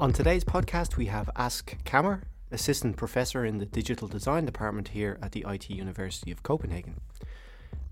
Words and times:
On 0.00 0.12
today's 0.12 0.44
podcast, 0.44 0.96
we 0.96 1.06
have 1.06 1.28
Aske 1.34 1.76
Kammer, 1.84 2.22
Assistant 2.52 2.96
Professor 2.96 3.44
in 3.44 3.58
the 3.58 3.66
Digital 3.66 4.06
Design 4.06 4.44
Department 4.44 4.86
here 4.86 5.18
at 5.20 5.32
the 5.32 5.44
IT 5.48 5.70
University 5.70 6.30
of 6.30 6.44
Copenhagen. 6.44 7.00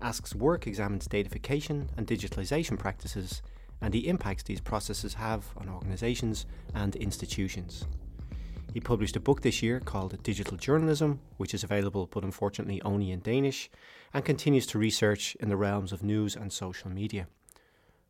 Aske's 0.01 0.33
work 0.33 0.67
examines 0.67 1.09
datafication 1.09 1.89
and 1.97 2.07
digitalization 2.07 2.79
practices 2.79 3.41
and 3.81 3.93
the 3.93 4.07
impacts 4.07 4.43
these 4.43 4.61
processes 4.61 5.15
have 5.15 5.47
on 5.57 5.67
organizations 5.67 6.45
and 6.73 6.95
institutions. 6.95 7.83
He 8.73 8.79
published 8.79 9.17
a 9.17 9.19
book 9.19 9.41
this 9.41 9.61
year 9.61 9.81
called 9.81 10.23
Digital 10.23 10.55
Journalism, 10.55 11.19
which 11.35 11.53
is 11.53 11.65
available 11.65 12.07
but 12.09 12.23
unfortunately 12.23 12.81
only 12.83 13.11
in 13.11 13.19
Danish, 13.19 13.69
and 14.13 14.23
continues 14.23 14.65
to 14.67 14.79
research 14.79 15.35
in 15.41 15.49
the 15.49 15.57
realms 15.57 15.91
of 15.91 16.03
news 16.03 16.37
and 16.37 16.53
social 16.53 16.89
media. 16.89 17.27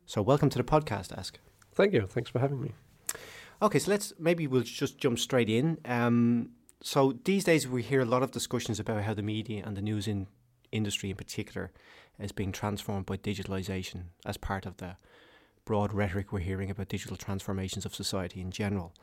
So, 0.06 0.22
welcome 0.22 0.50
to 0.50 0.58
the 0.58 0.62
podcast, 0.62 1.10
Aske. 1.18 1.40
Thank 1.74 1.92
you. 1.92 2.06
Thanks 2.06 2.30
for 2.30 2.38
having 2.38 2.62
me. 2.62 2.74
Okay, 3.60 3.80
so 3.80 3.90
let's 3.90 4.12
maybe 4.20 4.46
we'll 4.46 4.62
just 4.62 4.98
jump 4.98 5.18
straight 5.18 5.48
in. 5.48 5.78
Um, 5.84 6.50
so 6.80 7.18
these 7.24 7.42
days 7.42 7.66
we 7.66 7.82
hear 7.82 8.00
a 8.00 8.04
lot 8.04 8.22
of 8.22 8.30
discussions 8.30 8.78
about 8.78 9.02
how 9.02 9.14
the 9.14 9.22
media 9.22 9.64
and 9.66 9.76
the 9.76 9.82
news 9.82 10.06
in 10.06 10.28
industry 10.70 11.10
in 11.10 11.16
particular 11.16 11.72
is 12.20 12.30
being 12.30 12.52
transformed 12.52 13.06
by 13.06 13.16
digitalization 13.16 14.04
as 14.24 14.36
part 14.36 14.64
of 14.64 14.76
the 14.76 14.96
broad 15.64 15.92
rhetoric 15.92 16.32
we're 16.32 16.38
hearing 16.38 16.70
about 16.70 16.88
digital 16.88 17.16
transformations 17.16 17.84
of 17.84 17.94
society 17.94 18.40
in 18.40 18.52
general. 18.52 18.94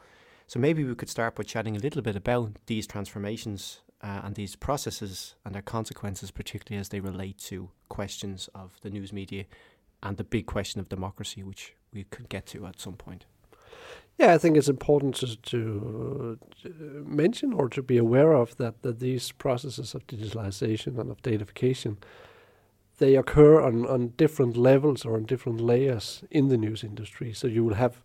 So 0.47 0.59
maybe 0.59 0.85
we 0.85 0.95
could 0.95 1.09
start 1.09 1.35
by 1.35 1.43
chatting 1.43 1.75
a 1.75 1.79
little 1.79 2.01
bit 2.01 2.15
about 2.15 2.53
these 2.67 2.87
transformations 2.87 3.81
uh, 4.01 4.21
and 4.23 4.35
these 4.35 4.55
processes 4.55 5.35
and 5.43 5.53
their 5.53 5.61
consequences, 5.61 6.31
particularly 6.31 6.79
as 6.79 6.89
they 6.89 7.01
relate 7.01 7.39
to 7.39 7.71
questions 7.89 8.47
of 8.55 8.71
the 8.81 8.89
news 8.89 9.11
media 9.11 9.45
and 10.01 10.15
the 10.15 10.23
big 10.23 10.45
question 10.45 10.79
of 10.79 10.87
democracy, 10.87 11.43
which 11.43 11.73
we 11.91 12.03
could 12.05 12.29
get 12.29 12.45
to 12.47 12.65
at 12.67 12.79
some 12.79 12.93
point. 12.93 13.25
Yeah, 14.17 14.33
I 14.33 14.37
think 14.37 14.55
it's 14.55 14.69
important 14.69 15.15
to, 15.15 15.35
to, 15.35 16.39
to 16.63 17.05
mention 17.05 17.51
or 17.51 17.67
to 17.69 17.83
be 17.83 17.97
aware 17.97 18.31
of 18.31 18.55
that, 18.57 18.81
that 18.81 18.99
these 18.99 19.33
processes 19.33 19.93
of 19.93 20.07
digitalization 20.07 20.97
and 20.97 21.11
of 21.11 21.21
datafication 21.21 21.97
they 22.97 23.15
occur 23.15 23.61
on, 23.61 23.85
on 23.85 24.13
different 24.17 24.55
levels 24.55 25.05
or 25.05 25.15
on 25.15 25.25
different 25.25 25.59
layers 25.59 26.23
in 26.31 26.47
the 26.47 26.57
news 26.57 26.83
industry. 26.83 27.33
So 27.33 27.47
you 27.47 27.63
will 27.63 27.75
have 27.75 28.01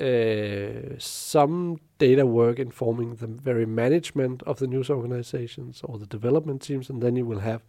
uh, 0.00 0.98
some 0.98 1.78
data 1.98 2.26
work 2.26 2.58
informing 2.58 3.16
the 3.16 3.26
very 3.26 3.66
management 3.66 4.42
of 4.44 4.58
the 4.58 4.66
news 4.66 4.90
organizations 4.90 5.82
or 5.84 5.98
the 5.98 6.06
development 6.06 6.62
teams, 6.62 6.88
and 6.88 7.02
then 7.02 7.16
you 7.16 7.26
will 7.26 7.40
have 7.40 7.62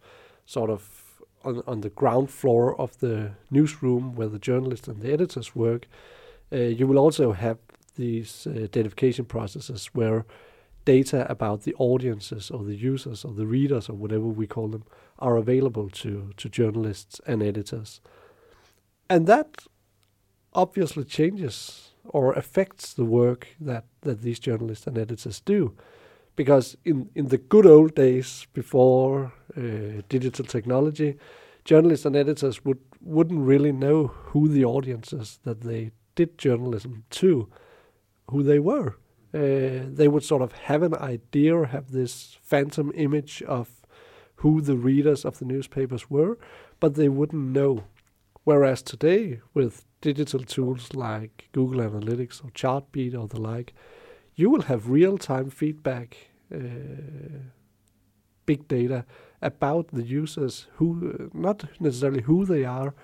sort 0.46 0.70
of 0.70 1.22
on, 1.44 1.62
on 1.66 1.82
the 1.82 1.90
ground 1.90 2.30
floor 2.30 2.78
of 2.80 2.98
the 2.98 3.32
newsroom 3.50 4.16
where 4.16 4.28
the 4.28 4.38
journalists 4.38 4.88
and 4.88 5.02
the 5.02 5.12
editors 5.12 5.54
work. 5.54 5.86
Uh, 6.52 6.56
you 6.56 6.86
will 6.86 6.98
also 6.98 7.32
have 7.32 7.58
these 7.96 8.46
uh, 8.46 8.66
datafication 8.68 9.26
processes 9.26 9.86
where 9.92 10.24
data 10.84 11.26
about 11.28 11.62
the 11.62 11.74
audiences 11.78 12.50
or 12.50 12.62
the 12.64 12.76
users 12.76 13.24
or 13.24 13.34
the 13.34 13.46
readers 13.46 13.88
or 13.88 13.94
whatever 13.94 14.26
we 14.26 14.46
call 14.46 14.68
them 14.68 14.84
are 15.18 15.36
available 15.36 15.90
to, 15.90 16.30
to 16.36 16.48
journalists 16.48 17.20
and 17.26 17.42
editors. 17.42 18.00
And 19.10 19.26
that 19.26 19.66
obviously 20.54 21.04
changes 21.04 21.90
or 22.04 22.32
affects 22.32 22.94
the 22.94 23.04
work 23.04 23.48
that, 23.60 23.84
that 24.02 24.22
these 24.22 24.38
journalists 24.38 24.86
and 24.86 24.96
editors 24.96 25.40
do. 25.40 25.74
Because 26.36 26.76
in, 26.84 27.10
in 27.14 27.28
the 27.28 27.38
good 27.38 27.66
old 27.66 27.94
days 27.94 28.46
before 28.52 29.32
uh, 29.56 30.02
digital 30.08 30.44
technology, 30.44 31.16
journalists 31.64 32.06
and 32.06 32.14
editors 32.14 32.64
would, 32.64 32.78
wouldn't 33.00 33.40
really 33.40 33.72
know 33.72 34.06
who 34.06 34.48
the 34.48 34.64
audiences 34.64 35.40
that 35.44 35.62
they 35.62 35.90
did 36.16 36.36
journalism 36.36 37.04
to, 37.10 37.48
who 38.30 38.42
they 38.42 38.58
were. 38.58 38.96
Uh, 39.32 39.86
they 39.86 40.08
would 40.08 40.24
sort 40.24 40.42
of 40.42 40.52
have 40.52 40.82
an 40.82 40.94
idea 40.96 41.64
have 41.66 41.92
this 41.92 42.36
phantom 42.42 42.90
image 42.94 43.42
of 43.42 43.86
who 44.36 44.60
the 44.60 44.76
readers 44.76 45.24
of 45.24 45.38
the 45.38 45.44
newspapers 45.44 46.10
were, 46.10 46.38
but 46.80 46.94
they 46.94 47.08
wouldn't 47.08 47.52
know. 47.52 47.84
Whereas 48.44 48.82
today, 48.82 49.40
with 49.54 49.84
digital 50.00 50.40
tools 50.40 50.94
like 50.94 51.48
Google 51.52 51.80
Analytics 51.80 52.44
or 52.44 52.50
Chartbeat 52.50 53.14
or 53.14 53.26
the 53.26 53.40
like, 53.40 53.72
you 54.34 54.50
will 54.50 54.62
have 54.62 54.90
real 54.90 55.18
time 55.18 55.50
feedback, 55.50 56.16
uh, 56.54 56.58
big 58.44 58.68
data 58.68 59.04
about 59.42 59.88
the 59.88 60.04
users, 60.04 60.66
who 60.74 61.30
not 61.34 61.64
necessarily 61.80 62.22
who 62.22 62.44
they 62.44 62.64
are, 62.64 62.94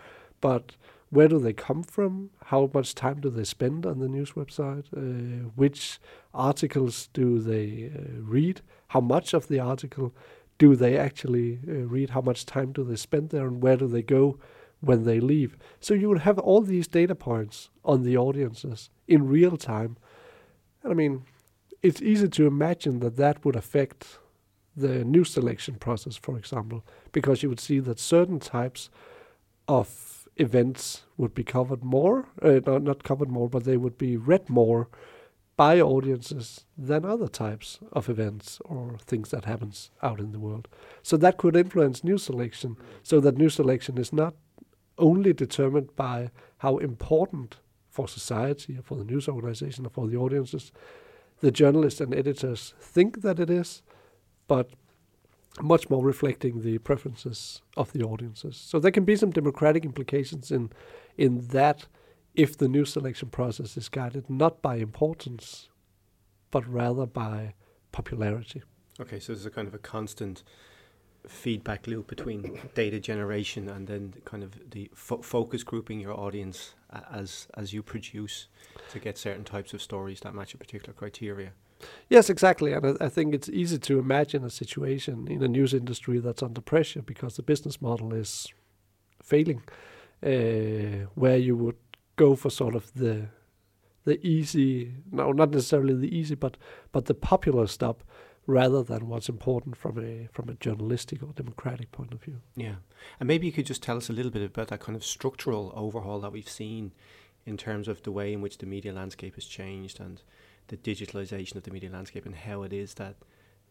but 0.41 0.76
where 1.12 1.28
do 1.28 1.38
they 1.38 1.52
come 1.52 1.82
from? 1.82 2.30
How 2.46 2.70
much 2.72 2.94
time 2.94 3.20
do 3.20 3.28
they 3.28 3.44
spend 3.44 3.84
on 3.84 3.98
the 3.98 4.08
news 4.08 4.30
website? 4.32 4.86
Uh, 4.96 5.50
which 5.56 6.00
articles 6.32 7.10
do 7.12 7.38
they 7.38 7.92
uh, 7.94 8.22
read? 8.22 8.62
How 8.88 9.00
much 9.02 9.34
of 9.34 9.46
the 9.48 9.60
article 9.60 10.14
do 10.56 10.74
they 10.74 10.96
actually 10.96 11.60
uh, 11.68 11.72
read? 11.86 12.10
How 12.10 12.22
much 12.22 12.46
time 12.46 12.72
do 12.72 12.82
they 12.82 12.96
spend 12.96 13.28
there? 13.28 13.46
And 13.46 13.62
where 13.62 13.76
do 13.76 13.86
they 13.86 14.00
go 14.00 14.38
when 14.80 15.04
they 15.04 15.20
leave? 15.20 15.58
So 15.80 15.92
you 15.92 16.08
will 16.08 16.20
have 16.20 16.38
all 16.38 16.62
these 16.62 16.88
data 16.88 17.14
points 17.14 17.68
on 17.84 18.04
the 18.04 18.16
audiences 18.16 18.88
in 19.06 19.28
real 19.28 19.58
time. 19.58 19.98
And 20.82 20.92
I 20.92 20.94
mean, 20.94 21.24
it's 21.82 22.00
easy 22.00 22.28
to 22.30 22.46
imagine 22.46 23.00
that 23.00 23.18
that 23.18 23.44
would 23.44 23.56
affect 23.56 24.18
the 24.74 25.04
news 25.04 25.28
selection 25.28 25.74
process, 25.74 26.16
for 26.16 26.38
example, 26.38 26.86
because 27.12 27.42
you 27.42 27.50
would 27.50 27.60
see 27.60 27.80
that 27.80 28.00
certain 28.00 28.40
types 28.40 28.88
of 29.68 30.22
events 30.37 31.03
would 31.16 31.34
be 31.34 31.44
covered 31.44 31.84
more, 31.84 32.28
uh, 32.41 32.60
not, 32.66 32.82
not 32.82 33.03
covered 33.04 33.31
more, 33.31 33.48
but 33.48 33.65
they 33.65 33.76
would 33.76 33.98
be 33.98 34.16
read 34.16 34.48
more 34.48 34.88
by 35.56 35.81
audiences 35.81 36.65
than 36.78 37.04
other 37.04 37.28
types 37.28 37.78
of 37.93 38.09
events 38.09 38.59
or 38.65 38.97
things 39.06 39.31
that 39.31 39.44
happens 39.44 39.91
out 40.03 40.19
in 40.19 40.32
the 40.32 40.41
world. 40.41 40.66
So 41.03 41.16
that 41.19 41.37
could 41.37 41.56
influence 41.56 42.03
news 42.03 42.22
selection, 42.22 42.76
so 43.03 43.21
that 43.21 43.37
news 43.37 43.54
selection 43.54 43.98
is 43.98 44.12
not 44.12 44.34
only 44.98 45.32
determined 45.32 45.94
by 45.94 46.31
how 46.59 46.78
important 46.78 47.56
for 47.91 48.09
society 48.09 48.78
or 48.78 48.82
for 48.82 48.97
the 48.97 49.04
news 49.04 49.28
organization 49.28 49.87
or 49.87 49.91
for 49.91 50.09
the 50.09 50.16
audiences 50.16 50.72
the 51.42 51.50
journalists 51.50 52.00
and 52.00 52.15
editors 52.15 52.72
think 52.81 53.21
that 53.22 53.38
it 53.38 53.50
is, 53.50 53.82
but 54.47 54.71
much 55.60 55.90
more 55.90 56.02
reflecting 56.02 56.62
the 56.62 56.78
preferences 56.78 57.62
of 57.76 57.92
the 57.92 58.02
audiences. 58.02 58.56
So 58.56 58.78
there 58.78 58.90
can 58.90 59.04
be 59.04 59.16
some 59.16 59.30
democratic 59.30 59.84
implications 59.84 60.50
in 60.50 60.70
in 61.16 61.48
that 61.48 61.86
if 62.34 62.56
the 62.56 62.68
new 62.68 62.84
selection 62.84 63.28
process 63.28 63.76
is 63.76 63.88
guided 63.88 64.30
not 64.30 64.62
by 64.62 64.76
importance, 64.76 65.68
but 66.50 66.66
rather 66.66 67.04
by 67.06 67.54
popularity. 67.92 68.62
Okay, 69.00 69.20
so 69.20 69.32
there's 69.32 69.46
a 69.46 69.50
kind 69.50 69.68
of 69.68 69.74
a 69.74 69.78
constant 69.78 70.42
feedback 71.26 71.86
loop 71.86 72.08
between 72.08 72.58
data 72.74 72.98
generation 72.98 73.68
and 73.68 73.86
then 73.86 74.14
kind 74.24 74.42
of 74.42 74.70
the 74.70 74.91
fo- 74.94 75.22
focus 75.22 75.62
grouping 75.62 76.00
your 76.00 76.18
audience 76.18 76.74
as 77.10 77.46
as 77.54 77.72
you 77.72 77.82
produce 77.82 78.48
to 78.91 78.98
get 78.98 79.16
certain 79.16 79.44
types 79.44 79.72
of 79.72 79.80
stories 79.80 80.20
that 80.20 80.34
match 80.34 80.54
a 80.54 80.58
particular 80.58 80.92
criteria. 80.92 81.52
Yes, 82.09 82.31
exactly. 82.31 82.72
And 82.72 82.97
I, 83.00 83.09
think 83.09 83.34
it's 83.34 83.48
easy 83.48 83.78
to 83.78 83.98
imagine 83.98 84.44
a 84.44 84.50
situation 84.50 85.26
in 85.28 85.43
a 85.43 85.48
news 85.48 85.75
industry 85.75 86.19
that's 86.19 86.43
under 86.43 86.60
pressure 86.60 87.03
because 87.03 87.37
the 87.37 87.43
business 87.43 87.81
model 87.81 88.12
is 88.12 88.48
failing, 89.22 89.62
uh, 90.25 91.09
where 91.15 91.37
you 91.37 91.56
would 91.56 91.76
go 92.16 92.34
for 92.37 92.50
sort 92.50 92.75
of 92.75 92.92
the 92.94 93.28
the 94.04 94.25
easy, 94.26 94.94
no, 95.12 95.31
not 95.31 95.50
necessarily 95.50 95.94
the 95.94 96.15
easy, 96.16 96.34
but 96.34 96.56
but 96.91 97.06
the 97.06 97.15
popular 97.15 97.66
stuff 97.66 97.97
rather 98.47 98.82
than 98.82 99.09
what's 99.09 99.28
important 99.28 99.76
from 99.76 99.98
a 99.98 100.28
from 100.32 100.48
a 100.48 100.54
journalistic 100.54 101.22
or 101.22 101.32
democratic 101.34 101.92
point 101.92 102.12
of 102.12 102.22
view. 102.22 102.41
Yeah, 102.56 102.77
and 103.21 103.27
maybe 103.27 103.47
you 103.47 103.53
could 103.53 103.66
just 103.66 103.83
tell 103.83 103.97
us 103.97 104.10
a 104.10 104.12
little 104.12 104.33
bit 104.33 104.42
about 104.42 104.68
that 104.68 104.80
kind 104.80 104.97
of 104.97 105.04
structural 105.04 105.72
overhaul 105.74 106.21
that 106.21 106.33
we've 106.33 106.48
seen 106.48 106.92
in 107.47 107.56
terms 107.56 107.89
of 107.89 108.03
the 108.03 108.12
way 108.12 108.33
in 108.33 108.41
which 108.41 108.59
the 108.59 108.66
media 108.66 108.92
landscape 108.92 109.34
has 109.34 109.45
changed 109.45 110.01
and 110.01 110.22
the 110.72 110.95
digitalization 110.95 111.57
of 111.57 111.65
the 111.65 111.71
media 111.71 111.91
landscape 111.91 112.24
and 112.24 112.34
how 112.34 112.63
it 112.63 112.72
is 112.72 112.95
that 112.95 113.16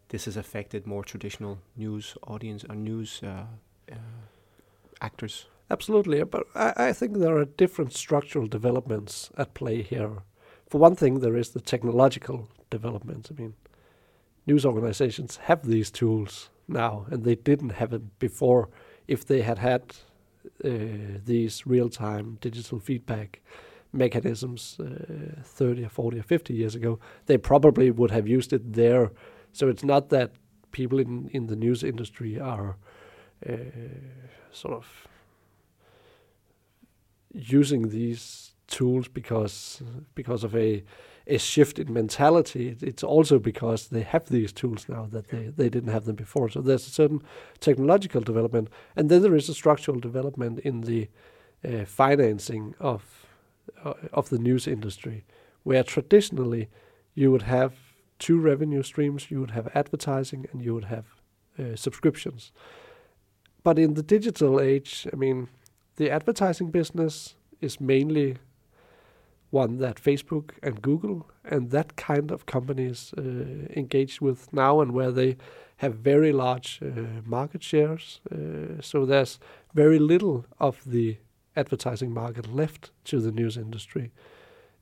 this 0.10 0.26
has 0.26 0.38
affected 0.38 0.86
more 0.86 1.04
traditional 1.04 1.58
news 1.76 2.16
audience 2.28 2.64
and 2.70 2.84
news 2.84 3.22
uh, 3.24 3.46
uh, 3.92 3.96
actors. 5.02 5.48
Absolutely, 5.72 6.24
but 6.24 6.46
I, 6.54 6.74
I 6.90 6.94
think 6.94 7.18
there 7.18 7.38
are 7.38 7.46
different 7.46 7.94
structural 7.94 8.46
developments 8.46 9.32
at 9.36 9.56
play 9.56 9.82
here. 9.82 10.18
For 10.70 10.78
one 10.78 10.96
thing, 10.96 11.20
there 11.20 11.36
is 11.36 11.50
the 11.50 11.60
technological 11.60 12.50
developments. 12.70 13.32
I 13.32 13.42
mean, 13.42 13.54
news 14.46 14.64
organizations 14.64 15.38
have 15.38 15.66
these 15.66 15.90
tools 15.90 16.50
now, 16.68 17.08
and 17.10 17.24
they 17.24 17.36
didn't 17.36 17.72
have 17.72 17.94
it 17.94 18.20
before. 18.20 18.70
If 19.08 19.26
they 19.26 19.42
had 19.42 19.58
had 19.58 19.96
uh, 20.64 20.70
these 21.26 21.66
real-time 21.66 22.38
digital 22.42 22.80
feedback 22.80 23.42
mechanisms 23.94 24.78
uh, 24.80 25.42
30 25.44 25.86
or 25.86 25.90
40 25.90 26.20
or 26.20 26.24
50 26.24 26.54
years 26.54 26.76
ago, 26.76 27.00
they 27.26 27.38
probably 27.38 27.92
would 27.92 28.12
have 28.12 28.28
used 28.28 28.54
it 28.54 28.74
there. 28.74 29.12
So 29.52 29.68
it's 29.68 29.84
not 29.84 30.10
that 30.10 30.32
people 30.72 31.00
in, 31.00 31.30
in 31.34 31.48
the 31.48 31.56
news 31.56 31.84
industry 31.84 32.40
are 32.40 32.78
uh, 33.48 33.56
sort 34.52 34.76
of 34.76 35.08
using 37.34 37.90
these 37.90 38.54
tools 38.68 39.08
because 39.08 39.82
because 40.16 40.44
of 40.44 40.56
a 40.56 40.84
a 41.28 41.38
shift 41.38 41.80
in 41.80 41.94
mentality. 41.94 42.76
It's 42.82 43.04
also 43.04 43.40
because 43.40 43.88
they 43.88 44.02
have 44.02 44.26
these 44.26 44.52
tools 44.52 44.88
now 44.90 45.08
that 45.12 45.30
they, 45.30 45.48
they 45.48 45.70
didn't 45.70 45.94
have 45.94 46.06
them 46.06 46.16
before. 46.16 46.50
So 46.50 46.62
there's 46.62 46.88
a 46.88 46.92
certain 46.92 47.22
technological 47.60 48.22
development, 48.22 48.70
and 48.96 49.10
then 49.10 49.22
there 49.22 49.36
is 49.36 49.50
a 49.50 49.54
structural 49.54 50.00
development 50.00 50.60
in 50.60 50.82
the 50.82 51.10
uh, 51.64 51.86
financing 51.86 52.74
of 52.80 53.21
uh, 53.84 53.94
of 54.14 54.30
the 54.30 54.38
news 54.38 54.68
industry, 54.68 55.26
where 55.64 55.84
traditionally 55.84 56.70
you 57.14 57.32
would 57.32 57.44
have 57.44 57.74
two 58.20 58.40
revenue 58.40 58.84
streams: 58.84 59.32
you 59.32 59.40
would 59.40 59.52
have 59.52 59.70
advertising 59.76 60.46
and 60.52 60.62
you 60.62 60.74
would 60.74 60.86
have 60.86 61.06
uh, 61.60 61.76
subscriptions. 61.76 62.52
But 63.64 63.78
in 63.78 63.94
the 63.94 64.04
digital 64.04 64.60
age, 64.60 65.08
I 65.14 65.16
mean, 65.16 65.48
the 65.98 66.10
advertising 66.10 66.72
business 66.72 67.36
is 67.60 67.80
mainly 67.80 68.38
one 69.52 69.78
that 69.78 69.98
Facebook 69.98 70.52
and 70.64 70.82
Google 70.82 71.30
and 71.44 71.70
that 71.72 71.96
kind 71.96 72.32
of 72.32 72.46
companies 72.46 73.14
uh, 73.18 73.22
engage 73.76 74.22
with 74.22 74.52
now, 74.54 74.82
and 74.82 74.94
where 74.94 75.12
they 75.12 75.38
have 75.78 75.96
very 75.96 76.32
large 76.32 76.80
uh, 76.82 77.22
market 77.26 77.64
shares. 77.64 78.22
Uh, 78.32 78.82
so 78.82 79.06
there's 79.06 79.40
very 79.74 80.00
little 80.00 80.46
of 80.60 80.82
the 80.86 81.18
advertising 81.56 82.14
market 82.14 82.54
left 82.54 82.92
to 83.06 83.20
the 83.20 83.32
news 83.32 83.58
industry. 83.58 84.12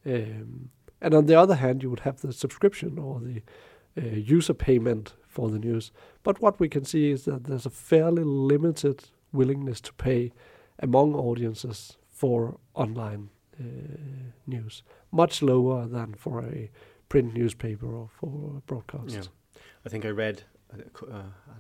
Um, 0.06 0.70
and 1.02 1.14
on 1.14 1.26
the 1.26 1.36
other 1.36 1.56
hand, 1.56 1.84
you 1.84 1.90
would 1.90 2.02
have 2.02 2.22
the 2.22 2.34
subscription 2.34 3.00
or 3.00 3.20
the 3.20 3.42
uh, 3.98 4.16
user 4.16 4.54
payment 4.54 5.14
for 5.28 5.50
the 5.50 5.60
news. 5.60 5.92
But 6.24 6.42
what 6.42 6.60
we 6.60 6.70
can 6.70 6.86
see 6.86 7.12
is 7.12 7.26
that 7.26 7.46
there's 7.46 7.66
a 7.66 7.70
fairly 7.70 8.24
limited 8.24 9.06
willingness 9.32 9.82
to 9.82 9.94
pay 9.94 10.32
among 10.80 11.16
audiences 11.16 11.98
for 12.10 12.58
online 12.74 13.30
uh, 13.60 13.64
news, 14.48 14.84
much 15.12 15.42
lower 15.42 15.88
than 15.88 16.14
for 16.14 16.42
a 16.42 16.70
print 17.08 17.34
newspaper 17.34 17.88
or 17.88 18.10
for 18.10 18.62
broadcast. 18.68 19.16
Yeah. 19.16 19.62
I 19.86 19.90
think 19.90 20.06
I 20.06 20.10
read, 20.10 20.44
uh, 20.74 20.78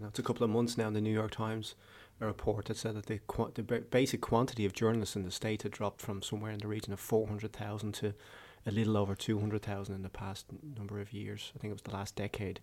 know 0.01 0.07
it's 0.07 0.19
a 0.19 0.23
couple 0.23 0.43
of 0.43 0.49
months 0.49 0.77
now 0.77 0.87
in 0.87 0.93
the 0.93 1.01
New 1.01 1.13
York 1.13 1.31
Times, 1.31 1.75
a 2.21 2.25
report 2.25 2.65
that 2.65 2.77
said 2.77 2.95
that 2.95 3.05
the, 3.05 3.19
qu- 3.27 3.51
the 3.53 3.63
basic 3.63 4.21
quantity 4.21 4.65
of 4.65 4.73
journalists 4.73 5.15
in 5.15 5.23
the 5.23 5.31
state 5.31 5.63
had 5.63 5.71
dropped 5.71 6.01
from 6.01 6.21
somewhere 6.21 6.51
in 6.51 6.59
the 6.59 6.67
region 6.67 6.93
of 6.93 6.99
400,000 6.99 7.93
to 7.95 8.13
a 8.65 8.71
little 8.71 8.97
over 8.97 9.15
200,000 9.15 9.95
in 9.95 10.01
the 10.01 10.09
past 10.09 10.45
number 10.77 10.99
of 10.99 11.13
years. 11.13 11.51
I 11.55 11.59
think 11.59 11.71
it 11.71 11.75
was 11.75 11.81
the 11.81 11.93
last 11.93 12.15
decade. 12.15 12.59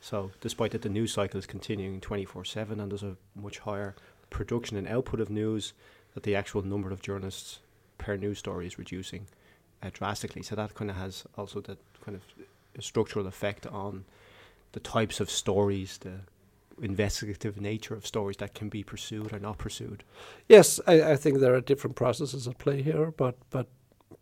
So, 0.00 0.32
despite 0.40 0.72
that 0.72 0.82
the 0.82 0.88
news 0.88 1.12
cycle 1.12 1.38
is 1.38 1.46
continuing 1.46 2.00
24 2.00 2.44
7 2.44 2.80
and 2.80 2.90
there's 2.90 3.04
a 3.04 3.16
much 3.36 3.60
higher 3.60 3.94
production 4.30 4.76
and 4.76 4.88
output 4.88 5.20
of 5.20 5.30
news, 5.30 5.74
that 6.14 6.24
the 6.24 6.34
actual 6.34 6.62
number 6.62 6.90
of 6.90 7.02
journalists 7.02 7.60
per 7.98 8.16
news 8.16 8.38
story 8.38 8.66
is 8.66 8.78
reducing 8.78 9.26
uh, 9.80 9.90
drastically. 9.92 10.42
So 10.42 10.56
that 10.56 10.74
kind 10.74 10.90
of 10.90 10.96
has 10.96 11.24
also 11.38 11.60
that 11.62 11.78
kind 12.04 12.16
of 12.16 12.82
structural 12.82 13.28
effect 13.28 13.66
on 13.66 14.04
the 14.72 14.80
types 14.80 15.20
of 15.20 15.30
stories, 15.30 15.98
the 15.98 16.20
investigative 16.80 17.60
nature 17.60 17.94
of 17.94 18.06
stories 18.06 18.36
that 18.38 18.54
can 18.54 18.68
be 18.68 18.82
pursued 18.82 19.32
or 19.32 19.38
not 19.38 19.58
pursued. 19.58 20.04
Yes, 20.48 20.80
I, 20.86 21.12
I 21.12 21.16
think 21.16 21.38
there 21.38 21.54
are 21.54 21.60
different 21.60 21.96
processes 21.96 22.48
at 22.48 22.58
play 22.58 22.82
here, 22.82 23.12
but 23.16 23.36
but 23.50 23.68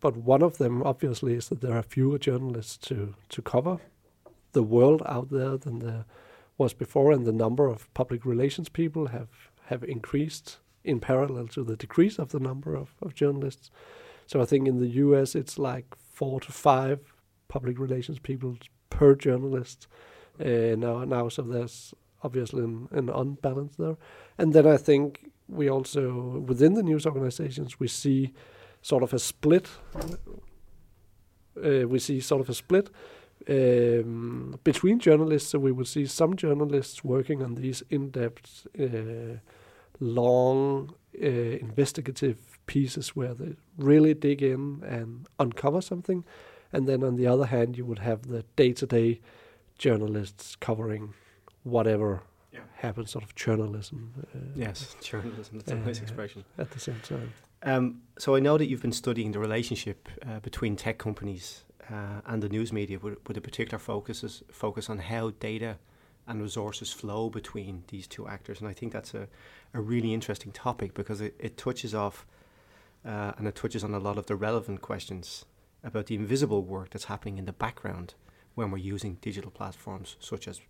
but 0.01 0.17
one 0.17 0.43
of 0.43 0.59
them 0.59 0.83
obviously 0.83 1.35
is 1.35 1.49
that 1.49 1.61
there 1.61 1.77
are 1.77 1.83
fewer 1.83 2.19
journalists 2.19 2.77
to 2.89 3.15
to 3.29 3.43
cover 3.43 3.79
the 4.53 4.63
world 4.63 5.03
out 5.07 5.31
there 5.31 5.57
than 5.57 5.79
there 5.79 6.05
was 6.59 6.75
before, 6.75 7.13
and 7.13 7.27
the 7.27 7.33
number 7.33 7.69
of 7.69 7.93
public 7.95 8.25
relations 8.25 8.69
people 8.69 9.09
have 9.09 9.29
have 9.67 9.85
increased 9.85 10.59
in 10.85 11.01
parallel 11.01 11.47
to 11.49 11.63
the 11.63 11.77
decrease 11.77 12.19
of 12.19 12.31
the 12.31 12.41
number 12.41 12.75
of, 12.75 12.95
of 13.03 13.15
journalists. 13.15 13.71
So 14.27 14.41
I 14.41 14.45
think 14.45 14.67
in 14.67 14.79
the 14.79 14.89
US 14.89 15.35
it's 15.35 15.59
like 15.59 15.87
four 15.97 16.41
to 16.41 16.53
five 16.53 17.13
public 17.49 17.79
relations 17.79 18.19
people 18.19 18.57
per 18.89 19.15
journalist 19.15 19.87
uh, 20.41 20.75
now. 20.77 21.05
Now, 21.05 21.29
so 21.29 21.43
there's 21.43 21.95
obviously 22.23 22.65
an, 22.65 22.89
an 22.93 23.09
unbalance 23.09 23.77
there. 23.77 23.97
And 24.39 24.53
then 24.53 24.67
I 24.67 24.77
think 24.77 25.31
we 25.49 25.69
also 25.69 26.43
within 26.47 26.75
the 26.75 26.83
news 26.83 27.07
organizations 27.07 27.81
we 27.81 27.89
see 27.89 28.33
sort 28.83 29.03
of 29.03 29.13
a 29.13 29.19
split. 29.19 29.69
Uh, 31.57 31.87
we 31.89 31.99
see 31.99 32.21
sort 32.21 32.41
of 32.41 32.49
a 32.49 32.55
split 32.55 32.89
um, 33.49 34.59
between 34.65 34.99
journalists. 34.99 35.51
So 35.51 35.59
we 35.59 35.73
will 35.73 35.85
see 35.85 36.07
some 36.07 36.37
journalists 36.37 37.05
working 37.05 37.43
on 37.43 37.55
these 37.57 37.83
in-depth. 37.91 38.67
Uh, 38.79 39.41
long 40.01 40.95
uh, 41.23 41.27
investigative 41.27 42.59
pieces 42.67 43.11
where 43.11 43.35
they 43.35 43.55
really 43.77 44.15
dig 44.15 44.43
in 44.43 44.83
and 44.87 45.29
uncover 45.39 45.81
something. 45.81 46.25
And 46.73 46.89
then 46.89 47.05
on 47.05 47.17
the 47.17 47.27
other 47.27 47.47
hand, 47.47 47.77
you 47.77 47.85
would 47.85 47.99
have 47.99 48.29
the 48.29 48.45
day 48.57 48.73
to 48.73 48.87
day 48.87 49.21
journalists 49.79 50.57
covering 50.57 51.15
whatever 51.63 52.23
yeah. 52.53 52.61
happens, 52.77 53.11
sort 53.11 53.25
of 53.25 53.35
journalism. 53.35 54.13
Uh, 54.35 54.39
yes, 54.55 54.97
journalism, 55.03 55.59
that's 55.59 55.73
a 55.73 55.77
nice 55.77 56.01
uh, 56.01 56.03
expression. 56.03 56.45
At 56.59 56.71
the 56.71 56.81
same 56.81 57.01
time. 57.03 57.33
Um, 57.63 58.03
so 58.19 58.35
I 58.35 58.41
know 58.41 58.57
that 58.57 58.67
you've 58.69 58.83
been 58.83 58.93
studying 58.93 59.33
the 59.33 59.39
relationship 59.39 60.09
uh, 60.27 60.41
between 60.41 60.77
tech 60.77 60.99
companies 60.99 61.65
uh, 61.91 62.21
and 62.27 62.43
the 62.43 62.49
news 62.49 62.73
media 62.73 62.99
with, 62.99 63.19
with 63.27 63.37
a 63.37 63.41
particular 63.41 63.79
focus, 63.79 64.43
focus 64.51 64.89
on 64.89 64.99
how 64.99 65.31
data 65.31 65.79
and 66.27 66.41
resources 66.41 66.93
flow 66.93 67.29
between 67.29 67.85
these 67.89 68.07
two 68.07 68.27
actors. 68.29 68.61
And 68.61 68.69
I 68.69 68.73
think 68.73 68.93
that's 68.93 69.15
a, 69.15 69.29
a 69.75 69.81
really 69.81 70.15
interesting 70.15 70.53
topic 70.53 70.95
because 70.95 71.21
it, 71.21 71.35
it 71.39 71.57
touches 71.59 71.95
off 71.95 72.27
uh, 73.05 73.33
and 73.37 73.47
it 73.47 73.55
touches 73.55 73.83
on 73.83 73.95
a 73.95 73.99
lot 73.99 74.17
of 74.17 74.27
the 74.27 74.37
relevant 74.37 74.81
questions 74.81 75.45
about 75.83 76.07
the 76.07 76.15
invisible 76.15 76.63
work 76.63 76.91
that's 76.91 77.07
happening 77.07 77.39
in 77.39 77.47
the 77.47 77.53
background 77.53 78.15
when 78.55 78.71
we're 78.71 78.79
using 78.79 79.15
digital 79.21 79.51
platforms 79.51 80.17
such 80.21 80.47
as, 80.47 80.61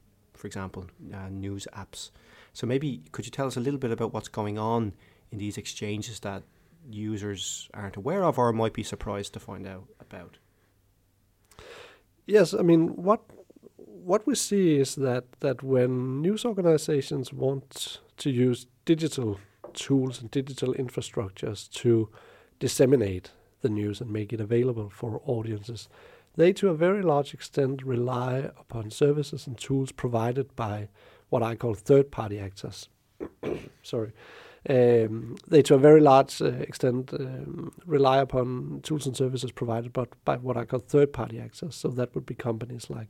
for 0.40 0.46
example, 0.46 0.87
uh, 1.14 1.28
news 1.28 1.69
apps. 1.76 2.10
So 2.52 2.66
maybe 2.66 3.02
could 3.12 3.26
you 3.26 3.31
tell 3.31 3.46
us 3.46 3.56
a 3.56 3.60
little 3.60 3.78
bit 3.78 3.90
about 3.90 4.12
what's 4.12 4.28
going 4.28 4.58
on 4.58 4.94
in 5.31 5.38
these 5.38 5.58
exchanges 5.58 6.20
that 6.20 6.42
users 6.90 7.69
aren't 7.75 7.96
aware 7.96 8.25
of 8.25 8.38
or 8.38 8.52
might 8.52 8.72
be 8.72 8.82
surprised 8.82 9.34
to 9.34 9.40
find 9.40 9.66
out 9.66 9.87
about? 10.00 10.38
Yes, 12.26 12.54
I 12.54 12.62
mean 12.62 12.88
what 12.96 13.20
what 13.76 14.26
we 14.26 14.34
see 14.34 14.76
is 14.76 14.94
that 14.96 15.25
that 15.40 15.62
when 15.62 16.22
news 16.22 16.44
organizations 16.44 17.32
want 17.32 18.00
to 18.16 18.31
use 18.31 18.66
digital 18.84 19.38
tools 19.75 20.20
and 20.20 20.30
digital 20.30 20.75
infrastructures 20.75 21.70
to 21.70 22.09
disseminate 22.59 23.30
the 23.62 23.68
news 23.68 24.00
and 24.00 24.11
make 24.11 24.32
it 24.32 24.40
available 24.40 24.88
for 24.88 25.20
audiences, 25.26 25.88
they 26.37 26.52
to 26.54 26.68
a 26.68 26.75
very 26.75 27.02
large 27.02 27.34
extent 27.34 27.82
rely 27.82 28.50
upon 28.58 28.90
services 28.90 29.46
and 29.46 29.58
tools 29.58 29.92
provided 29.92 30.54
by 30.56 30.88
what 31.28 31.42
I 31.42 31.54
call 31.54 31.75
third 31.75 32.10
party 32.10 32.38
actors. 32.38 32.88
Sorry. 33.82 34.12
Um, 34.68 35.37
they 35.49 35.62
to 35.62 35.75
a 35.75 35.78
very 35.78 36.00
large 36.00 36.42
uh, 36.42 36.46
extent 36.49 37.14
um, 37.14 37.72
rely 37.87 38.18
upon 38.18 38.80
tools 38.82 39.06
and 39.06 39.16
services 39.16 39.52
provided 39.52 39.92
by, 39.92 40.04
by 40.26 40.37
what 40.37 40.58
I 40.58 40.66
call 40.66 40.80
third 40.80 41.14
party 41.14 41.40
actors. 41.40 41.75
So 41.75 41.88
that 41.88 42.14
would 42.14 42.26
be 42.26 42.34
companies 42.34 42.90
like 42.90 43.08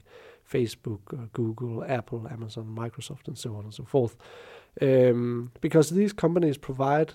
Facebook, 0.48 1.00
uh, 1.12 1.26
Google, 1.32 1.84
Apple, 1.84 2.28
Amazon, 2.28 2.72
Microsoft, 2.76 3.26
and 3.26 3.36
so 3.36 3.56
on 3.56 3.64
and 3.64 3.74
so 3.74 3.84
forth. 3.84 4.16
Um, 4.80 5.50
because 5.60 5.90
these 5.90 6.12
companies 6.12 6.56
provide 6.56 7.14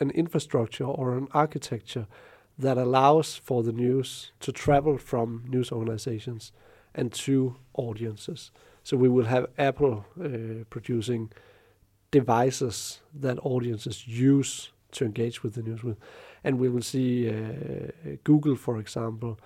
an 0.00 0.10
infrastructure 0.10 0.84
or 0.84 1.16
an 1.16 1.28
architecture 1.32 2.06
that 2.60 2.76
allows 2.76 3.36
for 3.36 3.62
the 3.62 3.72
news 3.72 4.32
to 4.40 4.52
travel 4.52 4.98
from 4.98 5.44
news 5.48 5.72
organizations 5.72 6.52
and 6.94 7.12
to 7.12 7.56
audiences. 7.74 8.50
So 8.82 8.96
we 8.96 9.08
will 9.08 9.26
have 9.26 9.46
Apple 9.58 10.04
uh, 10.18 10.64
producing 10.68 11.30
devices 12.10 13.00
that 13.14 13.38
audiences 13.42 14.06
use 14.06 14.72
to 14.92 15.04
engage 15.04 15.42
with 15.42 15.54
the 15.54 15.62
news 15.62 15.82
with, 15.82 15.98
and 16.42 16.58
we 16.58 16.68
will 16.68 16.82
see 16.82 17.28
uh, 17.28 18.16
Google, 18.24 18.56
for 18.56 18.78
example, 18.78 19.38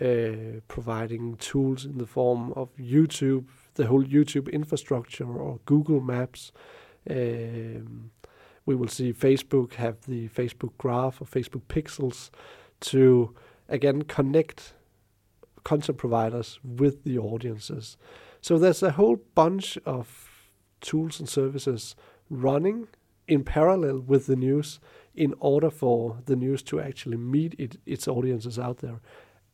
uh, 0.00 0.60
providing 0.66 1.36
tools 1.36 1.84
in 1.84 1.98
the 1.98 2.06
form 2.06 2.52
of 2.54 2.68
YouTube, 2.76 3.46
the 3.74 3.86
whole 3.86 4.04
YouTube 4.04 4.50
infrastructure, 4.52 5.26
or 5.26 5.60
Google 5.66 6.00
Maps. 6.00 6.52
Um, 7.08 8.10
we 8.66 8.74
will 8.74 8.88
see 8.88 9.12
Facebook 9.12 9.74
have 9.74 9.96
the 10.06 10.28
Facebook 10.28 10.72
Graph 10.76 11.22
or 11.22 11.24
Facebook 11.24 11.62
Pixels 11.68 12.30
to 12.80 13.34
again 13.68 14.02
connect 14.02 14.74
content 15.64 15.98
providers 15.98 16.58
with 16.64 17.04
the 17.04 17.18
audiences. 17.18 17.96
So 18.40 18.58
there's 18.58 18.82
a 18.82 18.92
whole 18.92 19.16
bunch 19.34 19.76
of 19.84 20.28
tools 20.80 21.18
and 21.18 21.28
services 21.28 21.96
running 22.30 22.88
in 23.26 23.44
parallel 23.44 24.00
with 24.00 24.26
the 24.26 24.36
news 24.36 24.80
in 25.14 25.34
order 25.40 25.70
for 25.70 26.18
the 26.26 26.36
news 26.36 26.62
to 26.62 26.80
actually 26.80 27.16
meet 27.16 27.54
it, 27.58 27.76
its 27.84 28.06
audiences 28.06 28.58
out 28.58 28.78
there. 28.78 29.00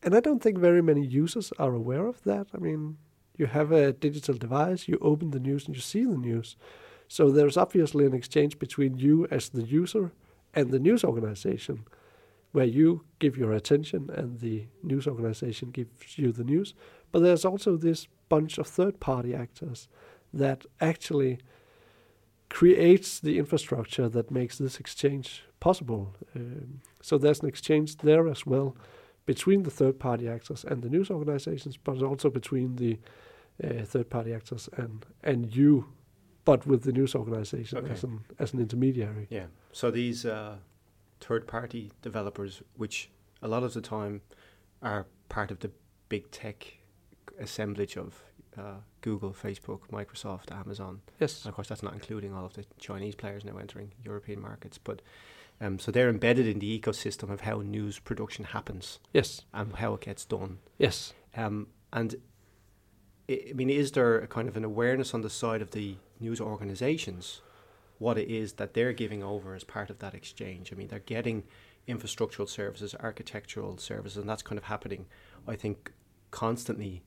And 0.02 0.14
I 0.14 0.20
don't 0.20 0.42
think 0.42 0.58
very 0.58 0.82
many 0.82 1.04
users 1.04 1.52
are 1.58 1.74
aware 1.74 2.06
of 2.06 2.22
that. 2.24 2.48
I 2.54 2.58
mean, 2.58 2.98
you 3.36 3.46
have 3.46 3.72
a 3.72 3.92
digital 3.92 4.36
device, 4.36 4.86
you 4.86 4.98
open 5.00 5.30
the 5.30 5.40
news 5.40 5.66
and 5.66 5.74
you 5.74 5.80
see 5.80 6.04
the 6.04 6.18
news. 6.18 6.56
So 7.08 7.30
there's 7.30 7.56
obviously 7.56 8.04
an 8.04 8.14
exchange 8.14 8.58
between 8.58 8.98
you 8.98 9.26
as 9.30 9.48
the 9.48 9.62
user 9.62 10.12
and 10.54 10.70
the 10.70 10.78
news 10.78 11.02
organization 11.02 11.84
where 12.54 12.64
you 12.78 13.04
give 13.18 13.36
your 13.36 13.52
attention 13.52 14.08
and 14.14 14.38
the 14.38 14.66
news 14.84 15.08
organization 15.08 15.72
gives 15.72 16.16
you 16.16 16.30
the 16.30 16.44
news. 16.44 16.72
But 17.10 17.20
there's 17.24 17.44
also 17.44 17.76
this 17.76 18.06
bunch 18.28 18.58
of 18.58 18.66
third 18.68 19.00
party 19.00 19.34
actors 19.34 19.88
that 20.32 20.64
actually 20.80 21.38
creates 22.48 23.18
the 23.18 23.38
infrastructure 23.38 24.08
that 24.08 24.30
makes 24.30 24.56
this 24.58 24.78
exchange 24.78 25.42
possible. 25.58 26.14
Um, 26.36 26.80
so 27.02 27.18
there's 27.18 27.40
an 27.40 27.48
exchange 27.48 27.96
there 27.96 28.28
as 28.28 28.46
well 28.46 28.76
between 29.26 29.64
the 29.64 29.70
third 29.70 29.98
party 29.98 30.28
actors 30.28 30.64
and 30.64 30.80
the 30.82 30.88
news 30.88 31.10
organizations, 31.10 31.76
but 31.76 32.00
also 32.02 32.30
between 32.30 32.76
the 32.76 33.00
uh, 33.64 33.84
third 33.84 34.08
party 34.10 34.32
actors 34.32 34.68
and, 34.76 35.04
and 35.24 35.56
you, 35.56 35.86
but 36.44 36.66
with 36.68 36.82
the 36.84 36.92
news 36.92 37.16
organization 37.16 37.78
Okay. 37.78 37.90
as, 37.90 38.04
an, 38.04 38.20
as 38.38 38.52
an 38.54 38.60
intermediary. 38.60 39.26
Yeah. 39.28 39.46
So 39.72 39.90
these 39.90 40.24
uh, 40.24 40.58
third-party 41.26 41.92
developers, 42.02 42.62
which 42.76 43.10
a 43.42 43.48
lot 43.48 43.62
of 43.62 43.72
the 43.74 43.80
time 43.80 44.20
are 44.82 45.06
part 45.28 45.50
of 45.50 45.58
the 45.60 45.70
big 46.08 46.30
tech 46.30 46.78
assemblage 47.38 47.96
of 47.96 48.22
uh, 48.58 48.76
Google, 49.00 49.32
Facebook, 49.32 49.80
Microsoft, 49.90 50.52
Amazon. 50.52 51.00
Yes. 51.18 51.42
And 51.42 51.48
of 51.50 51.54
course, 51.54 51.68
that's 51.68 51.82
not 51.82 51.94
including 51.94 52.32
all 52.34 52.44
of 52.44 52.52
the 52.54 52.64
Chinese 52.78 53.14
players 53.14 53.44
now 53.44 53.56
entering 53.56 53.92
European 54.04 54.40
markets. 54.40 54.78
But 54.78 55.02
um, 55.60 55.78
so 55.78 55.90
they're 55.90 56.10
embedded 56.10 56.46
in 56.46 56.58
the 56.58 56.78
ecosystem 56.78 57.30
of 57.30 57.40
how 57.40 57.60
news 57.62 57.98
production 57.98 58.44
happens 58.44 59.00
Yes. 59.12 59.42
and 59.52 59.72
how 59.76 59.94
it 59.94 60.02
gets 60.02 60.24
done. 60.24 60.58
Yes. 60.78 61.14
Um, 61.36 61.68
and 61.92 62.14
I 63.28 63.40
I 63.50 63.52
mean, 63.54 63.70
is 63.70 63.92
there 63.92 64.18
a 64.18 64.26
kind 64.26 64.48
of 64.48 64.56
an 64.56 64.64
awareness 64.64 65.14
on 65.14 65.22
the 65.22 65.30
side 65.30 65.62
of 65.62 65.70
the 65.70 65.96
news 66.20 66.40
organizations 66.40 67.40
what 67.98 68.18
it 68.18 68.28
is 68.28 68.54
that 68.54 68.74
they're 68.74 68.92
giving 68.92 69.22
over 69.22 69.54
as 69.54 69.64
part 69.64 69.90
of 69.90 69.98
that 70.00 70.14
exchange? 70.14 70.72
I 70.72 70.76
mean, 70.76 70.88
they're 70.88 70.98
getting 71.00 71.44
infrastructural 71.88 72.48
services, 72.48 72.94
architectural 73.00 73.78
services, 73.78 74.18
and 74.18 74.28
that's 74.28 74.42
kind 74.42 74.58
of 74.58 74.64
happening, 74.64 75.06
I 75.46 75.56
think, 75.56 75.92
constantly 76.30 77.02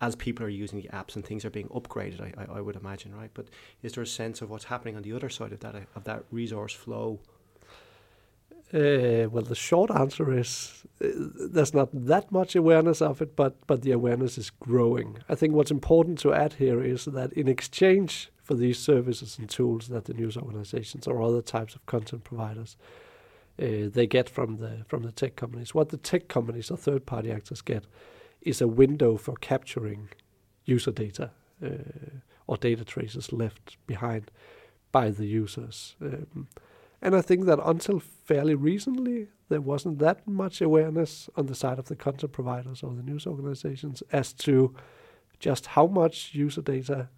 as 0.00 0.16
people 0.16 0.44
are 0.44 0.48
using 0.48 0.80
the 0.80 0.88
apps 0.88 1.14
and 1.14 1.24
things 1.24 1.44
are 1.44 1.50
being 1.50 1.68
upgraded. 1.68 2.20
I, 2.20 2.32
I, 2.42 2.58
I 2.58 2.60
would 2.60 2.76
imagine, 2.76 3.14
right? 3.14 3.30
But 3.32 3.46
is 3.82 3.92
there 3.92 4.02
a 4.02 4.06
sense 4.06 4.42
of 4.42 4.50
what's 4.50 4.64
happening 4.64 4.96
on 4.96 5.02
the 5.02 5.12
other 5.12 5.28
side 5.28 5.52
of 5.52 5.60
that 5.60 5.76
of 5.94 6.04
that 6.04 6.24
resource 6.30 6.72
flow? 6.72 7.20
Uh, 8.74 9.28
well, 9.30 9.42
the 9.42 9.54
short 9.54 9.90
answer 9.90 10.36
is 10.36 10.84
uh, 11.04 11.08
there's 11.50 11.74
not 11.74 11.90
that 11.92 12.32
much 12.32 12.56
awareness 12.56 13.00
of 13.00 13.22
it, 13.22 13.36
but 13.36 13.64
but 13.66 13.82
the 13.82 13.92
awareness 13.92 14.38
is 14.38 14.50
growing. 14.50 15.18
I 15.28 15.36
think 15.36 15.52
what's 15.52 15.70
important 15.70 16.18
to 16.20 16.34
add 16.34 16.54
here 16.54 16.82
is 16.82 17.04
that 17.04 17.32
in 17.34 17.46
exchange 17.48 18.31
for 18.42 18.54
these 18.54 18.78
services 18.78 19.38
and 19.38 19.48
tools 19.48 19.88
that 19.88 20.04
the 20.06 20.14
news 20.14 20.36
organizations 20.36 21.06
or 21.06 21.22
other 21.22 21.42
types 21.42 21.74
of 21.74 21.86
content 21.86 22.24
providers 22.24 22.76
uh, 23.60 23.88
they 23.92 24.06
get 24.06 24.28
from 24.28 24.56
the 24.56 24.84
from 24.88 25.02
the 25.02 25.12
tech 25.12 25.36
companies, 25.36 25.74
what 25.74 25.90
the 25.90 25.96
tech 25.96 26.28
companies 26.28 26.70
or 26.70 26.76
third 26.76 27.04
party 27.04 27.30
actors 27.30 27.60
get 27.60 27.84
is 28.40 28.60
a 28.60 28.68
window 28.68 29.16
for 29.16 29.34
capturing 29.36 30.08
user 30.64 30.90
data 30.90 31.30
uh, 31.64 31.68
or 32.46 32.56
data 32.56 32.84
traces 32.84 33.32
left 33.32 33.76
behind 33.86 34.30
by 34.90 35.10
the 35.10 35.26
users. 35.26 35.96
Um, 36.00 36.48
and 37.00 37.16
I 37.16 37.20
think 37.20 37.46
that 37.46 37.58
until 37.64 37.98
fairly 37.98 38.54
recently, 38.54 39.28
there 39.48 39.60
wasn't 39.60 39.98
that 39.98 40.26
much 40.26 40.60
awareness 40.60 41.28
on 41.36 41.46
the 41.46 41.54
side 41.54 41.78
of 41.78 41.86
the 41.86 41.96
content 41.96 42.32
providers 42.32 42.82
or 42.82 42.94
the 42.94 43.02
news 43.02 43.26
organizations 43.26 44.02
as 44.12 44.32
to 44.34 44.74
just 45.40 45.66
how 45.66 45.86
much 45.86 46.30
user 46.32 46.62
data 46.62 47.08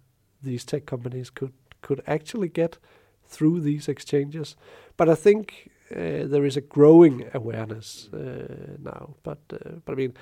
these 0.45 0.65
tech 0.65 0.85
companies 0.85 1.29
could 1.29 1.53
could 1.81 2.01
actually 2.07 2.49
get 2.49 2.79
through 3.27 3.61
these 3.61 3.91
exchanges. 3.91 4.55
But 4.97 5.09
I 5.09 5.15
think 5.15 5.69
uh, 5.91 6.27
there 6.27 6.45
is 6.45 6.57
a 6.57 6.61
growing 6.61 7.29
awareness 7.33 8.09
uh, 8.13 8.77
now. 8.79 9.15
But 9.23 9.39
uh, 9.51 9.79
but 9.85 9.93
I 9.93 9.95
mean, 9.95 10.13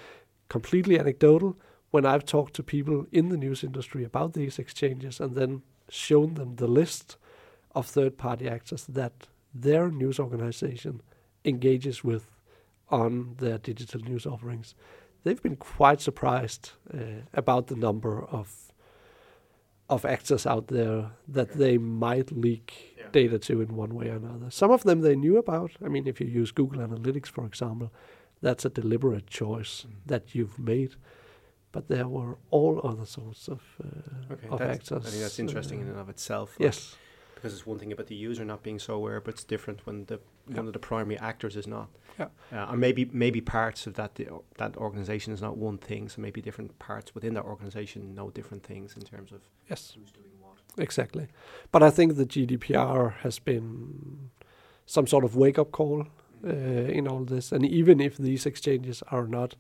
completely 0.49 0.99
anecdotal. 0.99 1.55
When 1.91 2.05
I've 2.05 2.25
talked 2.25 2.55
to 2.55 2.63
people 2.63 3.05
in 3.11 3.29
the 3.29 3.37
news 3.37 3.63
industry 3.63 4.03
about 4.03 4.33
these 4.33 4.57
exchanges 4.57 5.19
and 5.19 5.35
then 5.35 5.61
shown 5.89 6.33
them 6.33 6.55
the 6.55 6.67
list 6.67 7.17
of 7.75 7.85
third-party 7.85 8.49
actors 8.49 8.85
that 8.87 9.27
their 9.53 9.91
news 9.91 10.19
organization 10.19 11.01
engages 11.45 12.03
with 12.03 12.25
on 12.89 13.35
their 13.37 13.57
digital 13.57 14.01
news 14.01 14.25
offerings, 14.25 14.75
they've 15.23 15.41
been 15.41 15.55
quite 15.55 16.01
surprised 16.01 16.71
uh, 16.93 17.21
about 17.33 17.67
the 17.67 17.75
number 17.75 18.23
of 18.25 18.72
of 19.93 20.05
actors 20.05 20.45
out 20.45 20.67
there 20.67 21.11
that 21.27 21.49
they 21.57 21.77
might 21.77 22.31
leak 22.31 22.67
Yeah. 22.97 23.09
data 23.11 23.37
to 23.47 23.61
in 23.61 23.75
one 23.75 23.93
way 23.95 24.07
or 24.09 24.15
another. 24.15 24.49
Some 24.49 24.71
of 24.73 24.83
them 24.83 25.01
they 25.01 25.15
knew 25.15 25.37
about. 25.37 25.71
I 25.85 25.87
mean, 25.89 26.07
if 26.07 26.19
you 26.21 26.27
use 26.41 26.51
Google 26.53 26.81
Analytics, 26.87 27.27
for 27.27 27.45
example, 27.45 27.89
that's 28.41 28.65
a 28.65 28.69
deliberate 28.69 29.27
choice 29.27 29.73
Mm. 29.85 29.89
that 30.11 30.23
you've 30.35 30.57
made. 30.59 30.91
But 31.71 31.87
there 31.87 32.07
were 32.07 32.37
all 32.51 32.75
other 32.83 33.05
sorts 33.05 33.47
of 33.47 33.61
uh, 33.83 34.33
Okay, 34.33 34.47
of 34.49 34.61
actors. 34.61 35.05
I 35.05 35.09
think 35.09 35.21
that's 35.23 35.39
interesting 35.39 35.79
in 35.81 35.87
uh, 35.87 35.91
and 35.91 35.99
of 35.99 36.09
itself. 36.09 36.49
like, 36.59 36.65
Yes. 36.67 36.95
because 37.35 37.53
it's 37.53 37.65
one 37.65 37.79
thing 37.79 37.91
about 37.91 38.07
the 38.07 38.15
user 38.29 38.45
not 38.45 38.61
being 38.63 38.79
so 38.79 38.93
aware, 38.93 39.19
but 39.25 39.33
it's 39.35 39.43
different 39.43 39.85
when 39.87 40.05
the 40.05 40.19
Yeah. 40.47 40.57
one 40.57 40.67
of 40.67 40.73
the 40.73 40.79
primary 40.79 41.17
actors 41.19 41.55
is 41.55 41.67
not. 41.67 41.87
Yeah. 42.19 42.27
Uh, 42.51 42.71
and 42.71 42.79
maybe 42.79 43.05
maybe 43.11 43.41
parts 43.41 43.87
of 43.87 43.93
that 43.95 44.15
the, 44.15 44.27
that 44.57 44.77
organization 44.77 45.33
is 45.33 45.41
not 45.41 45.57
one 45.57 45.77
thing, 45.77 46.09
so 46.09 46.21
maybe 46.21 46.41
different 46.41 46.77
parts 46.79 47.15
within 47.15 47.33
that 47.33 47.43
organization 47.45 48.13
know 48.13 48.29
different 48.29 48.63
things 48.63 48.95
in 48.95 49.01
terms 49.03 49.31
of 49.31 49.39
Yes. 49.69 49.93
who's 49.97 50.11
doing 50.11 50.29
what. 50.41 50.57
Exactly. 50.77 51.27
But 51.71 51.81
I 51.81 51.89
think 51.89 52.15
the 52.15 52.25
GDPR 52.25 53.13
has 53.23 53.39
been 53.39 54.29
some 54.85 55.07
sort 55.07 55.23
of 55.23 55.35
wake 55.35 55.57
up 55.57 55.71
call 55.71 56.07
uh, 56.45 56.49
in 56.49 57.07
all 57.07 57.23
this. 57.23 57.51
And 57.51 57.65
even 57.65 57.99
if 57.99 58.17
these 58.17 58.45
exchanges 58.45 59.01
are 59.09 59.25
not 59.27 59.55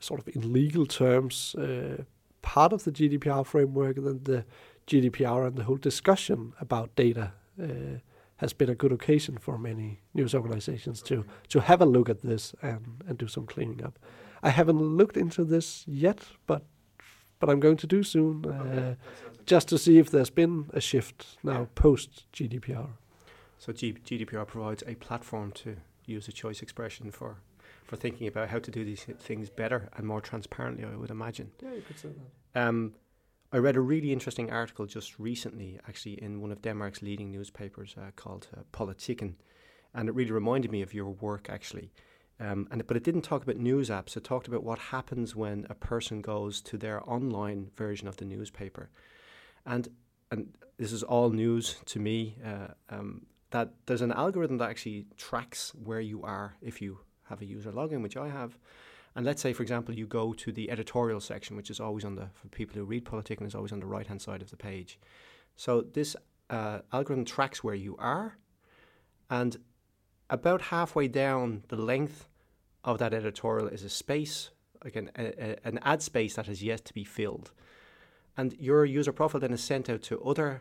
sort 0.00 0.20
of 0.20 0.28
in 0.36 0.52
legal 0.52 0.84
terms 0.86 1.54
uh, 1.54 2.04
part 2.42 2.72
of 2.72 2.84
the 2.84 2.92
GDPR 2.92 3.44
framework, 3.46 3.96
then 3.96 4.20
the 4.24 4.44
GDPR 4.86 5.46
and 5.46 5.56
the 5.56 5.64
whole 5.64 5.78
discussion 5.78 6.52
about 6.60 6.94
data 6.96 7.32
uh, 7.60 7.98
has 8.36 8.52
been 8.52 8.68
a 8.70 8.74
good 8.74 8.92
occasion 8.92 9.38
for 9.38 9.58
many 9.58 10.00
news 10.14 10.34
organizations 10.34 11.02
to, 11.02 11.24
to 11.48 11.60
have 11.60 11.80
a 11.80 11.86
look 11.86 12.08
at 12.08 12.20
this 12.22 12.54
and, 12.62 13.02
and 13.08 13.18
do 13.18 13.26
some 13.28 13.46
cleaning 13.46 13.82
up. 13.84 13.98
I 14.42 14.50
haven't 14.50 14.78
looked 14.80 15.16
into 15.16 15.44
this 15.44 15.84
yet, 15.86 16.20
but 16.46 16.62
but 17.38 17.50
I'm 17.50 17.60
going 17.60 17.76
to 17.78 17.86
do 17.86 18.02
soon. 18.02 18.46
Uh, 18.46 18.94
just 19.44 19.68
to 19.68 19.76
see 19.78 19.98
if 19.98 20.10
there's 20.10 20.30
been 20.30 20.70
a 20.72 20.80
shift 20.80 21.36
now 21.42 21.60
Yeah. 21.60 21.66
post 21.74 22.24
GDPR. 22.32 22.88
So 23.58 23.72
G- 23.74 23.92
GDPR 24.04 24.46
provides 24.46 24.82
a 24.86 24.94
platform 24.94 25.52
to 25.52 25.76
use 26.06 26.28
a 26.28 26.32
choice 26.32 26.62
expression 26.62 27.10
for 27.10 27.36
for 27.84 27.96
thinking 27.96 28.26
about 28.26 28.48
how 28.48 28.58
to 28.58 28.70
do 28.70 28.84
these 28.84 29.04
things 29.18 29.48
better 29.50 29.88
and 29.96 30.06
more 30.06 30.20
transparently. 30.20 30.84
I 30.84 30.96
would 30.96 31.10
imagine. 31.10 31.50
Yeah, 31.62 31.74
you 31.74 31.82
could 31.82 31.98
say 31.98 32.08
that. 32.54 32.68
Um, 32.68 32.94
I 33.52 33.58
read 33.58 33.76
a 33.76 33.80
really 33.80 34.12
interesting 34.12 34.50
article 34.50 34.86
just 34.86 35.18
recently, 35.18 35.78
actually, 35.86 36.22
in 36.22 36.40
one 36.40 36.50
of 36.50 36.62
Denmark's 36.62 37.02
leading 37.02 37.30
newspapers 37.30 37.94
uh, 37.96 38.10
called 38.16 38.48
uh, 38.56 38.62
Politiken, 38.72 39.34
and 39.94 40.08
it 40.08 40.14
really 40.14 40.32
reminded 40.32 40.72
me 40.72 40.82
of 40.82 40.92
your 40.92 41.10
work, 41.10 41.48
actually. 41.48 41.92
Um, 42.38 42.68
and 42.70 42.86
but 42.86 42.96
it 42.96 43.04
didn't 43.04 43.22
talk 43.22 43.42
about 43.42 43.56
news 43.56 43.88
apps. 43.88 44.16
It 44.16 44.24
talked 44.24 44.48
about 44.48 44.62
what 44.62 44.78
happens 44.78 45.34
when 45.34 45.66
a 45.70 45.74
person 45.74 46.20
goes 46.20 46.60
to 46.62 46.76
their 46.76 47.08
online 47.08 47.70
version 47.76 48.08
of 48.08 48.16
the 48.16 48.24
newspaper, 48.24 48.90
and 49.64 49.88
and 50.30 50.48
this 50.76 50.92
is 50.92 51.02
all 51.02 51.30
news 51.30 51.76
to 51.86 51.98
me. 51.98 52.36
Uh, 52.44 52.68
um, 52.90 53.26
that 53.50 53.70
there's 53.86 54.02
an 54.02 54.12
algorithm 54.12 54.58
that 54.58 54.68
actually 54.68 55.06
tracks 55.16 55.72
where 55.84 56.00
you 56.00 56.22
are 56.22 56.56
if 56.60 56.82
you 56.82 56.98
have 57.28 57.40
a 57.40 57.46
user 57.46 57.72
login, 57.72 58.02
which 58.02 58.16
I 58.16 58.28
have, 58.28 58.58
and 59.16 59.24
let's 59.24 59.40
say, 59.40 59.54
for 59.54 59.62
example, 59.62 59.94
you 59.94 60.06
go 60.06 60.34
to 60.34 60.52
the 60.52 60.70
editorial 60.70 61.20
section, 61.20 61.56
which 61.56 61.70
is 61.70 61.80
always 61.80 62.04
on 62.04 62.16
the, 62.16 62.28
for 62.34 62.48
people 62.48 62.76
who 62.76 62.84
read 62.84 63.06
Politiken, 63.06 63.46
is 63.46 63.54
always 63.54 63.72
on 63.72 63.80
the 63.80 63.86
right 63.86 64.06
hand 64.06 64.20
side 64.20 64.42
of 64.42 64.50
the 64.50 64.58
page. 64.58 65.00
So 65.56 65.80
this 65.80 66.14
uh, 66.50 66.80
algorithm 66.92 67.24
tracks 67.24 67.64
where 67.64 67.74
you 67.74 67.96
are, 67.98 68.36
and 69.30 69.56
about 70.28 70.60
halfway 70.60 71.08
down 71.08 71.64
the 71.68 71.76
length 71.76 72.28
of 72.84 72.98
that 72.98 73.14
editorial 73.14 73.68
is 73.68 73.82
a 73.82 73.88
space, 73.88 74.50
like 74.84 74.96
an, 74.96 75.10
a- 75.16 75.66
an 75.66 75.78
ad 75.80 76.02
space 76.02 76.34
that 76.34 76.46
has 76.46 76.62
yet 76.62 76.84
to 76.84 76.92
be 76.92 77.02
filled. 77.02 77.52
And 78.36 78.52
your 78.60 78.84
user 78.84 79.12
profile 79.12 79.40
then 79.40 79.54
is 79.54 79.64
sent 79.64 79.88
out 79.88 80.02
to 80.02 80.20
other 80.20 80.60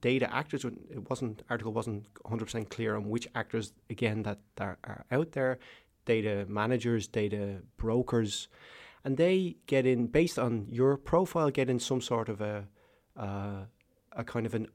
data 0.00 0.34
actors. 0.34 0.64
It 0.64 1.08
wasn't 1.08 1.44
article 1.48 1.72
wasn't 1.72 2.12
100% 2.24 2.68
clear 2.68 2.96
on 2.96 3.08
which 3.08 3.28
actors 3.36 3.72
again 3.88 4.24
that, 4.24 4.40
that 4.56 4.78
are 4.82 5.04
out 5.12 5.32
there 5.32 5.60
data 6.04 6.46
managers, 6.48 7.06
data 7.06 7.62
brokers, 7.76 8.48
and 9.04 9.16
they 9.16 9.56
get 9.66 9.86
in 9.86 10.06
based 10.06 10.38
on 10.38 10.66
your 10.68 10.96
profile, 10.96 11.50
get 11.50 11.68
in 11.68 11.78
some 11.78 12.00
sort 12.00 12.28
of 12.28 12.40
a 12.40 12.68
uh, 13.16 13.64
a 14.12 14.24
kind 14.24 14.46
of 14.46 14.54
an 14.54 14.66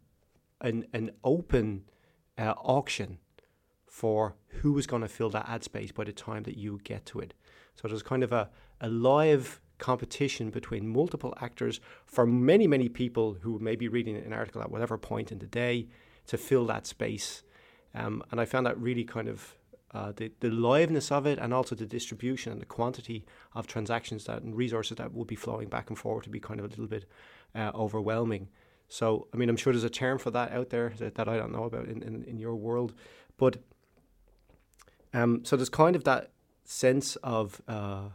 an, 0.62 0.86
an 0.94 1.12
open 1.24 1.84
uh, 2.38 2.54
auction 2.58 3.20
for 3.86 4.36
who 4.62 4.78
is 4.78 4.86
going 4.86 5.02
to 5.02 5.08
fill 5.08 5.30
that 5.30 5.48
ad 5.50 5.64
space 5.64 5.92
by 5.92 6.04
the 6.04 6.12
time 6.12 6.44
that 6.44 6.58
you 6.58 6.80
get 6.84 7.06
to 7.06 7.20
it. 7.20 7.34
So 7.76 7.88
there's 7.88 8.04
kind 8.04 8.24
of 8.24 8.32
a, 8.32 8.50
a 8.82 8.90
live 8.90 9.62
competition 9.78 10.50
between 10.50 10.88
multiple 10.88 11.34
actors 11.40 11.80
for 12.06 12.26
many, 12.26 12.68
many 12.68 12.90
people 12.90 13.38
who 13.42 13.60
may 13.60 13.76
be 13.76 13.88
reading 13.88 14.16
an 14.18 14.34
article 14.34 14.62
at 14.62 14.72
whatever 14.72 14.98
point 14.98 15.32
in 15.32 15.40
the 15.40 15.46
day 15.46 15.88
to 16.28 16.38
fill 16.38 16.66
that 16.66 16.88
space. 16.88 17.44
Um, 17.94 18.24
and 18.32 18.42
I 18.42 18.46
found 18.46 18.66
that 18.66 18.80
really 18.80 19.04
kind 19.04 19.28
of 19.28 19.57
uh, 19.94 20.12
the, 20.16 20.32
the 20.40 20.50
liveness 20.50 21.12
of 21.12 21.26
it 21.26 21.40
and 21.40 21.54
also 21.54 21.76
the 21.76 21.86
distribution 21.86 22.52
and 22.52 22.62
the 22.62 22.66
quantity 22.66 23.26
of 23.54 23.68
transactions 23.68 24.26
that 24.26 24.42
and 24.42 24.56
resources 24.56 24.98
that 24.98 25.14
will 25.14 25.26
be 25.26 25.36
flowing 25.36 25.70
back 25.70 25.90
and 25.90 25.98
forward 25.98 26.24
to 26.24 26.30
be 26.30 26.40
kind 26.40 26.60
of 26.60 26.66
a 26.66 26.70
little 26.70 26.88
bit 26.88 27.06
uh, 27.56 27.72
overwhelming. 27.74 28.50
So, 28.90 29.28
I 29.34 29.38
mean, 29.38 29.50
I'm 29.50 29.58
sure 29.58 29.74
there's 29.74 29.84
a 29.84 29.90
term 29.90 30.18
for 30.18 30.32
that 30.32 30.52
out 30.52 30.70
there 30.70 30.94
that, 30.98 31.16
that 31.16 31.28
I 31.28 31.38
don't 31.38 31.52
know 31.52 31.64
about 31.64 31.88
in, 31.88 32.02
in, 32.02 32.24
in 32.24 32.38
your 32.38 32.56
world. 32.56 32.94
But 33.38 33.58
um, 35.14 35.44
so 35.46 35.56
there's 35.56 35.70
kind 35.70 35.96
of 35.96 36.04
that 36.04 36.32
sense 36.64 37.16
of 37.18 37.62
uh, 37.68 38.10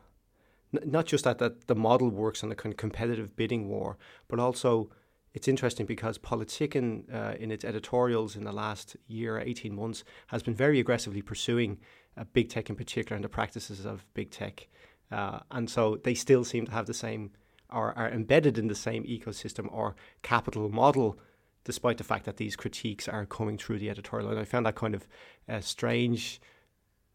n- 0.75 0.91
not 0.91 1.07
just 1.07 1.25
that, 1.25 1.39
that 1.39 1.67
the 1.69 1.75
model 1.75 2.11
works 2.11 2.45
on 2.45 2.53
a 2.53 2.55
kind 2.55 2.73
of 2.73 2.77
competitive 2.77 3.35
bidding 3.37 3.69
war, 3.69 3.97
but 4.29 4.39
also 4.39 4.91
it's 5.35 5.49
interesting 5.49 5.87
because 5.87 6.19
Politiken, 6.19 7.13
uh, 7.13 7.35
in 7.39 7.51
its 7.51 7.65
editorials 7.65 8.37
in 8.37 8.45
the 8.45 8.53
last 8.53 8.97
year, 9.07 9.39
18 9.39 9.75
months, 9.75 10.05
has 10.29 10.43
been 10.43 10.55
very 10.55 10.79
aggressively 10.79 11.23
pursuing 11.23 11.79
uh, 12.17 12.25
big 12.33 12.51
tech 12.51 12.69
in 12.69 12.77
particular 12.77 13.17
and 13.17 13.25
the 13.25 13.29
practices 13.29 13.87
of 13.87 14.05
big 14.15 14.31
tech. 14.31 14.69
Uh, 15.11 15.41
and 15.51 15.71
so 15.71 15.99
they 16.05 16.15
still 16.15 16.45
seem 16.45 16.67
to 16.67 16.73
have 16.73 16.87
the 16.87 16.95
same, 16.95 17.31
or 17.71 17.97
are 17.99 18.11
embedded 18.11 18.59
in 18.59 18.69
the 18.69 18.75
same 18.75 19.05
ecosystem 19.05 19.73
or 19.73 19.95
capital 20.23 20.69
model, 20.69 21.19
despite 21.65 21.97
the 21.97 22.05
fact 22.05 22.27
that 22.27 22.37
these 22.37 22.57
critiques 22.57 23.09
are 23.09 23.25
coming 23.25 23.57
through 23.57 23.79
the 23.79 23.89
editorial. 23.89 24.31
And 24.31 24.39
I 24.39 24.45
found 24.45 24.67
that 24.67 24.75
kind 24.75 24.95
of 24.95 25.07
uh, 25.49 25.61
strange 25.61 26.41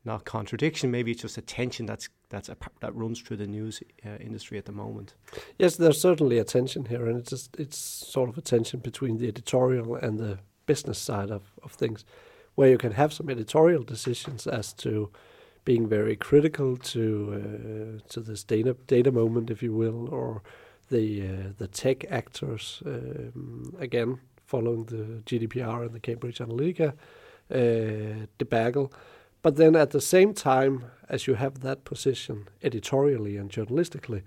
not 0.05 0.25
contradiction. 0.25 0.91
Maybe 0.91 1.11
it's 1.11 1.21
just 1.21 1.37
a 1.37 1.41
tension 1.41 1.85
that's 1.85 2.09
that's 2.29 2.49
a, 2.49 2.57
that 2.81 2.93
runs 2.95 3.21
through 3.21 3.37
the 3.37 3.47
news 3.47 3.81
uh, 4.05 4.17
industry 4.19 4.57
at 4.57 4.65
the 4.65 4.71
moment. 4.71 5.13
Yes, 5.57 5.77
there's 5.77 6.01
certainly 6.01 6.37
a 6.37 6.43
tension 6.43 6.85
here, 6.85 7.07
and 7.07 7.17
it's 7.17 7.29
just, 7.29 7.55
it's 7.57 7.77
sort 7.77 8.29
of 8.29 8.37
a 8.37 8.41
tension 8.41 8.81
between 8.81 9.17
the 9.17 9.27
editorial 9.29 9.95
and 9.95 10.19
the 10.19 10.39
business 10.65 10.99
side 10.99 11.31
of, 11.31 11.43
of 11.63 11.71
things, 11.71 12.03
where 12.55 12.69
you 12.69 12.77
can 12.77 12.91
have 12.91 13.13
some 13.13 13.29
editorial 13.29 13.83
decisions 13.83 14.45
as 14.45 14.73
to 14.73 15.09
being 15.63 15.87
very 15.87 16.15
critical 16.15 16.77
to 16.77 17.99
uh, 18.01 18.09
to 18.09 18.19
this 18.19 18.43
data 18.43 18.75
data 18.87 19.11
moment, 19.11 19.49
if 19.49 19.63
you 19.63 19.73
will, 19.73 20.09
or 20.13 20.41
the 20.89 21.21
uh, 21.21 21.49
the 21.57 21.67
tech 21.67 22.09
actors 22.11 22.81
um, 22.85 23.73
again 23.79 24.19
following 24.45 24.85
the 24.85 25.21
GDPR 25.25 25.85
and 25.85 25.93
the 25.93 25.99
Cambridge 25.99 26.39
Analytica 26.39 26.93
uh, 27.51 28.25
debacle. 28.37 28.91
But 29.47 29.55
then 29.55 29.77
at 29.77 29.91
the 29.91 30.01
same 30.01 30.33
time, 30.33 30.91
as 31.07 31.25
you 31.25 31.35
have 31.35 31.61
that 31.61 31.85
position 31.85 32.49
editorially 32.61 33.37
and 33.37 33.49
journalistically, 33.49 34.23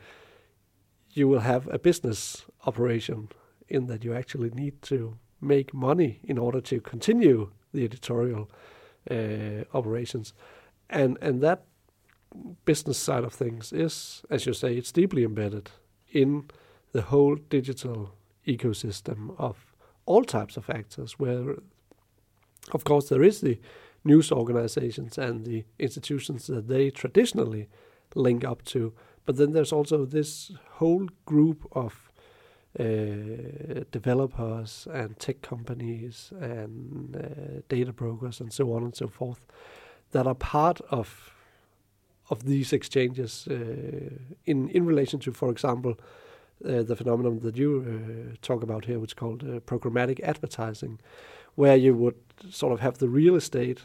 you 1.11 1.29
will 1.29 1.41
have 1.41 1.69
a 1.71 1.79
business 1.79 2.47
operation 2.65 3.29
in 3.69 3.85
that 3.89 4.03
you 4.03 4.15
actually 4.15 4.49
need 4.49 4.81
to 4.81 5.19
make 5.39 5.75
money 5.75 6.21
in 6.25 6.39
order 6.39 6.63
to 6.63 6.81
continue 6.81 7.51
the 7.75 7.85
editorial 7.85 8.51
uh, 9.11 9.65
operations. 9.75 10.33
And, 10.89 11.19
and 11.21 11.43
that 11.43 11.65
business 12.65 12.97
side 12.97 13.25
of 13.25 13.35
things 13.35 13.75
is, 13.75 14.23
as 14.31 14.47
you 14.47 14.55
say, 14.55 14.75
it's 14.75 14.91
deeply 14.91 15.23
embedded 15.23 15.71
in 16.11 16.49
the 16.93 17.03
whole 17.03 17.37
digital 17.51 18.15
ecosystem 18.47 19.35
of 19.37 19.75
all 20.07 20.25
types 20.25 20.57
of 20.57 20.71
actors, 20.71 21.19
where, 21.19 21.57
of 22.73 22.85
course, 22.85 23.11
there 23.11 23.23
is 23.23 23.43
the 23.43 23.61
news 24.05 24.33
organizations 24.33 25.19
and 25.19 25.45
the 25.45 25.65
institutions 25.79 26.47
that 26.47 26.69
they 26.69 26.91
traditionally 26.91 27.69
link 28.15 28.45
up 28.45 28.65
to. 28.65 28.93
But 29.27 29.37
then 29.37 29.53
there's 29.53 29.73
also 29.73 30.05
this 30.05 30.53
whole 30.73 31.09
group 31.27 31.67
of 31.73 32.11
uh, 32.79 33.85
developers 33.91 34.87
and 34.93 35.19
tech 35.19 35.43
companies 35.43 36.33
and 36.41 37.17
uh, 37.17 37.61
data 37.69 37.93
brokers 37.93 38.41
and 38.41 38.53
so 38.53 38.73
on 38.73 38.85
and 38.85 38.95
so 38.95 39.09
forth 39.09 39.45
that 40.13 40.27
are 40.27 40.35
part 40.35 40.81
of 40.91 41.35
of 42.31 42.45
these 42.45 42.73
exchanges 42.73 43.49
uh, 43.51 43.55
in 44.45 44.69
in 44.69 44.87
relation 44.87 45.19
to, 45.21 45.33
for 45.33 45.51
example, 45.51 45.99
uh, 46.65 46.83
the 46.83 46.95
phenomenon 46.95 47.41
that 47.41 47.57
you 47.57 47.85
uh, 47.85 48.37
talk 48.41 48.63
about 48.63 48.85
here, 48.85 48.99
which 48.99 49.11
is 49.11 49.15
called 49.15 49.43
uh, 49.43 49.61
programmatic 49.61 50.21
advertising, 50.21 51.01
where 51.57 51.77
you 51.77 51.95
would 51.95 52.17
sort 52.51 52.73
of 52.73 52.81
have 52.81 52.99
the 52.99 53.09
real 53.09 53.35
estate 53.35 53.81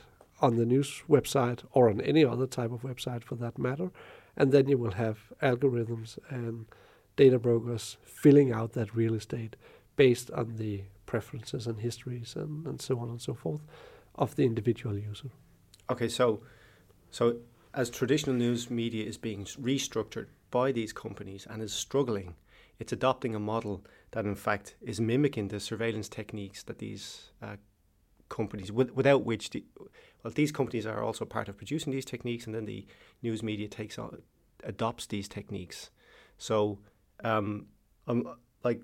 on 0.45 0.57
the 0.57 0.65
news 0.65 1.03
website 1.09 1.61
or 1.71 1.89
on 1.89 1.99
any 2.01 2.23
other 2.23 2.45
type 2.45 2.71
of 2.71 2.83
website 2.83 3.23
for 3.23 3.35
that 3.35 3.57
matter. 3.57 3.89
And 4.37 4.51
then 4.51 4.67
you 4.67 4.77
will 4.77 4.91
have 4.91 5.17
algorithms 5.41 6.19
and 6.29 6.65
data 7.15 7.39
brokers 7.39 7.97
filling 8.03 8.51
out 8.51 8.73
that 8.73 8.95
real 8.95 9.15
estate 9.15 9.55
based 9.95 10.29
on 10.31 10.57
the 10.57 10.83
preferences 11.05 11.65
and 11.65 11.79
histories 11.79 12.35
and, 12.35 12.67
and 12.67 12.79
so 12.81 12.99
on 12.99 13.09
and 13.09 13.21
so 13.21 13.33
forth 13.33 13.61
of 14.15 14.35
the 14.35 14.45
individual 14.45 14.97
user. 14.97 15.29
Okay, 15.89 16.09
so 16.09 16.41
so 17.09 17.37
as 17.73 17.89
traditional 17.89 18.35
news 18.35 18.69
media 18.69 19.05
is 19.05 19.17
being 19.17 19.45
restructured 19.45 20.27
by 20.51 20.71
these 20.71 20.93
companies 20.93 21.47
and 21.49 21.61
is 21.61 21.73
struggling, 21.73 22.35
it's 22.79 22.93
adopting 22.93 23.33
a 23.35 23.39
model 23.39 23.83
that 24.11 24.25
in 24.25 24.35
fact 24.35 24.75
is 24.81 24.99
mimicking 25.01 25.47
the 25.47 25.59
surveillance 25.59 26.09
techniques 26.09 26.63
that 26.63 26.77
these 26.79 27.31
uh, 27.41 27.55
companies, 28.29 28.71
with, 28.71 28.91
without 28.91 29.25
which 29.25 29.51
the, 29.51 29.63
well, 30.23 30.33
these 30.33 30.51
companies 30.51 30.85
are 30.85 31.03
also 31.03 31.25
part 31.25 31.47
of 31.47 31.57
producing 31.57 31.91
these 31.91 32.05
techniques, 32.05 32.45
and 32.45 32.55
then 32.55 32.65
the 32.65 32.85
news 33.21 33.43
media 33.43 33.67
takes 33.67 33.97
on, 33.99 34.21
adopts 34.63 35.05
these 35.05 35.27
techniques. 35.27 35.89
So, 36.37 36.79
um, 37.23 37.67
I'm 38.07 38.27
like, 38.63 38.81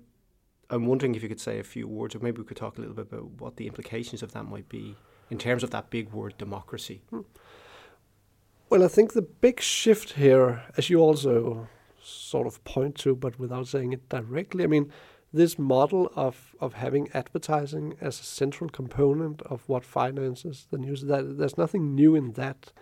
I'm 0.70 0.86
wondering 0.86 1.14
if 1.14 1.22
you 1.22 1.28
could 1.28 1.40
say 1.40 1.58
a 1.58 1.64
few 1.64 1.86
words, 1.86 2.14
or 2.14 2.20
maybe 2.20 2.38
we 2.38 2.46
could 2.46 2.56
talk 2.56 2.78
a 2.78 2.80
little 2.80 2.96
bit 2.96 3.08
about 3.12 3.30
what 3.40 3.56
the 3.56 3.66
implications 3.66 4.22
of 4.22 4.32
that 4.32 4.44
might 4.44 4.68
be 4.68 4.96
in 5.30 5.38
terms 5.38 5.62
of 5.62 5.70
that 5.70 5.90
big 5.90 6.12
word 6.12 6.34
democracy. 6.38 7.02
Hmm. 7.10 7.20
Well, 8.70 8.82
I 8.82 8.88
think 8.88 9.12
the 9.12 9.22
big 9.22 9.60
shift 9.60 10.14
here, 10.14 10.62
as 10.78 10.88
you 10.88 11.00
also 11.00 11.68
sort 12.02 12.46
of 12.46 12.62
point 12.64 12.94
to, 12.96 13.14
but 13.14 13.38
without 13.38 13.68
saying 13.68 13.92
it 13.92 14.08
directly, 14.08 14.64
I 14.64 14.66
mean, 14.66 14.90
this 15.32 15.58
model 15.58 16.12
of, 16.14 16.54
of 16.60 16.74
having 16.74 17.08
advertising 17.14 17.96
as 18.00 18.20
a 18.20 18.24
central 18.24 18.68
component 18.68 19.40
of 19.42 19.66
what 19.68 19.84
finances 19.84 20.66
the 20.70 20.78
news, 20.78 21.02
that 21.02 21.38
there's 21.38 21.56
nothing 21.56 21.94
new 21.94 22.14
in 22.14 22.32
that. 22.32 22.72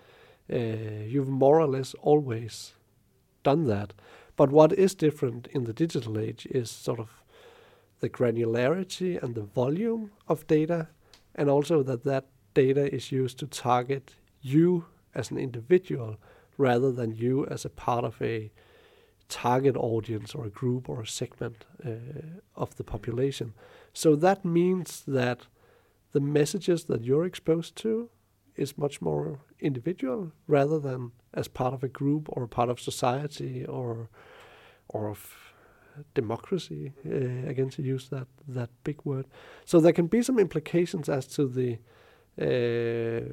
Uh, 0.52 1.04
you've 1.06 1.28
more 1.28 1.60
or 1.60 1.66
less 1.66 1.94
always 2.00 2.74
done 3.44 3.66
that. 3.66 3.92
But 4.36 4.50
what 4.50 4.72
is 4.72 4.94
different 4.94 5.46
in 5.48 5.64
the 5.64 5.72
digital 5.72 6.18
age 6.18 6.46
is 6.50 6.70
sort 6.70 6.98
of 6.98 7.22
the 8.00 8.08
granularity 8.08 9.22
and 9.22 9.34
the 9.34 9.42
volume 9.42 10.10
of 10.26 10.46
data, 10.46 10.88
and 11.34 11.48
also 11.48 11.82
that 11.84 12.04
that 12.04 12.26
data 12.54 12.92
is 12.92 13.12
used 13.12 13.38
to 13.38 13.46
target 13.46 14.16
you 14.40 14.86
as 15.14 15.30
an 15.30 15.38
individual 15.38 16.16
rather 16.56 16.90
than 16.90 17.14
you 17.14 17.46
as 17.46 17.64
a 17.64 17.70
part 17.70 18.04
of 18.04 18.20
a 18.20 18.50
target 19.30 19.76
audience 19.76 20.34
or 20.34 20.44
a 20.44 20.50
group 20.50 20.88
or 20.88 21.00
a 21.00 21.06
segment 21.06 21.64
uh, 21.86 21.90
of 22.54 22.76
the 22.76 22.84
population. 22.84 23.54
So 23.92 24.16
that 24.16 24.44
means 24.44 25.02
that 25.06 25.46
the 26.12 26.20
messages 26.20 26.84
that 26.84 27.04
you're 27.04 27.24
exposed 27.24 27.76
to 27.76 28.10
is 28.56 28.76
much 28.76 29.00
more 29.00 29.38
individual 29.60 30.32
rather 30.46 30.78
than 30.78 31.12
as 31.32 31.48
part 31.48 31.72
of 31.72 31.82
a 31.82 31.88
group 31.88 32.28
or 32.28 32.46
part 32.46 32.68
of 32.68 32.80
society 32.80 33.64
or 33.64 34.10
or 34.88 35.08
of 35.08 35.34
democracy 36.14 36.92
uh, 37.06 37.48
again 37.48 37.70
to 37.70 37.82
use 37.82 38.08
that 38.08 38.26
that 38.48 38.70
big 38.84 39.00
word 39.04 39.26
so 39.64 39.80
there 39.80 39.92
can 39.92 40.06
be 40.06 40.22
some 40.22 40.38
implications 40.38 41.08
as 41.08 41.26
to 41.26 41.46
the 41.46 41.78
uh, 42.40 43.24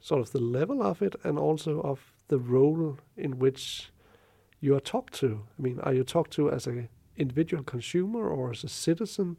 sort 0.00 0.20
of 0.20 0.32
the 0.32 0.40
level 0.40 0.82
of 0.82 1.02
it 1.02 1.14
and 1.24 1.38
also 1.38 1.80
of 1.80 2.12
the 2.28 2.38
role 2.38 2.98
in 3.16 3.38
which 3.38 3.90
you 4.64 4.74
are 4.74 4.80
talked 4.80 5.14
to. 5.20 5.28
I 5.58 5.62
mean, 5.62 5.78
are 5.80 5.94
you 5.94 6.04
talked 6.04 6.32
to 6.32 6.50
as 6.50 6.66
an 6.66 6.88
individual 7.16 7.62
consumer 7.62 8.28
or 8.28 8.50
as 8.50 8.64
a 8.64 8.68
citizen 8.68 9.36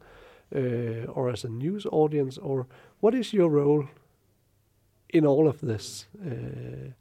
uh, 0.56 1.12
or 1.18 1.30
as 1.30 1.44
a 1.44 1.50
news 1.50 1.86
audience 1.92 2.38
or 2.38 2.68
what 3.00 3.16
is 3.16 3.34
your 3.34 3.50
role 3.50 3.88
in 5.10 5.26
all 5.26 5.48
of 5.48 5.62
this? 5.62 6.06
Uh, 6.24 6.92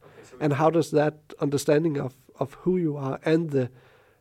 and 0.40 0.54
how 0.54 0.70
does 0.70 0.90
that 0.90 1.14
understanding 1.38 1.98
of, 1.98 2.14
of 2.40 2.54
who 2.62 2.78
you 2.78 2.96
are 2.96 3.20
and 3.24 3.50
the 3.50 3.70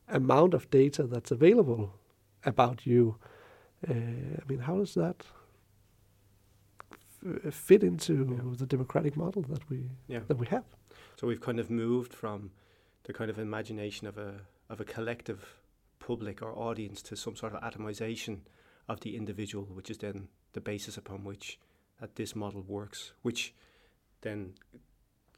amount 0.10 0.54
of 0.54 0.70
data 0.70 1.04
that's 1.04 1.32
available 1.32 1.94
about 2.46 2.86
you, 2.86 3.16
uh, 3.90 3.94
I 3.94 4.44
mean, 4.50 4.60
how 4.60 4.78
does 4.78 4.94
that 4.96 5.24
fit 7.52 7.84
into 7.84 8.14
yeah. 8.30 8.56
the 8.58 8.66
democratic 8.66 9.16
model 9.16 9.44
that 9.44 9.70
we 9.70 9.90
yeah. 10.08 10.20
that 10.28 10.38
we 10.38 10.48
have? 10.48 10.66
So 11.16 11.28
we've 11.28 11.40
kind 11.40 11.60
of 11.60 11.70
moved 11.70 12.14
from 12.14 12.52
the 13.04 13.14
kind 13.14 13.30
of 13.30 13.40
imagination 13.40 14.08
of 14.08 14.18
a 14.18 14.42
of 14.70 14.80
a 14.80 14.86
collective 14.86 15.56
public 16.00 16.42
or 16.42 16.58
audience 16.58 17.02
to 17.02 17.16
some 17.16 17.36
sort 17.36 17.54
of 17.54 17.62
atomization 17.62 18.40
of 18.90 19.00
the 19.02 19.16
individual, 19.16 19.66
which 19.66 19.90
is 19.90 19.98
then 19.98 20.28
the 20.54 20.62
basis 20.62 20.98
upon 20.98 21.24
which 21.24 21.60
that 22.00 22.16
this 22.16 22.36
model 22.36 22.62
works, 22.62 23.14
which 23.22 23.54
then 24.22 24.54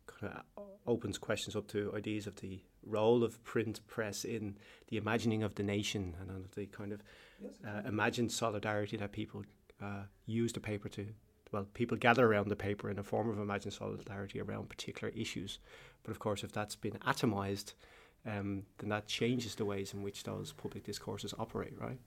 kind 0.08 0.34
of 0.34 0.64
opens 0.88 1.18
questions 1.18 1.56
up 1.56 1.68
to 1.68 1.94
ideas 1.96 2.28
of 2.28 2.36
the 2.38 2.60
role 2.84 3.24
of 3.24 3.44
print 3.44 3.80
press 3.88 4.24
in 4.24 4.58
the 4.90 4.98
imagining 4.98 5.44
of 5.44 5.56
the 5.56 5.64
nation 5.64 6.16
and 6.20 6.30
of 6.30 6.54
the 6.56 6.66
kind 6.68 6.92
of 6.92 7.02
uh, 7.68 7.82
imagined 7.88 8.32
solidarity 8.32 8.98
that 8.98 9.12
people 9.12 9.44
uh, 9.82 10.04
use 10.26 10.54
the 10.54 10.60
paper 10.60 10.88
to 10.90 11.08
well, 11.52 11.68
people 11.74 11.96
gather 11.96 12.26
around 12.26 12.50
the 12.50 12.56
paper 12.56 12.90
in 12.90 13.00
a 13.00 13.04
form 13.04 13.30
of 13.30 13.40
imagined 13.40 13.74
solidarity 13.74 14.42
around 14.42 14.68
particular 14.68 15.14
issues. 15.16 15.60
But 16.06 16.12
of 16.12 16.20
course, 16.20 16.44
if 16.44 16.52
that's 16.52 16.76
been 16.76 16.94
atomized, 17.06 17.74
um, 18.26 18.64
then 18.78 18.90
that 18.90 19.08
changes 19.08 19.56
the 19.56 19.66
ways 19.66 19.94
in 19.94 20.02
which 20.02 20.24
those 20.24 20.54
public 20.54 20.84
discourses 20.84 21.34
operate, 21.38 21.74
right? 21.80 22.00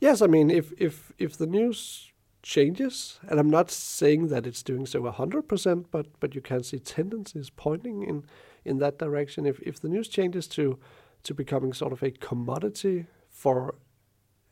Yes, 0.00 0.20
I 0.20 0.26
mean, 0.26 0.50
if 0.50 0.72
if 0.78 1.12
if 1.18 1.36
the 1.36 1.46
news 1.46 2.12
changes, 2.42 3.18
and 3.28 3.40
I'm 3.40 3.50
not 3.50 3.70
saying 3.70 4.28
that 4.28 4.46
it's 4.46 4.62
doing 4.62 4.86
so 4.86 5.10
hundred 5.10 5.48
percent, 5.48 5.90
but 5.90 6.06
but 6.20 6.34
you 6.34 6.40
can 6.40 6.62
see 6.62 6.78
tendencies 6.78 7.50
pointing 7.50 8.02
in 8.02 8.24
in 8.64 8.78
that 8.78 8.98
direction. 8.98 9.46
If 9.46 9.60
if 9.60 9.80
the 9.80 9.88
news 9.88 10.08
changes 10.08 10.46
to 10.48 10.78
to 11.22 11.34
becoming 11.34 11.72
sort 11.72 11.92
of 11.92 12.02
a 12.02 12.10
commodity 12.10 13.06
for 13.28 13.74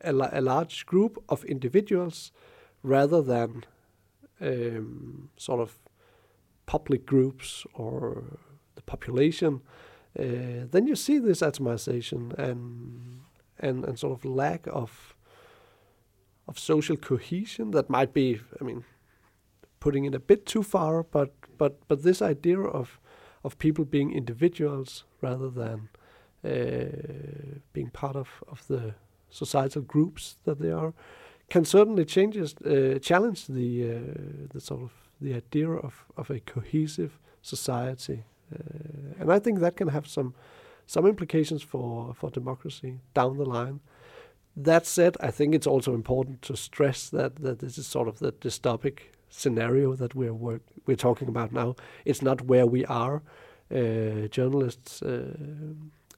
a, 0.00 0.12
a 0.12 0.40
large 0.40 0.86
group 0.86 1.22
of 1.28 1.44
individuals 1.44 2.32
rather 2.82 3.22
than 3.22 3.64
um, 4.40 5.30
sort 5.36 5.60
of 5.60 5.78
public 6.66 7.06
groups 7.06 7.64
or 7.74 8.38
population, 8.86 9.60
uh, 10.18 10.66
then 10.70 10.86
you 10.86 10.96
see 10.96 11.18
this 11.18 11.40
atomization 11.40 12.32
and 12.38 13.20
and 13.58 13.84
and 13.84 13.98
sort 13.98 14.12
of 14.12 14.24
lack 14.24 14.66
of 14.66 15.14
of 16.46 16.58
social 16.58 16.96
cohesion 16.96 17.70
that 17.70 17.88
might 17.88 18.12
be, 18.12 18.40
I 18.60 18.64
mean, 18.64 18.84
putting 19.80 20.04
it 20.04 20.14
a 20.14 20.18
bit 20.18 20.46
too 20.46 20.62
far, 20.62 21.02
but 21.02 21.32
but 21.58 21.86
but 21.88 22.02
this 22.02 22.22
idea 22.22 22.60
of 22.60 23.00
of 23.42 23.58
people 23.58 23.84
being 23.84 24.12
individuals 24.12 25.04
rather 25.20 25.50
than 25.50 25.88
uh, 26.44 27.58
being 27.72 27.90
part 27.90 28.16
of 28.16 28.28
of 28.48 28.66
the 28.66 28.94
societal 29.30 29.82
groups 29.82 30.36
that 30.44 30.58
they 30.60 30.70
are 30.70 30.92
can 31.50 31.64
certainly 31.64 32.04
changes 32.04 32.54
uh, 32.64 32.98
challenge 33.00 33.46
the 33.46 33.70
uh, 33.84 34.48
the 34.52 34.60
sort 34.60 34.82
of 34.82 34.92
the 35.20 35.34
idea 35.34 35.70
of 35.70 36.04
of 36.16 36.30
a 36.30 36.40
cohesive 36.40 37.18
society, 37.42 38.24
and 39.20 39.32
I 39.32 39.38
think 39.38 39.60
that 39.60 39.76
can 39.76 39.88
have 39.88 40.06
some 40.06 40.34
some 40.86 41.06
implications 41.06 41.62
for 41.62 42.14
for 42.14 42.30
democracy 42.30 43.00
down 43.14 43.36
the 43.36 43.44
line. 43.44 43.80
That 44.56 44.86
said, 44.86 45.16
I 45.20 45.30
think 45.30 45.54
it's 45.54 45.66
also 45.66 45.94
important 45.94 46.42
to 46.42 46.56
stress 46.56 47.10
that 47.10 47.36
that 47.36 47.58
this 47.58 47.78
is 47.78 47.86
sort 47.86 48.08
of 48.08 48.18
the 48.18 48.32
dystopic 48.32 48.98
scenario 49.28 49.96
that 49.96 50.14
we're 50.14 50.34
work, 50.34 50.62
we're 50.86 50.96
talking 50.96 51.28
about 51.28 51.52
now. 51.52 51.74
It's 52.04 52.22
not 52.22 52.42
where 52.42 52.66
we 52.66 52.84
are. 52.86 53.22
Uh, 53.74 54.28
journalists 54.30 55.02
uh, 55.02 55.34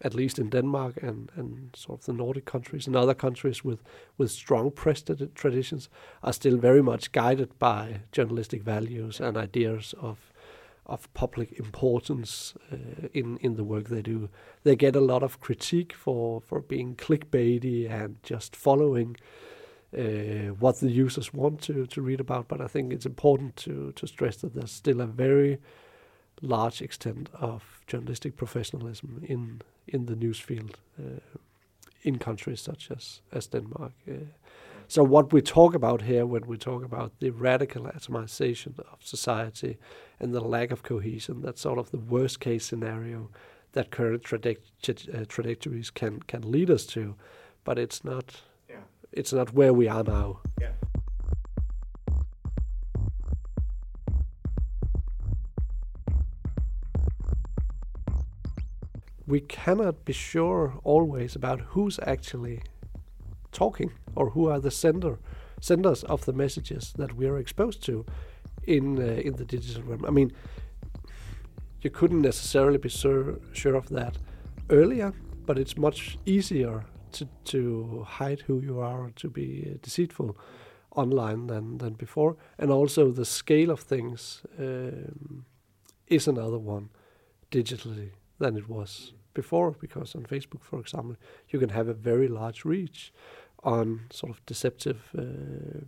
at 0.02 0.14
least 0.14 0.38
in 0.38 0.50
Denmark 0.50 1.02
and, 1.02 1.30
and 1.36 1.74
sort 1.74 2.00
of 2.00 2.06
the 2.06 2.12
Nordic 2.12 2.44
countries 2.44 2.86
and 2.86 2.96
other 2.96 3.14
countries 3.14 3.64
with, 3.64 3.82
with 4.18 4.30
strong 4.30 4.70
press 4.70 5.02
traditions, 5.34 5.88
are 6.22 6.32
still 6.32 6.56
very 6.56 6.82
much 6.82 7.12
guided 7.12 7.58
by 7.58 8.00
journalistic 8.12 8.62
values 8.62 9.20
and 9.20 9.36
ideas 9.36 9.94
of 10.00 10.32
of 10.86 11.12
public 11.14 11.58
importance 11.58 12.54
uh, 12.72 13.08
in 13.12 13.38
in 13.38 13.56
the 13.56 13.64
work 13.64 13.88
they 13.88 14.02
do. 14.02 14.28
They 14.62 14.76
get 14.76 14.96
a 14.96 15.00
lot 15.00 15.22
of 15.22 15.40
critique 15.40 15.92
for 15.92 16.40
for 16.40 16.60
being 16.60 16.96
clickbaity 16.96 17.90
and 17.90 18.16
just 18.22 18.56
following 18.56 19.16
uh, 19.96 20.54
what 20.60 20.76
the 20.80 20.90
users 20.90 21.34
want 21.34 21.60
to 21.62 21.86
to 21.86 22.02
read 22.02 22.20
about. 22.20 22.48
But 22.48 22.60
I 22.60 22.68
think 22.68 22.92
it's 22.92 23.06
important 23.06 23.56
to 23.56 23.92
to 23.92 24.06
stress 24.06 24.36
that 24.36 24.54
there's 24.54 24.72
still 24.72 25.00
a 25.00 25.06
very 25.06 25.58
large 26.42 26.84
extent 26.84 27.28
of 27.32 27.80
journalistic 27.86 28.36
professionalism 28.36 29.22
in 29.28 29.62
in 29.86 30.06
the 30.06 30.16
news 30.16 30.40
field 30.40 30.78
uh, 30.98 31.20
in 32.02 32.18
countries 32.18 32.60
such 32.60 32.90
as 32.90 33.22
as 33.32 33.48
Denmark. 33.48 33.92
So 34.88 35.02
what 35.02 35.32
we 35.32 35.42
talk 35.42 35.74
about 35.74 36.02
here 36.02 36.26
when 36.26 36.46
we 36.46 36.56
talk 36.56 36.84
about 36.84 37.12
the 37.20 37.30
radical 37.30 37.84
atomization 37.84 38.78
of 38.78 38.98
society 39.02 39.78
and 40.20 40.32
the 40.32 40.40
lack 40.40 40.70
of 40.70 40.82
cohesion, 40.82 41.42
that's 41.42 41.60
sort 41.60 41.78
of 41.78 41.90
the 41.90 41.98
worst 41.98 42.40
case 42.40 42.64
scenario 42.64 43.30
that 43.72 43.90
current 43.90 44.24
uh, 44.32 45.24
trajectories 45.28 45.90
can 45.90 46.20
can 46.22 46.50
lead 46.50 46.70
us 46.70 46.86
to, 46.86 47.14
but 47.64 47.78
it's 47.78 48.04
not. 48.04 48.42
Yeah. 48.70 48.76
It's 49.12 49.32
not 49.32 49.52
where 49.52 49.72
we 49.72 49.88
are 49.88 50.04
now. 50.04 50.40
Yeah. 50.60 50.72
we 59.26 59.40
cannot 59.40 60.04
be 60.04 60.12
sure 60.12 60.78
always 60.84 61.34
about 61.34 61.60
who's 61.72 61.98
actually 62.06 62.62
talking 63.56 63.92
or 64.14 64.30
who 64.30 64.50
are 64.50 64.60
the 64.60 64.70
sender 64.70 65.18
senders 65.60 66.04
of 66.04 66.24
the 66.24 66.32
messages 66.32 66.92
that 66.96 67.12
we 67.16 67.26
are 67.26 67.38
exposed 67.38 67.82
to 67.84 68.04
in 68.66 68.98
uh, 68.98 69.26
in 69.26 69.36
the 69.36 69.44
digital 69.44 69.82
realm. 69.82 70.04
I 70.04 70.10
mean, 70.10 70.32
you 71.82 71.90
couldn't 71.90 72.22
necessarily 72.22 72.78
be 72.78 72.88
sur- 72.88 73.38
sure 73.52 73.76
of 73.76 73.88
that 73.88 74.18
earlier, 74.68 75.12
but 75.46 75.58
it's 75.58 75.76
much 75.76 76.18
easier 76.24 76.84
to 77.12 77.26
to 77.44 78.06
hide 78.18 78.40
who 78.46 78.60
you 78.60 78.80
are 78.80 79.10
to 79.14 79.30
be 79.30 79.48
uh, 79.70 79.78
deceitful 79.82 80.36
online 80.90 81.46
than 81.46 81.78
than 81.78 81.94
before, 81.94 82.36
and 82.58 82.70
also 82.70 83.12
the 83.12 83.24
scale 83.24 83.72
of 83.72 83.80
things 83.80 84.42
um, 84.58 85.44
is 86.06 86.28
another 86.28 86.58
one 86.58 86.88
digitally 87.50 88.10
than 88.38 88.56
it 88.56 88.68
was 88.68 89.14
before, 89.34 89.70
because 89.80 90.18
on 90.18 90.24
Facebook, 90.24 90.62
for 90.62 90.80
example, 90.80 91.16
you 91.48 91.60
can 91.60 91.68
have 91.68 91.88
a 91.90 91.94
very 91.94 92.28
large 92.28 92.64
reach 92.64 93.12
on 93.62 94.00
sort 94.10 94.30
of 94.30 94.44
deceptive 94.46 95.00
uh, 95.18 95.84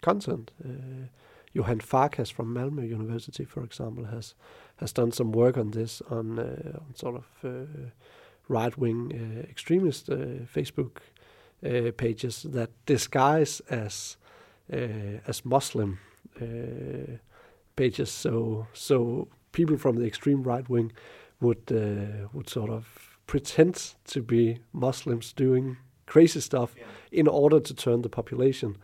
content. 0.00 0.50
Uh, 0.64 1.06
Johan 1.52 1.80
Farkas 1.80 2.30
from 2.30 2.54
Malmö 2.54 2.88
University, 2.88 3.44
for 3.44 3.64
example, 3.64 4.04
has 4.04 4.34
has 4.76 4.92
done 4.92 5.12
some 5.12 5.32
work 5.32 5.56
on 5.56 5.72
this 5.72 6.02
on, 6.10 6.38
uh, 6.38 6.78
on 6.78 6.94
sort 6.94 7.16
of 7.16 7.24
right 8.48 8.78
wing 8.78 9.46
extremist 9.50 10.08
Facebook 10.54 10.98
pages 11.96 12.42
that 12.42 12.70
disguise 12.86 13.60
as 13.68 14.16
as 15.26 15.44
Muslim 15.44 15.98
pages. 17.76 18.10
So 18.10 18.66
so 18.72 19.28
people 19.52 19.76
from 19.76 19.96
the 19.96 20.06
extreme 20.06 20.42
right 20.42 20.68
wing 20.68 20.92
would 21.40 21.72
uh, 21.72 22.28
would 22.32 22.48
sort 22.48 22.70
of 22.70 23.18
pretend 23.26 23.94
to 24.04 24.22
be 24.22 24.58
Muslims 24.72 25.32
doing 25.32 25.76
crazy 26.10 26.40
stuff 26.40 26.74
yeah. 26.76 26.84
in 27.20 27.28
order 27.28 27.60
to 27.60 27.74
turn 27.74 28.02
the 28.02 28.08
population 28.08 28.76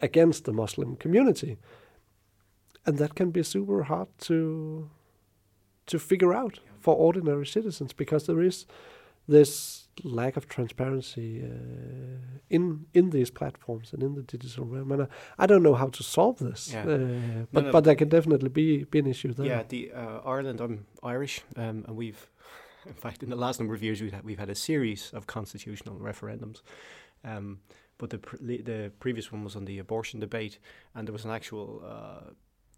against 0.00 0.44
the 0.44 0.52
Muslim 0.52 0.96
community, 0.96 1.56
and 2.86 2.98
that 2.98 3.14
can 3.14 3.30
be 3.30 3.42
super 3.42 3.84
hard 3.84 4.08
to 4.18 4.90
to 5.86 5.98
figure 5.98 6.32
out 6.32 6.60
for 6.80 6.94
ordinary 6.96 7.46
citizens 7.46 7.94
because 7.94 8.26
there 8.26 8.46
is 8.46 8.66
this 9.28 9.88
lack 10.02 10.36
of 10.36 10.44
transparency 10.46 11.42
uh, 11.42 12.40
in 12.50 12.86
in 12.92 13.10
these 13.10 13.30
platforms 13.30 13.92
and 13.92 14.02
in 14.02 14.14
the 14.14 14.22
digital 14.22 14.64
realm. 14.64 14.92
And 14.92 15.02
I, 15.02 15.06
I 15.38 15.46
don't 15.46 15.62
know 15.62 15.74
how 15.74 15.88
to 15.88 16.02
solve 16.02 16.38
this, 16.38 16.72
yeah. 16.72 16.80
uh, 16.80 17.46
but 17.52 17.62
no, 17.62 17.66
no, 17.66 17.72
but 17.72 17.84
there 17.84 17.94
can 17.94 18.08
definitely 18.08 18.48
be 18.48 18.84
be 18.84 18.98
an 18.98 19.06
issue 19.06 19.32
there. 19.32 19.46
Yeah, 19.46 19.62
the 19.68 19.92
uh, 19.92 20.20
Ireland. 20.24 20.60
I'm 20.60 20.86
Irish, 21.02 21.42
um, 21.56 21.84
and 21.86 21.96
we've, 21.96 22.28
in 22.86 22.94
fact, 22.94 23.22
in 23.22 23.30
the 23.30 23.36
last 23.36 23.58
number 23.60 23.74
of 23.74 23.82
years, 23.82 24.00
we've 24.00 24.12
had, 24.12 24.24
we've 24.24 24.38
had 24.38 24.50
a 24.50 24.54
series 24.54 25.10
of 25.12 25.26
constitutional 25.26 25.96
referendums. 25.98 26.62
Um, 27.24 27.60
but 27.98 28.10
the 28.10 28.18
pr- 28.18 28.36
the 28.40 28.92
previous 28.98 29.30
one 29.30 29.44
was 29.44 29.56
on 29.56 29.64
the 29.64 29.78
abortion 29.78 30.20
debate, 30.20 30.58
and 30.94 31.06
there 31.06 31.12
was 31.12 31.24
an 31.24 31.30
actual 31.30 31.82
uh, 31.86 32.30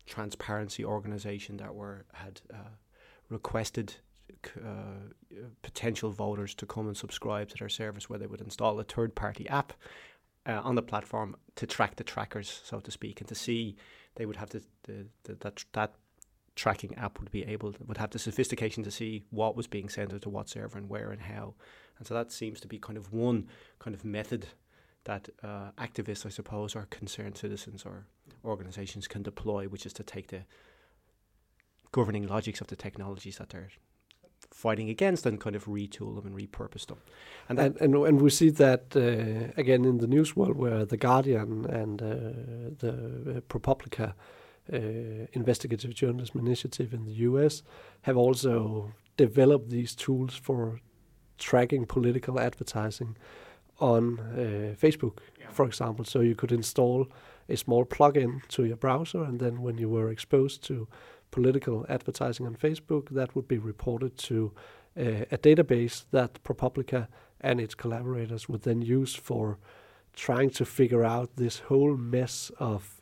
transparency 0.05 0.85
organisation 0.85 1.57
that 1.57 1.75
were 1.75 2.05
had 2.13 2.41
uh, 2.53 2.75
requested 3.29 3.95
uh, 4.57 5.41
potential 5.63 6.11
voters 6.11 6.55
to 6.55 6.67
come 6.67 6.87
and 6.87 6.97
subscribe 6.97 7.49
to 7.49 7.57
their 7.59 7.69
service 7.69 8.09
where 8.09 8.19
they 8.19 8.27
would 8.27 8.41
install 8.41 8.79
a 8.79 8.85
third 8.85 9.15
party 9.15 9.49
app 9.49 9.73
uh, 10.47 10.61
on 10.63 10.75
the 10.75 10.83
platform 10.83 11.37
to 11.57 11.67
track 11.67 11.97
the 11.97 12.05
trackers, 12.05 12.61
so 12.65 12.79
to 12.81 12.91
speak, 12.91 13.21
and 13.21 13.29
to 13.29 13.35
see 13.35 13.77
they 14.17 14.27
would 14.27 14.37
have 14.37 14.51
the, 14.51 14.63
the, 14.85 15.07
the 15.25 15.35
that 15.41 15.65
that 15.73 15.95
tracking 16.57 16.95
app 16.97 17.21
would 17.21 17.31
be 17.31 17.45
able 17.45 17.75
would 17.87 17.99
have 17.99 18.11
the 18.11 18.19
sophistication 18.19 18.83
to 18.83 18.91
see 18.91 19.25
what 19.31 19.55
was 19.55 19.67
being 19.67 19.89
sent 19.89 20.21
to 20.21 20.29
what 20.29 20.49
server 20.49 20.79
and 20.79 20.89
where 20.89 21.13
and 21.13 21.23
how, 21.23 21.55
and 21.99 22.07
so 22.07 22.15
that 22.15 22.33
seems 22.33 22.61
to 22.61 22.69
be 22.69 22.79
kind 22.79 22.99
of 22.99 23.13
one 23.13 23.47
kind 23.79 23.95
of 23.95 24.05
method 24.05 24.47
that 25.05 25.29
uh, 25.43 25.71
activists, 25.79 26.27
I 26.27 26.31
suppose, 26.31 26.75
or 26.75 26.87
concerned 26.91 27.39
citizens 27.39 27.85
or 27.85 28.07
organisations 28.45 29.07
can 29.07 29.23
deploy, 29.23 29.67
which 29.67 29.87
is 29.87 29.93
to 29.95 30.03
take 30.03 30.29
the 30.29 30.43
governing 31.93 32.27
logics 32.27 32.61
of 32.61 32.67
the 32.67 32.77
technologies 32.77 33.39
that 33.39 33.51
they're 33.51 33.71
fighting 34.51 34.91
against 34.91 35.25
and 35.27 35.41
kind 35.41 35.57
of 35.57 35.65
retool 35.67 36.15
them 36.17 36.27
and 36.27 36.37
repurpose 36.37 36.87
them. 36.87 36.99
And 37.49 37.59
and, 37.59 37.77
and, 37.81 37.95
and, 37.95 38.21
we 38.21 38.31
see 38.31 38.51
that 38.51 38.97
uh, 38.97 39.53
again 39.57 39.85
in 39.85 39.99
the 39.99 40.07
news 40.07 40.37
world 40.37 40.57
where 40.57 40.85
the 40.85 40.97
Guardian 40.97 41.65
and 41.67 42.03
uh, 42.03 42.07
the 42.79 43.43
ProPublica 43.49 44.15
investigative 44.69 45.95
journalism 45.95 46.41
initiative 46.41 46.93
in 46.93 47.05
the 47.05 47.13
US 47.13 47.63
have 48.03 48.17
also 48.17 48.93
developed 49.17 49.71
these 49.71 49.95
tools 49.95 50.35
for 50.35 50.81
tracking 51.39 51.87
political 51.87 52.41
advertising 52.41 53.17
on 53.79 54.19
uh, 54.19 54.75
Facebook, 54.75 55.19
yeah. 55.39 55.47
for 55.51 55.67
example. 55.67 56.05
So 56.05 56.21
you 56.21 56.35
could 56.35 56.53
install 56.53 57.07
a 57.49 57.57
small 57.57 57.85
plugin 57.85 58.47
to 58.49 58.65
your 58.65 58.77
browser, 58.77 59.23
and 59.23 59.39
then 59.39 59.63
when 59.63 59.79
you 59.79 59.89
were 59.89 60.11
exposed 60.11 60.63
to 60.65 60.89
political 61.31 61.85
advertising 61.89 62.47
on 62.47 62.57
Facebook, 62.57 63.11
that 63.11 63.35
would 63.37 63.47
be 63.47 63.59
reported 63.59 64.17
to 64.17 64.53
uh, 64.99 65.25
a 65.31 65.39
database 65.39 66.05
that 66.11 66.43
ProPublica 66.43 67.09
and 67.41 67.61
its 67.61 67.75
collaborators 67.75 68.49
would 68.49 68.63
then 68.63 68.83
use 68.83 69.15
for 69.15 69.59
trying 70.15 70.51
to 70.51 70.65
figure 70.65 71.05
out 71.05 71.37
this 71.37 71.59
whole 71.61 71.97
mess 71.97 72.51
of 72.59 72.96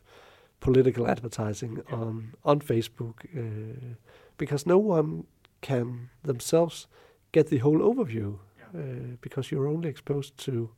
political 0.59 1.07
advertising 1.07 1.81
on 1.91 2.33
on 2.43 2.59
Facebook, 2.59 3.25
uh, 3.35 3.95
because 4.37 4.65
no 4.65 4.77
one 4.77 5.25
can 5.61 6.09
themselves 6.23 6.87
get 7.31 7.47
the 7.47 7.57
whole 7.57 7.79
overview 7.79 8.37
yeah. 8.57 8.81
uh, 8.81 9.17
because 9.21 9.51
you're 9.51 9.67
only 9.67 9.89
exposed 9.89 10.37
to 10.37 10.69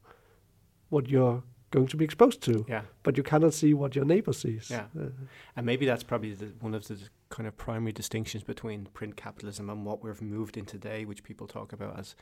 what 0.90 1.10
you're 1.10 1.44
going 1.72 1.88
to 1.88 1.98
be 1.98 2.06
exposed 2.06 2.42
to. 2.42 2.66
Yeah. 2.68 2.82
But 3.04 3.18
you 3.18 3.24
cannot 3.24 3.54
see 3.54 3.74
what 3.74 3.96
your 3.96 4.06
neighbor 4.06 4.34
sees. 4.34 4.70
Yeah. 4.70 4.86
Uh, 5.00 5.10
and 5.56 5.66
maybe 5.66 5.86
that's 5.86 6.04
probably 6.04 6.34
the, 6.34 6.54
one 6.62 6.74
of 6.74 6.88
the 6.88 6.98
kind 7.30 7.48
of 7.48 7.58
primary 7.58 7.92
distinctions 7.92 8.44
between 8.44 8.88
print 8.94 9.18
capitalism 9.18 9.70
and 9.70 9.86
what 9.86 10.04
we've 10.04 10.22
moved 10.22 10.58
in 10.58 10.66
today, 10.66 11.06
which 11.06 11.24
people 11.24 11.48
talk 11.48 11.74
about 11.74 12.00
as 12.00 12.16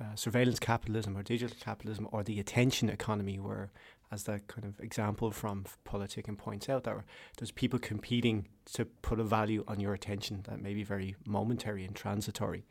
uh, 0.00 0.14
surveillance 0.14 0.58
capitalism 0.58 1.16
or 1.16 1.22
digital 1.22 1.56
capitalism 1.60 2.08
or 2.12 2.22
the 2.22 2.40
attention 2.40 2.88
economy, 2.88 3.38
where, 3.38 3.70
as 4.12 4.24
that 4.24 4.46
kind 4.46 4.64
of 4.66 4.78
example 4.80 5.30
from 5.30 5.64
Politiken 5.86 6.36
points 6.36 6.68
out, 6.68 6.84
that 6.84 6.96
there's 7.38 7.50
people 7.50 7.78
competing 7.78 8.46
to 8.74 8.84
put 8.84 9.18
a 9.18 9.24
value 9.24 9.64
on 9.66 9.80
your 9.80 9.94
attention 9.94 10.44
that 10.48 10.60
may 10.60 10.74
be 10.74 10.84
very 10.84 11.16
momentary 11.24 11.84
and 11.84 11.96
transitory. 11.96 12.66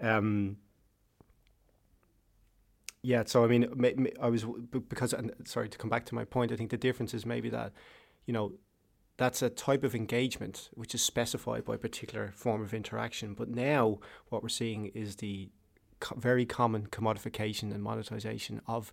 Um, 0.00 0.56
yeah, 3.02 3.22
so 3.26 3.44
I 3.44 3.46
mean, 3.46 4.08
I 4.20 4.28
was 4.28 4.44
because 4.88 5.14
sorry 5.44 5.68
to 5.68 5.78
come 5.78 5.90
back 5.90 6.06
to 6.06 6.14
my 6.14 6.24
point. 6.24 6.50
I 6.50 6.56
think 6.56 6.70
the 6.70 6.76
difference 6.76 7.14
is 7.14 7.24
maybe 7.24 7.50
that, 7.50 7.72
you 8.24 8.32
know, 8.32 8.54
that's 9.18 9.42
a 9.42 9.50
type 9.50 9.84
of 9.84 9.94
engagement 9.94 10.70
which 10.74 10.94
is 10.94 11.02
specified 11.02 11.64
by 11.64 11.74
a 11.74 11.78
particular 11.78 12.32
form 12.34 12.62
of 12.62 12.74
interaction. 12.74 13.34
But 13.34 13.48
now 13.48 13.98
what 14.30 14.42
we're 14.42 14.48
seeing 14.48 14.86
is 14.86 15.16
the 15.16 15.50
co- 16.00 16.16
very 16.16 16.46
common 16.46 16.86
commodification 16.86 17.72
and 17.72 17.82
monetization 17.82 18.60
of 18.66 18.92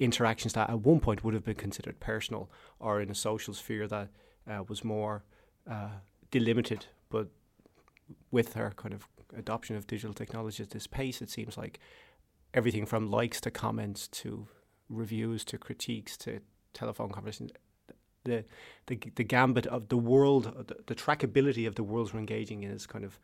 interactions 0.00 0.54
that 0.54 0.70
at 0.70 0.80
one 0.80 0.98
point 0.98 1.22
would 1.22 1.34
have 1.34 1.44
been 1.44 1.54
considered 1.54 2.00
personal 2.00 2.50
or 2.80 3.00
in 3.00 3.10
a 3.10 3.14
social 3.14 3.54
sphere 3.54 3.86
that 3.86 4.08
uh, 4.50 4.64
was 4.68 4.82
more 4.82 5.22
uh, 5.70 5.90
delimited. 6.30 6.86
But 7.10 7.28
with 8.30 8.54
her 8.54 8.72
kind 8.74 8.94
of 8.94 9.06
adoption 9.36 9.76
of 9.76 9.86
digital 9.86 10.14
technology 10.14 10.62
at 10.62 10.70
this 10.70 10.86
pace, 10.86 11.22
it 11.22 11.30
seems 11.30 11.56
like 11.56 11.78
everything 12.54 12.86
from 12.86 13.10
likes 13.10 13.40
to 13.42 13.50
comments 13.50 14.08
to 14.08 14.48
reviews 14.88 15.44
to 15.44 15.58
critiques 15.58 16.16
to 16.16 16.40
telephone 16.72 17.10
conversations 17.10 17.52
the 18.24 18.44
the 18.86 18.98
the 19.14 19.24
gambit 19.24 19.66
of 19.66 19.88
the 19.88 19.96
world, 19.96 20.66
the, 20.66 20.76
the 20.86 20.94
trackability 20.94 21.66
of 21.66 21.74
the 21.74 21.82
worlds 21.82 22.12
we're 22.12 22.20
engaging 22.20 22.62
in 22.62 22.70
is 22.70 22.86
kind 22.86 23.04
of 23.04 23.18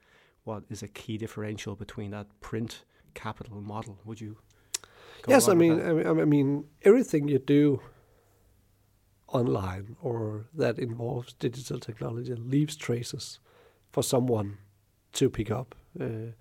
what 0.44 0.64
is 0.70 0.82
a 0.82 0.88
key 0.88 1.18
differential 1.18 1.74
between 1.74 2.10
that 2.12 2.26
print 2.40 2.84
capital 3.14 3.60
model. 3.60 3.98
Would 4.04 4.20
you? 4.20 4.38
Yes, 5.28 5.48
I 5.48 5.54
mean, 5.54 5.80
I 5.80 5.92
mean, 5.92 6.20
I 6.20 6.24
mean, 6.24 6.64
everything 6.82 7.28
you 7.28 7.38
do 7.38 7.80
online 9.28 9.96
or 10.02 10.46
that 10.54 10.78
involves 10.78 11.32
digital 11.34 11.78
technology 11.78 12.34
leaves 12.34 12.76
traces 12.76 13.40
for 13.92 14.02
someone 14.02 14.58
to 15.12 15.28
pick 15.30 15.50
up, 15.50 15.74
uh, 16.00 16.32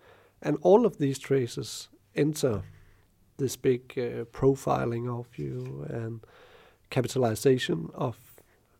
and 0.41 0.57
all 0.61 0.85
of 0.85 0.97
these 0.97 1.19
traces 1.19 1.89
enter 2.15 2.63
this 3.37 3.55
big 3.57 3.81
uh, 3.97 4.25
profiling 4.31 5.09
of 5.09 5.37
you 5.37 5.85
and 5.89 6.21
capitalization 6.89 7.89
of 7.93 8.17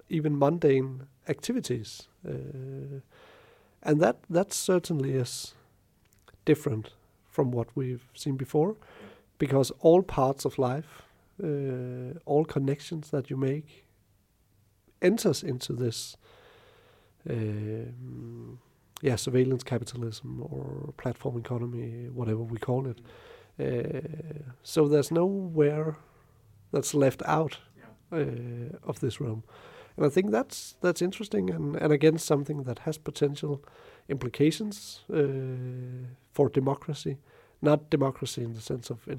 even 0.10 0.38
mundane 0.38 1.08
activities. 1.28 2.08
Uh, 2.28 3.02
and 3.84 4.02
that 4.02 4.18
that 4.30 4.54
certainly 4.54 5.12
is 5.12 5.56
different 6.46 6.94
from 7.30 7.52
what 7.52 7.68
we've 7.76 8.06
seen 8.14 8.38
before, 8.38 8.76
because 9.38 9.72
all 9.80 10.02
parts 10.02 10.46
of 10.46 10.58
life, 10.58 11.04
uh, 11.44 12.18
all 12.26 12.46
connections 12.46 13.10
that 13.10 13.30
you 13.30 13.38
make, 13.38 13.86
enters 15.02 15.44
into 15.44 15.74
this, 15.74 16.18
um, 17.30 18.60
yeah, 19.02 19.16
surveillance 19.16 19.64
capitalism 19.64 20.42
or 20.42 20.94
platform 20.98 21.38
economy, 21.38 22.10
whatever 22.10 22.44
we 22.44 22.58
call 22.58 22.88
it. 22.88 23.02
Uh, 23.60 24.52
so 24.64 24.88
there's 24.88 25.12
nowhere 25.12 25.98
that's 26.72 26.94
left 26.94 27.22
out 27.26 27.60
uh, 28.12 28.78
of 28.84 29.00
this 29.00 29.20
realm. 29.20 29.44
And 29.98 30.06
I 30.06 30.10
think 30.10 30.32
that's 30.32 30.76
that's 30.82 31.02
interesting 31.02 31.50
and, 31.50 31.76
and 31.78 31.94
again 31.94 32.18
something 32.18 32.64
that 32.64 32.80
has 32.80 32.98
potential 32.98 33.64
implications 34.10 35.02
uh, 35.14 36.08
for 36.32 36.50
democracy. 36.50 37.18
Not 37.62 37.90
democracy 37.90 38.44
in 38.44 38.54
the 38.54 38.62
sense 38.62 38.90
of 38.90 39.08
uh, 39.08 39.16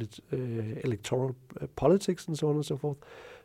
electoral 0.84 1.36
uh, 1.60 1.66
politics 1.76 2.26
and 2.26 2.38
so 2.38 2.48
on 2.48 2.56
and 2.56 2.66
so 2.66 2.76
forth, 2.76 2.98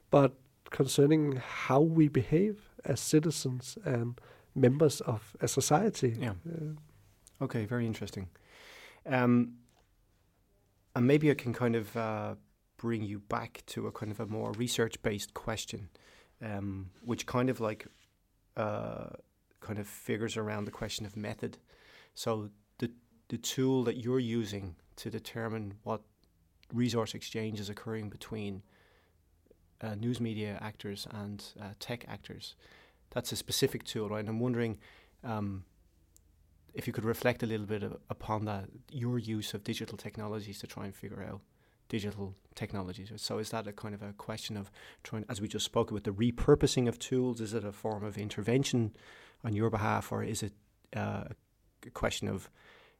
but 0.09 0.33
concerning 0.69 1.41
how 1.45 1.81
we 1.81 2.07
behave 2.07 2.69
as 2.85 2.99
citizens 2.99 3.77
and 3.83 4.19
members 4.55 5.01
of 5.01 5.35
a 5.41 5.47
society. 5.47 6.15
Yeah. 6.19 6.33
okay, 7.41 7.65
very 7.65 7.85
interesting. 7.85 8.29
Um, 9.05 9.55
and 10.95 11.07
maybe 11.07 11.31
I 11.31 11.33
can 11.33 11.53
kind 11.53 11.75
of 11.75 11.95
uh, 11.97 12.35
bring 12.77 13.03
you 13.03 13.19
back 13.19 13.63
to 13.67 13.87
a 13.87 13.91
kind 13.91 14.11
of 14.11 14.19
a 14.19 14.25
more 14.25 14.51
research 14.51 15.01
based 15.01 15.33
question 15.33 15.89
um, 16.41 16.89
which 17.03 17.25
kind 17.25 17.49
of 17.49 17.59
like 17.59 17.87
uh, 18.57 19.07
kind 19.59 19.79
of 19.79 19.87
figures 19.87 20.37
around 20.37 20.65
the 20.65 20.71
question 20.71 21.05
of 21.05 21.15
method. 21.15 21.57
So 22.13 22.49
the 23.31 23.37
tool 23.37 23.81
that 23.85 23.95
you're 23.95 24.19
using 24.19 24.75
to 24.97 25.09
determine 25.09 25.73
what 25.83 26.01
resource 26.73 27.15
exchange 27.15 27.61
is 27.61 27.69
occurring 27.69 28.09
between 28.09 28.61
uh, 29.79 29.95
news 29.95 30.19
media 30.19 30.59
actors 30.61 31.07
and 31.11 31.45
uh, 31.61 31.69
tech 31.79 32.03
actors, 32.09 32.55
that's 33.11 33.31
a 33.31 33.37
specific 33.37 33.85
tool, 33.85 34.09
right? 34.09 34.19
And 34.19 34.27
I'm 34.27 34.41
wondering 34.41 34.77
um, 35.23 35.63
if 36.73 36.87
you 36.87 36.91
could 36.91 37.05
reflect 37.05 37.41
a 37.41 37.45
little 37.45 37.65
bit 37.65 37.83
of, 37.83 37.95
upon 38.09 38.43
that, 38.45 38.65
your 38.91 39.17
use 39.17 39.53
of 39.53 39.63
digital 39.63 39.97
technologies 39.97 40.59
to 40.59 40.67
try 40.67 40.83
and 40.83 40.93
figure 40.93 41.23
out 41.23 41.39
digital 41.87 42.35
technologies. 42.53 43.13
So 43.15 43.37
is 43.37 43.49
that 43.51 43.65
a 43.65 43.71
kind 43.71 43.95
of 43.95 44.01
a 44.01 44.11
question 44.11 44.57
of 44.57 44.69
trying, 45.03 45.23
as 45.29 45.39
we 45.39 45.47
just 45.47 45.63
spoke 45.63 45.89
about, 45.89 46.03
the 46.03 46.11
repurposing 46.11 46.89
of 46.89 46.99
tools? 46.99 47.39
Is 47.39 47.53
it 47.53 47.63
a 47.63 47.71
form 47.71 48.03
of 48.03 48.17
intervention 48.17 48.93
on 49.45 49.53
your 49.53 49.69
behalf, 49.69 50.11
or 50.11 50.21
is 50.21 50.43
it 50.43 50.51
uh, 50.93 51.23
a 51.87 51.89
question 51.91 52.27
of 52.27 52.49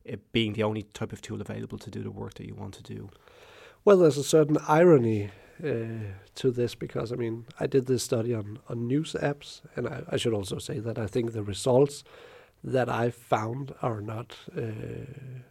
it 0.05 0.31
being 0.31 0.53
the 0.53 0.63
only 0.63 0.83
type 0.83 1.13
of 1.13 1.21
tool 1.21 1.41
available 1.41 1.77
to 1.77 1.89
do 1.89 2.03
the 2.03 2.11
work 2.11 2.35
that 2.35 2.45
you 2.45 2.55
want 2.55 2.73
to 2.75 2.83
do? 2.83 3.09
Well, 3.83 3.97
there's 3.97 4.17
a 4.17 4.23
certain 4.23 4.57
irony 4.67 5.31
uh, 5.63 6.13
to 6.35 6.51
this 6.51 6.75
because 6.75 7.11
I 7.11 7.15
mean 7.15 7.45
I 7.59 7.67
did 7.67 7.87
this 7.87 8.03
study 8.03 8.33
on 8.33 8.59
on 8.69 8.87
news 8.87 9.15
apps, 9.21 9.61
and 9.75 9.87
I, 9.87 10.03
I 10.09 10.17
should 10.17 10.33
also 10.33 10.57
say 10.57 10.79
that 10.79 10.97
I 10.97 11.07
think 11.07 11.31
the 11.31 11.43
results 11.43 12.03
that 12.63 12.89
I 12.89 13.09
found 13.09 13.73
are 13.81 14.01
not. 14.01 14.35
Uh, 14.55 15.41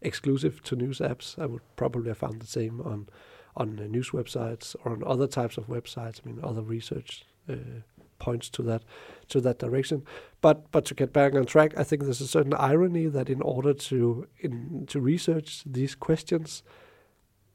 exclusive 0.00 0.62
to 0.62 0.76
news 0.76 0.98
apps. 1.00 1.38
I 1.38 1.46
would 1.46 1.62
probably 1.76 2.08
have 2.08 2.18
found 2.18 2.40
the 2.40 2.46
same 2.46 2.80
on 2.80 3.08
on 3.56 3.74
news 3.90 4.10
websites 4.10 4.76
or 4.84 4.92
on 4.92 5.02
other 5.04 5.26
types 5.26 5.56
of 5.58 5.66
websites. 5.66 6.20
I 6.24 6.28
mean, 6.28 6.40
other 6.42 6.62
research 6.62 7.24
uh, 7.48 7.82
points 8.18 8.48
to 8.50 8.62
that 8.62 8.82
to 9.28 9.40
that 9.40 9.58
direction. 9.58 10.04
But 10.40 10.70
but 10.70 10.84
to 10.86 10.94
get 10.94 11.12
back 11.12 11.34
on 11.34 11.46
track, 11.46 11.72
I 11.76 11.84
think 11.84 12.02
there's 12.02 12.20
a 12.20 12.26
certain 12.26 12.54
irony 12.54 13.06
that 13.06 13.28
in 13.28 13.42
order 13.42 13.72
to 13.74 14.26
in 14.38 14.86
to 14.88 15.00
research 15.00 15.62
these 15.66 15.94
questions, 15.94 16.62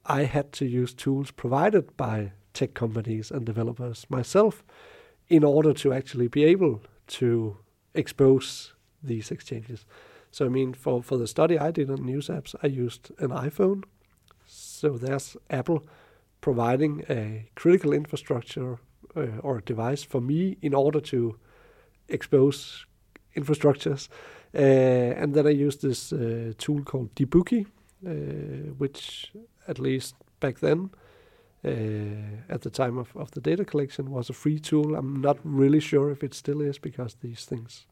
I 0.06 0.24
had 0.24 0.52
to 0.52 0.66
use 0.66 0.94
tools 0.94 1.30
provided 1.30 1.96
by 1.96 2.32
tech 2.52 2.74
companies 2.74 3.30
and 3.30 3.44
developers 3.44 4.06
myself 4.08 4.64
in 5.28 5.44
order 5.44 5.72
to 5.72 5.92
actually 5.92 6.28
be 6.28 6.44
able 6.44 6.82
to 7.06 7.56
expose 7.94 8.74
these 9.02 9.30
exchanges. 9.30 9.86
So 10.30 10.46
I 10.46 10.48
mean, 10.48 10.74
for 10.74 11.02
for 11.02 11.16
the 11.16 11.26
study 11.26 11.58
I 11.58 11.70
did 11.70 11.90
on 11.90 12.04
news 12.04 12.28
apps, 12.28 12.54
I 12.62 12.66
used 12.66 13.10
an 13.18 13.30
iPhone. 13.30 13.84
So 14.46 14.98
there's 14.98 15.36
Apple 15.48 15.86
providing 16.40 17.04
a 17.08 17.48
critical 17.54 17.94
infrastructure 17.94 18.78
uh, 19.16 19.40
or 19.42 19.58
a 19.58 19.62
device 19.62 20.02
for 20.02 20.20
me 20.20 20.56
in 20.60 20.74
order 20.74 21.00
to 21.00 21.36
expose 22.08 22.86
infrastructures. 23.36 24.08
Uh, 24.54 25.20
and 25.20 25.34
then 25.34 25.46
I 25.46 25.50
used 25.50 25.82
this 25.82 26.12
uh, 26.12 26.52
tool 26.58 26.82
called 26.82 27.14
Debookee, 27.14 27.66
uh, 28.06 28.10
which 28.78 29.32
at 29.66 29.78
least 29.78 30.14
back 30.40 30.60
then, 30.60 30.90
uh, 31.64 32.52
at 32.52 32.60
the 32.60 32.70
time 32.70 32.98
of, 32.98 33.16
of 33.16 33.30
the 33.30 33.40
data 33.40 33.64
collection, 33.64 34.10
was 34.10 34.30
a 34.30 34.34
free 34.34 34.60
tool. 34.60 34.94
I'm 34.94 35.20
not 35.20 35.38
really 35.42 35.80
sure 35.80 36.10
if 36.10 36.22
it 36.22 36.34
still 36.34 36.60
is 36.60 36.78
because 36.78 37.16
these 37.20 37.44
things 37.44 37.86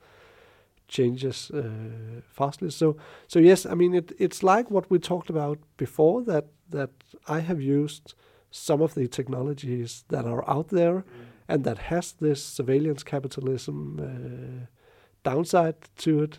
changes 0.89 1.51
uh, 1.51 2.21
fastly. 2.29 2.71
So, 2.71 2.97
so 3.27 3.39
yes, 3.39 3.67
I 3.67 3.75
mean 3.75 3.95
it, 3.95 4.13
it's 4.19 4.43
like 4.43 4.71
what 4.71 4.91
we 4.91 4.99
talked 4.99 5.31
about 5.31 5.59
before 5.77 6.23
that 6.25 6.47
that 6.69 6.91
I 7.29 7.41
have 7.41 7.61
used 7.61 8.15
some 8.53 8.81
of 8.81 8.95
the 8.95 9.09
technologies 9.09 10.05
that 10.09 10.25
are 10.25 10.49
out 10.49 10.69
there 10.69 10.99
mm. 10.99 11.05
and 11.49 11.65
that 11.65 11.79
has 11.79 12.12
this 12.12 12.45
surveillance 12.45 13.03
capitalism 13.03 13.99
uh, 13.99 14.67
downside 15.25 15.75
to 15.97 16.23
it, 16.23 16.38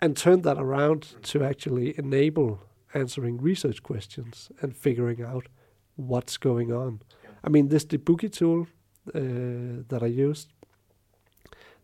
and 0.00 0.16
turn 0.16 0.42
that 0.42 0.58
around 0.58 1.00
mm. 1.02 1.22
to 1.22 1.44
actually 1.44 1.96
enable 1.96 2.60
answering 2.94 3.38
research 3.40 3.82
questions 3.82 4.50
and 4.60 4.76
figuring 4.76 5.22
out 5.22 5.46
what's 5.94 6.36
going 6.36 6.72
on. 6.72 7.00
Yeah. 7.22 7.30
I 7.44 7.48
mean, 7.50 7.68
this 7.68 7.84
Debookee 7.84 8.32
tool 8.32 8.66
uh, 9.14 9.84
that 9.88 10.00
I 10.02 10.06
used 10.06 10.48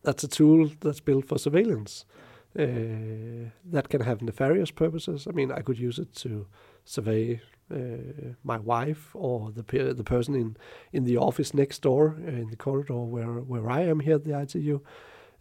that's 0.07 0.23
a 0.23 0.29
tool 0.29 0.71
that's 0.81 1.01
built 1.01 1.27
for 1.27 1.39
surveillance 1.39 2.05
uh, 2.59 3.51
that 3.65 3.89
can 3.91 4.03
have 4.03 4.23
nefarious 4.23 4.71
purposes. 4.71 5.27
I 5.29 5.33
mean, 5.33 5.51
I 5.51 5.61
could 5.61 5.79
use 5.79 5.99
it 5.99 6.15
to 6.23 6.47
survey 6.85 7.41
uh, 7.71 7.77
my 8.45 8.59
wife 8.59 9.11
or 9.15 9.51
the 9.51 9.65
pe- 9.65 9.93
the 9.93 10.05
person 10.05 10.35
in, 10.35 10.57
in 10.93 11.05
the 11.05 11.17
office 11.17 11.53
next 11.53 11.83
door 11.83 12.17
uh, 12.21 12.29
in 12.29 12.51
the 12.51 12.57
corridor 12.57 13.01
where 13.01 13.41
where 13.41 13.69
I 13.69 13.83
am 13.83 14.01
here 14.01 14.15
at 14.15 14.25
the 14.25 14.41
ITU. 14.41 14.81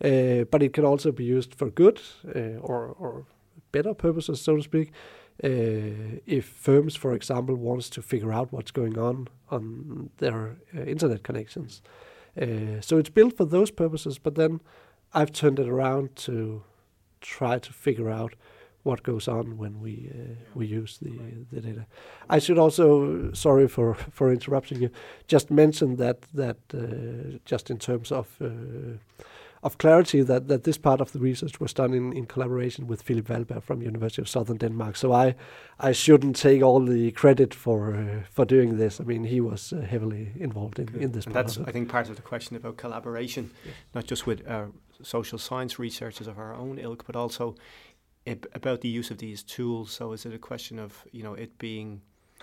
Uh, 0.04 0.44
but 0.52 0.62
it 0.62 0.74
can 0.74 0.84
also 0.84 1.12
be 1.12 1.24
used 1.24 1.56
for 1.56 1.70
good 1.70 2.02
uh, 2.36 2.60
or 2.62 2.96
or 3.00 3.26
better 3.72 3.94
purposes, 3.94 4.42
so 4.42 4.56
to 4.56 4.64
speak. 4.64 4.92
Uh, 5.44 6.20
if 6.26 6.46
firms, 6.46 6.96
for 6.96 7.14
example, 7.14 7.56
wants 7.56 7.90
to 7.90 8.02
figure 8.02 8.34
out 8.34 8.52
what's 8.52 8.72
going 8.72 8.98
on 8.98 9.28
on 9.50 10.10
their 10.18 10.56
internet 10.74 11.24
connections. 11.24 11.82
So 12.82 12.98
it's 12.98 13.10
built 13.10 13.38
for 13.38 13.46
those 13.46 13.72
purposes, 13.72 14.18
but 14.18 14.36
then 14.36 14.62
I've 15.14 15.32
turned 15.32 15.60
it 15.60 15.68
around 15.68 16.16
to 16.28 16.64
try 17.22 17.60
to 17.60 17.74
figure 17.74 18.10
out 18.10 18.36
what 18.86 19.04
goes 19.04 19.28
on 19.28 19.58
when 19.58 19.80
we 19.82 20.12
uh, 20.14 20.36
we 20.54 20.66
use 20.68 21.00
the 21.02 21.12
the 21.52 21.62
data. 21.62 21.86
I 22.30 22.40
should 22.40 22.60
also, 22.60 23.32
sorry 23.34 23.68
for 23.68 23.96
for 24.12 24.32
interrupting 24.32 24.82
you, 24.82 24.90
just 25.28 25.50
mention 25.50 25.96
that 25.98 26.18
that 26.34 26.58
uh, 26.74 27.40
just 27.46 27.70
in 27.70 27.78
terms 27.78 28.12
of 28.12 28.28
uh, 28.42 28.48
of 29.62 29.78
clarity 29.78 30.22
that, 30.22 30.48
that 30.48 30.64
this 30.64 30.78
part 30.78 31.02
of 31.02 31.12
the 31.12 31.20
research 31.20 31.60
was 31.60 31.74
done 31.74 31.96
in, 31.96 32.14
in 32.14 32.26
collaboration 32.28 32.86
with 32.88 33.02
Philip 33.02 33.28
Valberg 33.28 33.64
from 33.64 33.82
University 33.82 34.22
of 34.22 34.30
Southern 34.30 34.58
Denmark. 34.58 34.96
So 34.96 35.12
I 35.12 35.36
I 35.80 35.94
shouldn't 35.94 36.36
take 36.36 36.62
all 36.62 36.86
the 36.86 37.12
credit 37.12 37.54
for 37.54 37.96
uh, 37.96 38.24
for 38.30 38.46
doing 38.46 38.78
this. 38.78 39.00
I 39.00 39.04
mean, 39.04 39.24
he 39.24 39.42
was 39.42 39.74
uh, 39.74 39.82
heavily 39.82 40.32
involved 40.36 40.80
in, 40.80 40.88
in 41.02 41.12
this. 41.12 41.26
And 41.26 41.36
that's 41.36 41.58
I 41.58 41.72
think 41.72 41.90
part 41.90 42.10
of 42.10 42.16
the 42.16 42.22
question 42.22 42.56
about 42.56 42.78
collaboration, 42.78 43.50
not 43.94 44.10
just 44.10 44.28
with 44.28 44.48
uh, 44.48 44.66
social 45.02 45.40
science 45.40 45.80
researchers 45.80 46.28
of 46.28 46.38
our 46.38 46.54
own 46.54 46.78
ilk, 46.78 47.04
but 47.06 47.16
also 47.16 47.56
about 48.26 48.82
the 48.82 48.90
use 48.90 49.12
of 49.12 49.20
these 49.20 49.44
tools. 49.44 49.92
So 49.92 50.14
is 50.14 50.26
it 50.26 50.34
a 50.34 50.40
question 50.40 50.80
of 50.80 51.06
you 51.12 51.24
know 51.24 51.34
it 51.34 51.58
being 51.58 52.02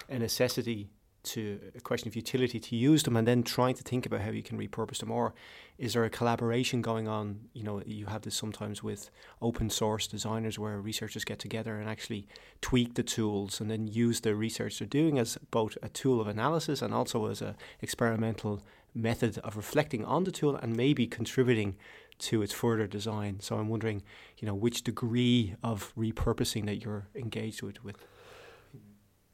a 0.08 0.18
necessity 0.18 0.90
to 1.22 1.60
a 1.76 1.80
question 1.80 2.08
of 2.08 2.16
utility 2.16 2.58
to 2.58 2.76
use 2.76 3.02
them 3.04 3.16
and 3.16 3.26
then 3.26 3.42
trying 3.42 3.74
to 3.74 3.82
think 3.82 4.06
about 4.06 4.20
how 4.20 4.30
you 4.30 4.42
can 4.42 4.58
repurpose 4.58 4.98
them 4.98 5.10
or 5.10 5.32
is 5.78 5.92
there 5.92 6.04
a 6.04 6.10
collaboration 6.10 6.82
going 6.82 7.06
on 7.06 7.40
you 7.52 7.62
know 7.62 7.80
you 7.86 8.06
have 8.06 8.22
this 8.22 8.34
sometimes 8.34 8.82
with 8.82 9.10
open 9.40 9.70
source 9.70 10.06
designers 10.06 10.58
where 10.58 10.80
researchers 10.80 11.24
get 11.24 11.38
together 11.38 11.78
and 11.78 11.88
actually 11.88 12.26
tweak 12.60 12.94
the 12.94 13.02
tools 13.02 13.60
and 13.60 13.70
then 13.70 13.86
use 13.86 14.20
the 14.20 14.34
research 14.34 14.78
they're 14.78 14.88
doing 14.88 15.18
as 15.18 15.38
both 15.50 15.78
a 15.82 15.88
tool 15.88 16.20
of 16.20 16.26
analysis 16.26 16.82
and 16.82 16.92
also 16.92 17.26
as 17.26 17.40
a 17.40 17.54
experimental 17.80 18.60
method 18.94 19.38
of 19.38 19.56
reflecting 19.56 20.04
on 20.04 20.24
the 20.24 20.32
tool 20.32 20.56
and 20.56 20.76
maybe 20.76 21.06
contributing 21.06 21.76
to 22.18 22.42
its 22.42 22.52
further 22.52 22.86
design 22.86 23.40
so 23.40 23.56
i'm 23.56 23.68
wondering 23.68 24.02
you 24.38 24.46
know 24.46 24.54
which 24.54 24.82
degree 24.82 25.54
of 25.62 25.92
repurposing 25.96 26.66
that 26.66 26.82
you're 26.84 27.08
engaged 27.14 27.62
with 27.62 27.82
with 27.84 28.06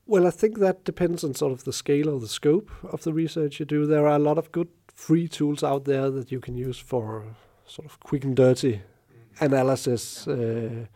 well, 0.09 0.27
I 0.27 0.31
think 0.31 0.59
that 0.61 0.85
depends 0.85 1.23
on 1.23 1.35
sort 1.35 1.53
of 1.53 1.65
the 1.65 1.73
scale 1.73 2.09
or 2.09 2.19
the 2.19 2.29
scope 2.29 2.71
of 2.83 3.03
the 3.03 3.13
research 3.13 3.61
you 3.61 3.67
do. 3.67 3.85
There 3.85 4.09
are 4.09 4.17
a 4.17 4.19
lot 4.19 4.39
of 4.39 4.51
good 4.53 4.69
free 4.95 5.29
tools 5.29 5.63
out 5.63 5.85
there 5.85 6.11
that 6.11 6.33
you 6.33 6.41
can 6.41 6.57
use 6.57 6.79
for 6.79 7.37
sort 7.67 7.85
of 7.85 8.01
quick 8.01 8.25
and 8.25 8.35
dirty 8.35 8.81
mm. 8.81 9.43
analysis, 9.43 10.27
uh, 10.27 10.87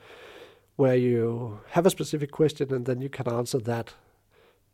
where 0.77 0.97
you 0.97 1.61
have 1.73 1.85
a 1.85 1.91
specific 1.91 2.31
question 2.31 2.73
and 2.73 2.87
then 2.87 3.03
you 3.03 3.11
can 3.11 3.29
answer 3.29 3.59
that. 3.59 3.93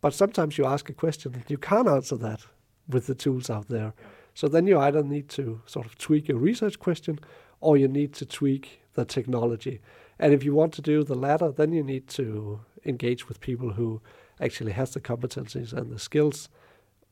But 0.00 0.14
sometimes 0.14 0.56
you 0.56 0.66
ask 0.66 0.88
a 0.88 0.94
question 0.94 1.34
and 1.34 1.44
you 1.48 1.58
can't 1.58 1.88
answer 1.88 2.16
that 2.18 2.42
with 2.88 3.08
the 3.08 3.16
tools 3.16 3.50
out 3.50 3.66
there. 3.66 3.92
So 4.38 4.46
then 4.46 4.68
you 4.68 4.78
either 4.78 5.02
need 5.02 5.28
to 5.30 5.62
sort 5.66 5.84
of 5.84 5.98
tweak 5.98 6.28
your 6.28 6.38
research 6.38 6.78
question 6.78 7.18
or 7.60 7.76
you 7.76 7.88
need 7.88 8.12
to 8.12 8.24
tweak 8.24 8.82
the 8.94 9.04
technology. 9.04 9.80
And 10.16 10.32
if 10.32 10.44
you 10.44 10.54
want 10.54 10.72
to 10.74 10.80
do 10.80 11.02
the 11.02 11.16
latter, 11.16 11.50
then 11.50 11.72
you 11.72 11.82
need 11.82 12.06
to 12.10 12.60
engage 12.84 13.28
with 13.28 13.40
people 13.40 13.70
who 13.72 14.00
actually 14.40 14.70
has 14.70 14.92
the 14.92 15.00
competencies 15.00 15.72
and 15.72 15.90
the 15.90 15.98
skills 15.98 16.48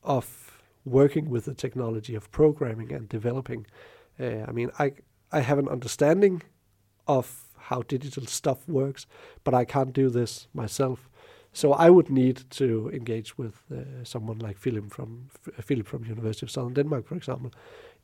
of 0.05 0.63
working 0.85 1.29
with 1.29 1.47
the 1.47 1.55
technology 1.55 2.15
of 2.15 2.31
programming 2.31 2.93
and 2.93 3.09
developing. 3.09 3.67
Uh, 4.21 4.45
I 4.47 4.53
mean, 4.53 4.71
I 4.79 4.93
I 5.33 5.41
have 5.41 5.59
an 5.59 5.69
understanding 5.69 6.45
of 7.09 7.27
how 7.59 7.83
digital 7.83 8.27
stuff 8.27 8.69
works, 8.69 9.05
but 9.43 9.53
I 9.53 9.65
can't 9.65 9.93
do 9.93 10.11
this 10.11 10.47
myself. 10.55 11.09
So 11.57 11.73
I 11.73 11.89
would 11.89 12.11
need 12.11 12.45
to 12.51 12.91
engage 12.93 13.39
with 13.39 13.63
uh, 13.73 14.05
someone 14.05 14.39
like 14.41 14.59
Philip 14.59 14.93
from 14.93 15.31
Philip 15.63 15.87
from 15.87 16.05
University 16.05 16.45
of 16.45 16.51
Southern 16.51 16.75
Denmark, 16.75 17.07
for 17.07 17.17
example, 17.17 17.51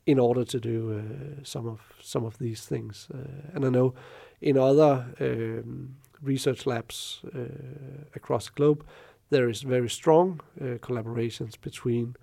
in 0.06 0.18
order 0.18 0.44
to 0.44 0.58
do 0.58 0.98
uh, 0.98 1.44
some 1.44 1.68
of 1.68 1.80
some 2.00 2.26
of 2.26 2.38
these 2.38 2.64
things. 2.66 3.08
Uh, 3.14 3.54
and 3.54 3.64
I 3.66 3.68
know 3.68 3.92
in 4.40 4.56
other 4.56 5.04
um, 5.20 5.96
research 6.22 6.66
labs 6.66 7.20
uh, 7.34 7.40
across 8.14 8.46
the 8.46 8.52
globe, 8.54 8.86
there 9.28 9.50
is 9.50 9.62
very 9.62 9.90
strong 9.90 10.40
uh, 10.58 10.78
collaborations 10.78 11.60
between 11.60 12.16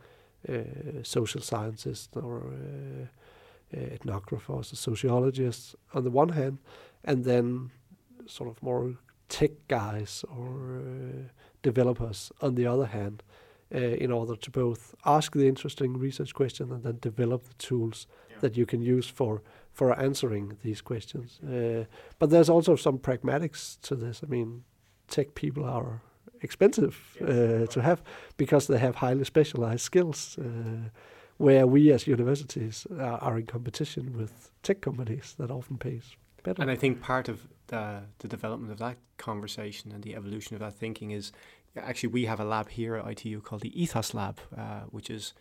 uh, 0.48 1.04
social 1.04 1.42
scientists 1.42 2.10
or 2.16 2.42
uh, 2.48 3.78
ethnographers 3.78 4.72
or 4.72 4.76
sociologists 4.76 5.76
on 5.94 6.04
the 6.04 6.12
one 6.12 6.30
hand, 6.30 6.58
and 7.04 7.24
then 7.24 7.70
sort 8.26 8.50
of 8.50 8.64
more 8.64 8.96
tech 9.30 9.52
guys 9.68 10.26
or 10.28 10.82
developers 11.62 12.32
on 12.42 12.56
the 12.56 12.66
other 12.66 12.88
hand, 12.88 13.24
uh, 13.74 13.78
in 13.78 14.12
order 14.12 14.36
to 14.36 14.50
both 14.50 14.96
ask 15.06 15.34
the 15.34 15.48
interesting 15.48 15.98
research 15.98 16.34
question 16.34 16.72
and 16.72 16.84
then 16.84 16.98
develop 17.02 17.44
the 17.44 17.54
tools 17.54 18.08
yeah. 18.30 18.38
that 18.42 18.58
you 18.58 18.66
can 18.66 18.82
use 18.82 19.08
for 19.08 19.42
for 19.72 19.98
answering 20.00 20.58
these 20.64 20.82
questions. 20.82 21.40
Uh, 21.42 21.86
but 22.18 22.30
there's 22.32 22.50
also 22.50 22.76
some 22.76 22.98
pragmatics 22.98 23.80
to 23.82 23.96
this. 23.96 24.22
I 24.24 24.28
mean, 24.28 24.64
tech 25.08 25.36
people 25.36 25.64
are 25.64 26.02
expensive 26.42 26.98
uh, 27.22 27.68
to 27.68 27.82
have 27.82 28.02
because 28.38 28.68
they 28.68 28.80
have 28.80 28.96
highly 28.96 29.24
specialized 29.24 29.82
skills. 29.82 30.38
Uh, 30.38 30.90
where 31.38 31.66
we 31.66 31.94
as 31.94 32.06
universities 32.06 32.86
are, 32.92 33.18
are, 33.22 33.38
in 33.40 33.46
competition 33.46 34.12
with 34.18 34.52
tech 34.62 34.82
companies 34.82 35.36
that 35.38 35.50
often 35.50 35.78
pays 35.78 36.18
And 36.60 36.72
I 36.72 36.76
think 36.76 37.02
part 37.02 37.30
of 37.30 37.48
the, 37.68 38.02
the 38.20 38.28
development 38.28 38.72
of 38.72 38.80
that 38.80 38.98
conversation 39.18 39.92
and 39.92 40.04
the 40.04 40.16
evolution 40.16 40.56
of 40.56 40.60
that 40.62 40.74
thinking 40.76 41.12
is 41.12 41.32
actually 41.78 42.10
we 42.10 42.26
have 42.26 42.40
a 42.40 42.46
lab 42.46 42.70
here 42.70 42.96
at 42.96 43.08
ITU 43.08 43.42
called 43.42 43.62
the 43.62 43.82
Ethos 43.82 44.14
Lab, 44.14 44.40
uh, 44.58 44.82
which 44.90 45.10
is 45.10 45.34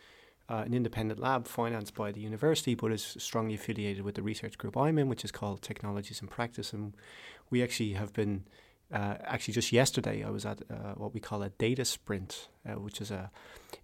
uh, 0.48 0.62
an 0.64 0.74
independent 0.74 1.20
lab 1.20 1.46
financed 1.46 1.94
by 1.94 2.10
the 2.12 2.20
university, 2.20 2.74
but 2.74 2.92
is 2.92 3.16
strongly 3.18 3.54
affiliated 3.54 4.02
with 4.02 4.14
the 4.14 4.22
research 4.22 4.56
group 4.56 4.76
I'm 4.76 4.98
in, 4.98 5.08
which 5.08 5.24
is 5.24 5.32
called 5.32 5.62
Technologies 5.62 6.20
in 6.20 6.28
Practice. 6.28 6.72
And 6.72 6.96
we 7.50 7.62
actually 7.62 7.92
have 7.92 8.12
been 8.12 8.44
uh, 8.92 9.16
actually 9.24 9.52
just 9.52 9.72
yesterday 9.72 10.24
I 10.24 10.30
was 10.30 10.46
at 10.46 10.62
uh, 10.70 10.94
what 10.96 11.12
we 11.12 11.20
call 11.20 11.42
a 11.42 11.50
data 11.50 11.84
sprint, 11.84 12.48
uh, 12.66 12.72
which 12.72 13.00
is 13.00 13.10
a 13.10 13.30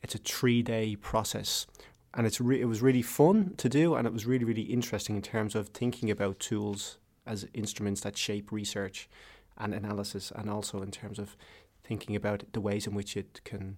it's 0.02 0.14
a 0.14 0.18
three 0.18 0.62
day 0.62 0.96
process, 0.96 1.66
and 2.14 2.26
it's 2.26 2.40
re- 2.40 2.60
it 2.60 2.66
was 2.66 2.80
really 2.80 3.02
fun 3.02 3.54
to 3.58 3.68
do, 3.68 3.94
and 3.94 4.06
it 4.06 4.12
was 4.12 4.24
really 4.24 4.44
really 4.44 4.62
interesting 4.62 5.16
in 5.16 5.22
terms 5.22 5.54
of 5.54 5.68
thinking 5.68 6.10
about 6.10 6.40
tools 6.40 6.96
as 7.26 7.46
instruments 7.54 8.00
that 8.02 8.16
shape 8.16 8.52
research 8.52 9.08
and 9.56 9.74
analysis, 9.74 10.32
and 10.34 10.50
also 10.50 10.82
in 10.82 10.90
terms 10.90 11.18
of 11.18 11.36
thinking 11.82 12.16
about 12.16 12.44
the 12.52 12.60
ways 12.60 12.86
in 12.86 12.94
which 12.94 13.16
it 13.16 13.40
can 13.44 13.76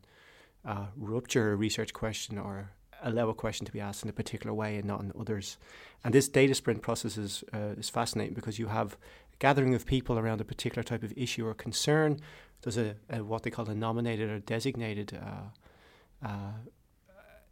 uh, 0.64 0.86
rupture 0.97 1.53
a 1.53 1.57
research 1.57 1.92
question 1.92 2.38
or 2.38 2.70
allow 3.03 3.28
a 3.28 3.34
question 3.34 3.66
to 3.66 3.72
be 3.72 3.80
asked 3.80 4.03
in 4.03 4.09
a 4.09 4.12
particular 4.12 4.55
way 4.55 4.76
and 4.76 4.84
not 4.84 5.01
in 5.01 5.12
others. 5.18 5.59
And 6.03 6.14
this 6.14 6.28
data 6.28 6.55
sprint 6.55 6.82
process 6.82 7.16
is 7.16 7.44
uh, 7.53 7.74
is 7.78 7.90
fascinating 7.90 8.34
because 8.34 8.59
you 8.59 8.68
have 8.68 8.94
a 8.94 9.36
gathering 9.38 9.74
of 9.74 9.86
people 9.86 10.18
around 10.18 10.40
a 10.40 10.44
particular 10.44 10.82
type 10.82 11.03
of 11.03 11.12
issue 11.16 11.47
or 11.47 11.55
concern. 11.55 12.18
There's 12.62 12.78
a, 12.78 12.97
a 13.11 13.22
what 13.22 13.42
they 13.42 13.51
call 13.51 13.68
a 13.68 13.74
nominated 13.74 14.30
or 14.30 14.38
designated 14.38 15.18
uh, 15.22 16.26
uh, 16.26 16.53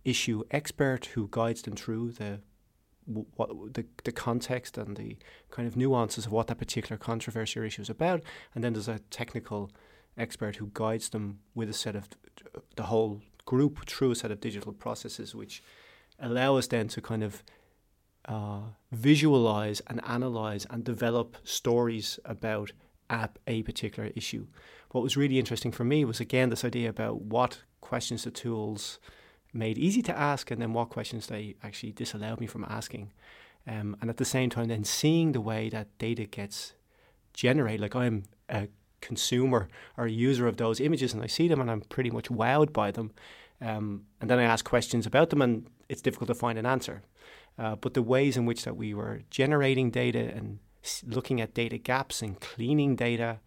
issue 0.04 0.44
expert 0.50 1.06
who 1.06 1.28
guides 1.30 1.62
them 1.62 1.76
through 1.76 2.12
the 2.12 2.40
what 3.06 3.74
the 3.74 3.84
the 4.04 4.12
context 4.12 4.78
and 4.78 4.96
the 4.96 5.16
kind 5.50 5.68
of 5.68 5.76
nuances 5.76 6.26
of 6.26 6.32
what 6.32 6.46
that 6.46 6.58
particular 6.58 6.96
controversy 6.96 7.60
or 7.60 7.64
issue 7.64 7.82
is 7.82 7.90
about, 7.90 8.22
and 8.54 8.64
then 8.64 8.72
there's 8.72 8.88
a 8.88 9.00
technical 9.10 9.70
expert 10.16 10.56
who 10.56 10.70
guides 10.72 11.08
them 11.10 11.40
with 11.54 11.68
a 11.68 11.72
set 11.72 11.96
of 11.96 12.08
the 12.76 12.84
whole 12.84 13.20
group 13.44 13.86
through 13.86 14.12
a 14.12 14.14
set 14.14 14.30
of 14.30 14.40
digital 14.40 14.72
processes, 14.72 15.34
which 15.34 15.62
allow 16.18 16.56
us 16.56 16.66
then 16.68 16.88
to 16.88 17.00
kind 17.00 17.22
of 17.22 17.42
uh, 18.26 18.60
visualize 18.92 19.80
and 19.86 20.00
analyze 20.06 20.66
and 20.70 20.84
develop 20.84 21.36
stories 21.44 22.18
about 22.24 22.72
a, 23.10 23.28
a 23.46 23.62
particular 23.62 24.10
issue. 24.14 24.46
What 24.92 25.02
was 25.02 25.16
really 25.16 25.38
interesting 25.38 25.72
for 25.72 25.84
me 25.84 26.04
was 26.04 26.20
again 26.20 26.50
this 26.50 26.64
idea 26.64 26.88
about 26.88 27.22
what 27.22 27.62
questions 27.80 28.24
the 28.24 28.30
tools 28.30 28.98
made 29.54 29.78
easy 29.78 30.02
to 30.02 30.18
ask 30.18 30.50
and 30.50 30.60
then 30.60 30.72
what 30.72 30.90
questions 30.90 31.26
they 31.26 31.54
actually 31.62 31.92
disallowed 31.92 32.40
me 32.40 32.46
from 32.46 32.64
asking. 32.68 33.12
Um, 33.66 33.96
and 34.00 34.10
at 34.10 34.18
the 34.18 34.24
same 34.24 34.50
time, 34.50 34.68
then 34.68 34.84
seeing 34.84 35.32
the 35.32 35.40
way 35.40 35.68
that 35.70 35.96
data 35.98 36.24
gets 36.24 36.74
generated. 37.32 37.80
Like 37.80 37.96
I'm 37.96 38.24
a 38.48 38.68
consumer 39.00 39.68
or 39.96 40.06
a 40.06 40.10
user 40.10 40.46
of 40.46 40.56
those 40.56 40.80
images 40.80 41.14
and 41.14 41.22
I 41.22 41.26
see 41.26 41.48
them 41.48 41.60
and 41.60 41.70
I'm 41.70 41.82
pretty 41.82 42.10
much 42.10 42.28
wowed 42.28 42.72
by 42.72 42.90
them. 42.90 43.12
Um, 43.60 44.06
and 44.20 44.28
then 44.28 44.38
I 44.38 44.44
ask 44.44 44.64
questions 44.64 45.06
about 45.06 45.30
them 45.30 45.40
and 45.40 45.66
it's 45.88 46.02
difficult 46.02 46.28
to 46.28 46.34
find 46.34 46.58
an 46.58 46.66
answer. 46.66 47.02
Uh, 47.58 47.76
but 47.76 47.94
the 47.94 48.02
ways 48.02 48.36
in 48.36 48.46
which 48.46 48.64
that 48.64 48.76
we 48.76 48.94
were 48.94 49.22
generating 49.30 49.90
data 49.90 50.18
and 50.18 50.58
looking 51.06 51.40
at 51.40 51.54
data 51.54 51.78
gaps 51.78 52.20
and 52.20 52.40
cleaning 52.40 52.96
data, 52.96 53.38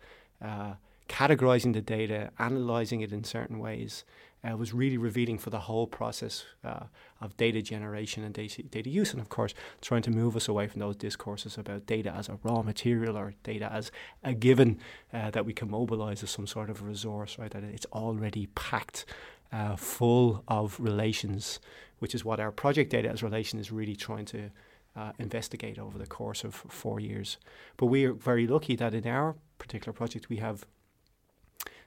uh, 0.44 0.74
categorizing 1.10 1.74
the 1.74 1.82
data, 1.82 2.32
analyzing 2.40 3.02
it 3.02 3.12
in 3.12 3.24
certain 3.24 3.60
ways, 3.60 4.06
uh, 4.44 4.56
was 4.56 4.74
really 4.74 4.98
revealing 4.98 5.38
for 5.38 5.50
the 5.50 5.62
whole 5.62 5.88
process 5.88 6.46
uh, 6.64 6.86
of 7.22 7.36
data 7.38 7.62
generation 7.62 8.24
and 8.24 8.34
data, 8.34 8.64
data 8.64 8.90
use. 8.90 9.12
And 9.12 9.22
of 9.22 9.30
course, 9.30 9.54
trying 9.82 10.04
to 10.04 10.12
move 10.12 10.36
us 10.36 10.48
away 10.48 10.68
from 10.68 10.80
those 10.80 10.96
discourses 10.96 11.58
about 11.58 11.86
data 11.86 12.12
as 12.12 12.30
a 12.30 12.38
raw 12.44 12.62
material 12.62 13.18
or 13.18 13.34
data 13.44 13.72
as 13.72 13.92
a 14.24 14.34
given 14.34 14.80
uh, 15.14 15.32
that 15.32 15.46
we 15.46 15.54
can 15.54 15.70
mobilize 15.70 16.24
as 16.24 16.30
some 16.30 16.48
sort 16.48 16.70
of 16.70 16.84
resource, 16.84 17.38
right? 17.40 17.52
That 17.52 17.64
it's 17.64 17.88
already 17.88 18.48
packed 18.48 19.06
uh, 19.52 19.76
full 19.76 20.44
of 20.48 20.80
relations, 20.80 21.60
which 22.00 22.14
is 22.14 22.24
what 22.24 22.40
our 22.40 22.52
project 22.52 22.92
data 22.92 23.10
as 23.10 23.24
relation 23.24 23.60
is 23.60 23.72
really 23.72 23.96
trying 23.96 24.26
to. 24.26 24.52
Uh, 24.96 25.12
investigate 25.20 25.78
over 25.78 26.00
the 26.00 26.08
course 26.08 26.44
of 26.44 26.56
four 26.56 27.00
years. 27.00 27.38
But 27.78 27.86
we 27.86 28.06
are 28.06 28.14
very 28.14 28.48
lucky 28.48 28.76
that 28.78 28.96
in 28.96 29.06
our 29.06 29.36
particular 29.60 29.94
project 29.94 30.28
we 30.28 30.38
have 30.38 30.66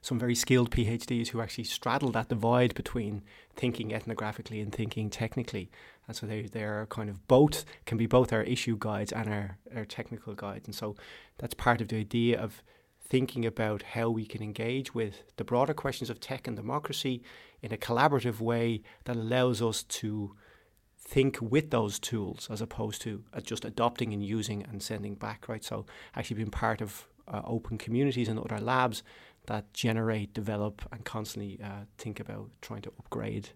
some 0.02 0.18
very 0.18 0.34
skilled 0.34 0.70
PhDs 0.70 1.28
who 1.28 1.40
actually 1.40 1.64
straddle 1.64 2.10
that 2.12 2.28
divide 2.28 2.74
between 2.74 3.22
thinking 3.54 3.90
ethnographically 3.90 4.62
and 4.62 4.74
thinking 4.74 5.10
technically. 5.10 5.70
And 6.06 6.16
so 6.16 6.26
they, 6.26 6.42
they're 6.42 6.86
kind 6.86 7.10
of 7.10 7.26
both, 7.28 7.64
can 7.84 7.98
be 7.98 8.06
both 8.06 8.32
our 8.32 8.42
issue 8.42 8.76
guides 8.78 9.12
and 9.12 9.28
our, 9.28 9.58
our 9.76 9.84
technical 9.84 10.34
guides. 10.34 10.66
And 10.66 10.74
so 10.74 10.96
that's 11.38 11.54
part 11.54 11.80
of 11.80 11.88
the 11.88 11.98
idea 11.98 12.40
of 12.40 12.62
thinking 13.02 13.44
about 13.44 13.82
how 13.82 14.08
we 14.08 14.24
can 14.24 14.42
engage 14.42 14.94
with 14.94 15.22
the 15.36 15.44
broader 15.44 15.74
questions 15.74 16.08
of 16.08 16.20
tech 16.20 16.46
and 16.46 16.56
democracy 16.56 17.22
in 17.60 17.72
a 17.72 17.76
collaborative 17.76 18.40
way 18.40 18.82
that 19.04 19.16
allows 19.16 19.60
us 19.60 19.82
to 19.82 20.34
think 20.96 21.38
with 21.40 21.70
those 21.70 21.98
tools 21.98 22.48
as 22.50 22.60
opposed 22.60 23.02
to 23.02 23.24
uh, 23.34 23.40
just 23.40 23.64
adopting 23.64 24.12
and 24.12 24.24
using 24.24 24.62
and 24.62 24.82
sending 24.82 25.14
back, 25.14 25.48
right? 25.48 25.64
So 25.64 25.84
actually 26.14 26.36
being 26.36 26.50
part 26.50 26.80
of 26.80 27.08
uh, 27.26 27.42
open 27.44 27.78
communities 27.78 28.28
and 28.28 28.38
other 28.38 28.60
labs 28.60 29.02
that 29.50 29.74
generate, 29.74 30.32
develop, 30.32 30.80
and 30.92 31.04
constantly 31.04 31.58
uh, 31.60 31.84
think 31.98 32.20
about 32.20 32.48
trying 32.62 32.82
to 32.82 32.92
upgrade 33.00 33.48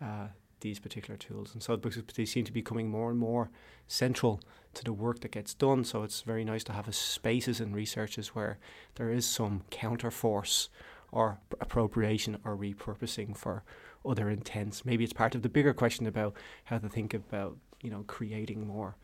uh, 0.00 0.28
these 0.60 0.78
particular 0.78 1.16
tools. 1.18 1.52
And 1.52 1.60
so 1.60 1.74
they 1.74 2.24
seem 2.24 2.44
to 2.44 2.52
be 2.52 2.60
becoming 2.60 2.88
more 2.88 3.10
and 3.10 3.18
more 3.18 3.50
central 3.88 4.40
to 4.74 4.84
the 4.84 4.92
work 4.92 5.18
that 5.22 5.32
gets 5.32 5.52
done. 5.52 5.82
So 5.82 6.04
it's 6.04 6.20
very 6.20 6.44
nice 6.44 6.62
to 6.64 6.72
have 6.72 6.86
a 6.86 6.92
spaces 6.92 7.58
and 7.58 7.74
researches 7.74 8.36
where 8.36 8.60
there 8.94 9.10
is 9.10 9.26
some 9.26 9.64
counterforce 9.72 10.68
or 11.10 11.40
appropriation 11.60 12.38
or 12.44 12.56
repurposing 12.56 13.36
for 13.36 13.64
other 14.06 14.30
intents. 14.30 14.84
Maybe 14.84 15.02
it's 15.02 15.12
part 15.12 15.34
of 15.34 15.42
the 15.42 15.48
bigger 15.48 15.74
question 15.74 16.06
about 16.06 16.36
how 16.66 16.78
to 16.78 16.88
think 16.88 17.14
about 17.14 17.56
you 17.82 17.90
know 17.90 18.04
creating 18.06 18.68
more 18.68 18.94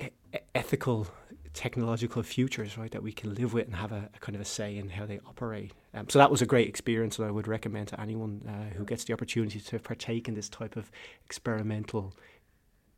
e- 0.00 0.10
ethical 0.54 1.08
technological 1.52 2.22
futures, 2.22 2.78
right, 2.78 2.90
that 2.90 3.02
we 3.02 3.12
can 3.12 3.34
live 3.34 3.52
with 3.52 3.66
and 3.66 3.76
have 3.76 3.92
a, 3.92 4.08
a 4.14 4.18
kind 4.20 4.34
of 4.34 4.40
a 4.40 4.44
say 4.44 4.76
in 4.76 4.90
how 4.90 5.06
they 5.06 5.20
operate. 5.26 5.72
Um, 5.94 6.08
so 6.08 6.18
that 6.18 6.30
was 6.30 6.42
a 6.42 6.46
great 6.46 6.68
experience 6.68 7.16
that 7.16 7.24
I 7.24 7.30
would 7.30 7.48
recommend 7.48 7.88
to 7.88 8.00
anyone 8.00 8.42
uh, 8.48 8.76
who 8.76 8.84
gets 8.84 9.04
the 9.04 9.12
opportunity 9.12 9.60
to 9.60 9.78
partake 9.78 10.28
in 10.28 10.34
this 10.34 10.48
type 10.48 10.76
of 10.76 10.90
experimental, 11.24 12.14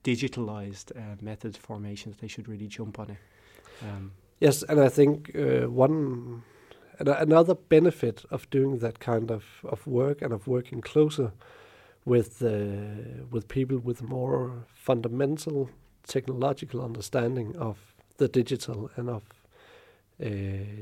digitalized 0.04 0.96
uh, 0.96 1.16
method 1.20 1.56
formation. 1.56 2.10
That 2.12 2.20
they 2.20 2.28
should 2.28 2.48
really 2.48 2.68
jump 2.68 2.98
on 2.98 3.10
it. 3.10 3.18
Um, 3.82 4.12
yes, 4.40 4.62
and 4.62 4.80
I 4.80 4.88
think 4.88 5.32
uh, 5.34 5.68
one 5.68 6.42
another 6.98 7.54
benefit 7.54 8.24
of 8.30 8.48
doing 8.50 8.78
that 8.78 9.00
kind 9.00 9.30
of, 9.30 9.44
of 9.64 9.86
work 9.86 10.22
and 10.22 10.32
of 10.32 10.46
working 10.46 10.80
closer 10.80 11.32
with 12.04 12.42
uh, 12.42 13.24
with 13.30 13.46
people 13.48 13.78
with 13.78 14.02
more 14.02 14.64
fundamental 14.74 15.70
technological 16.06 16.82
understanding 16.82 17.56
of 17.56 17.91
the 18.16 18.28
digital 18.28 18.90
and 18.96 19.08
of 19.08 19.22
uh, 20.24 20.28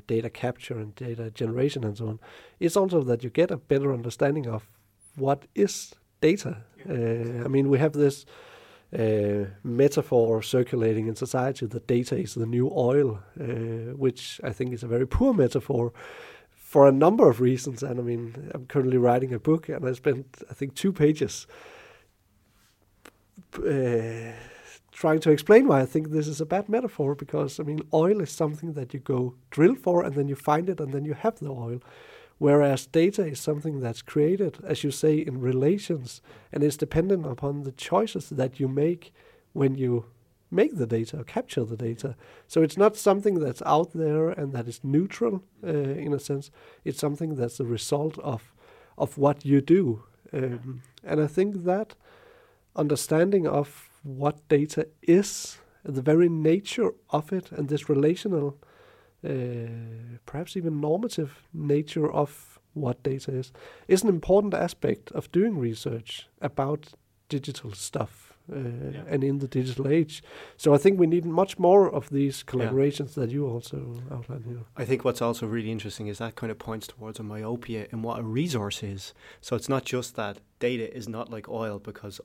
data 0.07 0.31
capture 0.31 0.79
and 0.79 0.95
data 0.95 1.31
generation 1.31 1.85
and 1.85 1.97
so 1.97 2.09
on, 2.09 2.21
it's 2.59 2.77
also 2.77 3.03
that 3.03 3.23
you 3.25 3.31
get 3.31 3.51
a 3.51 3.57
better 3.57 3.93
understanding 3.93 4.47
of 4.47 4.65
what 5.17 5.45
is 5.55 5.95
data. 6.21 6.59
Uh, 6.89 7.45
I 7.45 7.49
mean, 7.49 7.69
we 7.69 7.79
have 7.79 7.93
this 7.93 8.27
uh, 8.99 9.47
metaphor 9.63 10.43
circulating 10.43 11.07
in 11.07 11.15
society 11.15 11.67
that 11.67 11.87
data 11.87 12.17
is 12.17 12.35
the 12.35 12.47
new 12.47 12.71
oil, 12.75 13.21
uh, 13.41 13.45
which 13.97 14.41
I 14.43 14.51
think 14.51 14.73
is 14.73 14.83
a 14.83 14.89
very 14.89 15.07
poor 15.07 15.33
metaphor 15.33 15.93
for 16.51 16.89
a 16.89 16.93
number 16.93 17.29
of 17.29 17.41
reasons. 17.41 17.83
And 17.83 17.99
I 17.99 18.03
mean, 18.03 18.51
I'm 18.55 18.67
currently 18.67 18.99
writing 18.99 19.33
a 19.33 19.39
book, 19.39 19.69
and 19.69 19.89
I 19.89 19.93
spent 19.93 20.43
I 20.51 20.55
think 20.55 20.75
two 20.75 20.93
pages. 20.93 21.47
Uh, 23.57 24.33
trying 25.01 25.19
to 25.19 25.31
explain 25.31 25.67
why 25.67 25.81
I 25.81 25.87
think 25.87 26.11
this 26.11 26.29
is 26.29 26.43
a 26.43 26.47
bad 26.55 26.69
metaphor 26.69 27.15
because 27.15 27.59
I 27.59 27.63
mean 27.63 27.81
oil 27.93 28.21
is 28.21 28.31
something 28.31 28.75
that 28.75 28.93
you 28.93 29.01
go 29.01 29.35
drill 29.51 29.75
for 29.75 30.05
and 30.05 30.15
then 30.15 30.29
you 30.29 30.37
find 30.37 30.69
it 30.69 30.79
and 30.79 30.93
then 30.93 31.07
you 31.07 31.15
have 31.15 31.39
the 31.39 31.49
oil. 31.49 31.81
Whereas 32.37 32.87
data 32.87 33.27
is 33.27 33.41
something 33.41 33.81
that's 33.81 34.03
created, 34.03 34.59
as 34.63 34.85
you 34.85 34.91
say, 34.91 35.15
in 35.17 35.41
relations 35.41 36.21
and 36.53 36.63
is 36.63 36.77
dependent 36.77 37.25
upon 37.27 37.63
the 37.63 37.73
choices 37.73 38.29
that 38.29 38.61
you 38.61 38.69
make 38.69 39.13
when 39.55 39.75
you 39.75 40.05
make 40.51 40.77
the 40.77 40.87
data 40.87 41.21
or 41.21 41.25
capture 41.25 41.65
the 41.65 41.79
data. 41.79 42.15
So 42.47 42.63
it's 42.63 42.77
not 42.77 42.97
something 42.97 43.41
that's 43.41 43.63
out 43.65 43.93
there 43.95 44.29
and 44.29 44.53
that 44.53 44.69
is 44.69 44.81
neutral 44.83 45.43
uh, 45.65 45.69
in 46.07 46.13
a 46.13 46.19
sense. 46.19 46.51
It's 46.85 47.01
something 47.01 47.37
that's 47.37 47.57
the 47.57 47.67
result 47.67 48.19
of 48.19 48.53
of 48.99 49.17
what 49.17 49.47
you 49.47 49.63
do. 49.63 50.03
Um, 50.31 50.83
and 51.03 51.23
I 51.23 51.27
think 51.27 51.65
that 51.65 51.95
understanding 52.77 53.47
of 53.47 53.90
what 54.03 54.49
data 54.49 54.89
is, 55.03 55.59
the 55.85 56.03
very 56.03 56.29
nature 56.29 56.93
of 57.11 57.33
it, 57.33 57.53
and 57.53 57.69
this 57.69 57.89
relational, 57.89 58.59
uh, 59.25 59.31
perhaps 60.27 60.57
even 60.57 60.81
normative 60.81 61.49
nature 61.53 62.11
of 62.11 62.59
what 62.75 63.03
data 63.03 63.33
is, 63.33 63.53
is 63.89 64.03
an 64.03 64.09
important 64.09 64.55
aspect 64.55 65.11
of 65.13 65.31
doing 65.33 65.59
research 65.59 66.29
about 66.41 66.95
digital 67.29 67.73
stuff 67.73 68.31
uh, 68.53 68.57
yeah. 68.93 69.03
and 69.07 69.23
in 69.23 69.39
the 69.39 69.49
digital 69.49 69.89
age. 69.89 70.23
So 70.57 70.75
I 70.75 70.79
think 70.79 70.99
we 70.99 71.07
need 71.07 71.25
much 71.25 71.59
more 71.59 71.89
of 71.89 72.11
these 72.11 72.43
collaborations 72.43 73.17
yeah. 73.17 73.25
that 73.25 73.31
you 73.31 73.47
also 73.47 74.03
outlined 74.11 74.45
here. 74.47 74.65
I 74.77 74.85
think 74.85 75.05
what's 75.05 75.23
also 75.23 75.47
really 75.47 75.71
interesting 75.71 76.09
is 76.09 76.19
that 76.19 76.35
kind 76.35 76.51
of 76.51 76.59
points 76.59 76.87
towards 76.87 77.21
a 77.21 77.23
myopia 77.23 77.87
in 77.93 78.03
what 78.03 78.19
a 78.19 78.23
resource 78.23 78.83
is. 78.83 79.15
So 79.41 79.57
it's 79.57 79.69
not 79.69 79.85
just 79.85 80.17
that 80.17 80.39
data 80.59 80.93
is 80.95 81.09
not 81.09 81.31
like 81.31 81.49
oil 81.49 81.79
because 81.79 82.21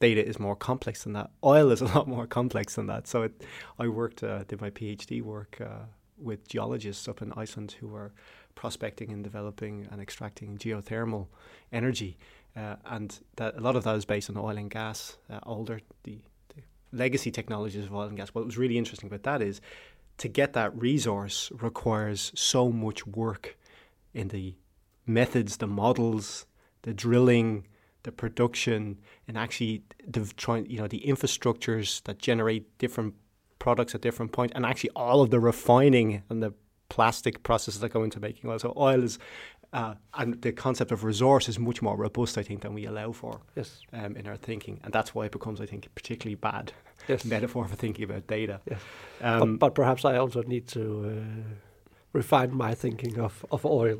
data 0.00 0.24
is 0.26 0.38
more 0.38 0.56
complex 0.56 1.04
than 1.04 1.12
that. 1.14 1.30
Oil 1.42 1.70
is 1.70 1.80
a 1.80 1.84
lot 1.96 2.06
more 2.06 2.26
complex 2.26 2.74
than 2.74 2.86
that. 2.86 3.06
So 3.06 3.22
it, 3.22 3.44
I 3.78 3.88
worked, 3.88 4.22
uh, 4.22 4.44
did 4.44 4.60
my 4.60 4.70
PhD 4.70 5.22
work 5.22 5.58
uh, 5.60 5.86
with 6.18 6.48
geologists 6.48 7.08
up 7.08 7.22
in 7.22 7.32
Iceland 7.36 7.76
who 7.80 7.88
were 7.88 8.12
prospecting 8.54 9.12
and 9.12 9.24
developing 9.24 9.88
and 9.90 10.00
extracting 10.00 10.58
geothermal 10.58 11.26
energy, 11.72 12.16
uh, 12.56 12.76
and 12.86 13.18
that 13.36 13.56
a 13.56 13.60
lot 13.60 13.76
of 13.76 13.84
that 13.84 13.96
is 13.96 14.04
based 14.04 14.30
on 14.30 14.36
oil 14.36 14.56
and 14.56 14.70
gas. 14.70 15.16
Uh, 15.28 15.40
older 15.44 15.80
the, 16.04 16.18
the 16.54 16.62
legacy 16.92 17.30
technologies 17.30 17.84
of 17.84 17.94
oil 17.94 18.08
and 18.08 18.16
gas. 18.16 18.28
What 18.28 18.44
was 18.44 18.56
really 18.56 18.78
interesting 18.78 19.08
about 19.08 19.24
that 19.24 19.42
is 19.42 19.60
to 20.18 20.28
get 20.28 20.52
that 20.52 20.76
resource 20.78 21.50
requires 21.60 22.30
so 22.34 22.70
much 22.70 23.06
work 23.06 23.56
in 24.12 24.28
the 24.28 24.54
methods, 25.06 25.56
the 25.56 25.66
models, 25.66 26.46
the 26.82 26.94
drilling, 26.94 27.66
the 28.04 28.12
production 28.12 28.98
and 29.26 29.36
actually 29.36 29.82
the 30.06 30.24
trying 30.36 30.64
you 30.70 30.78
know 30.78 30.86
the 30.86 31.02
infrastructures 31.06 32.02
that 32.04 32.18
generate 32.18 32.78
different 32.78 33.14
products 33.58 33.94
at 33.94 34.00
different 34.00 34.30
points 34.32 34.52
point 34.52 34.56
and 34.56 34.64
actually 34.64 34.90
all 34.94 35.20
of 35.20 35.30
the 35.30 35.40
refining 35.40 36.22
and 36.28 36.42
the 36.42 36.52
plastic 36.88 37.42
processes 37.42 37.80
that 37.80 37.88
go 37.88 38.04
into 38.04 38.20
making 38.20 38.48
oil 38.48 38.58
so 38.58 38.72
oil 38.76 39.02
is 39.02 39.18
uh, 39.74 39.94
and 40.14 40.40
the 40.42 40.52
concept 40.52 40.92
of 40.92 41.02
resource 41.02 41.48
is 41.48 41.58
much 41.58 41.82
more 41.82 41.96
robust, 41.96 42.38
I 42.38 42.44
think, 42.44 42.60
than 42.60 42.74
we 42.74 42.86
allow 42.86 43.10
for 43.10 43.40
yes. 43.56 43.80
um, 43.92 44.16
in 44.16 44.28
our 44.28 44.36
thinking, 44.36 44.78
and 44.84 44.92
that's 44.92 45.16
why 45.16 45.24
it 45.24 45.32
becomes, 45.32 45.60
I 45.60 45.66
think, 45.66 45.88
particularly 45.96 46.36
bad 46.36 46.72
yes. 47.08 47.24
metaphor 47.24 47.66
for 47.66 47.74
thinking 47.74 48.04
about 48.04 48.28
data. 48.28 48.60
Yes. 48.70 48.80
Um, 49.20 49.40
but, 49.40 49.58
but, 49.58 49.74
perhaps 49.74 50.04
I 50.04 50.16
also 50.16 50.42
need 50.42 50.68
to 50.68 51.18
uh, 51.18 51.54
refine 52.12 52.54
my 52.54 52.72
thinking 52.72 53.18
of, 53.18 53.44
of 53.50 53.66
oil. 53.66 53.98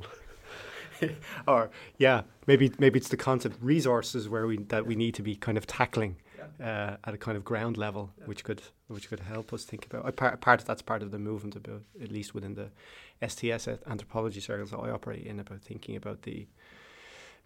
or 1.48 1.70
yeah, 1.98 2.22
maybe 2.46 2.72
maybe 2.78 2.98
it's 2.98 3.08
the 3.08 3.16
concept 3.16 3.56
resources 3.60 4.28
where 4.28 4.46
we 4.46 4.58
that 4.58 4.86
we 4.86 4.94
need 4.94 5.14
to 5.14 5.22
be 5.22 5.36
kind 5.36 5.58
of 5.58 5.66
tackling. 5.66 6.16
uh, 6.62 6.96
at 7.04 7.14
a 7.14 7.18
kind 7.18 7.36
of 7.36 7.44
ground 7.44 7.76
level, 7.76 8.10
yeah. 8.18 8.26
which 8.26 8.44
could 8.44 8.62
which 8.88 9.08
could 9.08 9.20
help 9.20 9.52
us 9.52 9.64
think 9.64 9.86
about. 9.86 10.16
Part, 10.16 10.40
part 10.40 10.60
of 10.60 10.66
that's 10.66 10.82
part 10.82 11.02
of 11.02 11.10
the 11.10 11.18
movement 11.18 11.56
about 11.56 11.82
at 12.02 12.10
least 12.10 12.34
within 12.34 12.54
the 12.54 12.70
STS 13.26 13.68
anthropology 13.86 14.40
circles 14.40 14.70
that 14.70 14.78
I 14.78 14.90
operate 14.90 15.26
in 15.26 15.40
about 15.40 15.62
thinking 15.62 15.96
about 15.96 16.22
the 16.22 16.46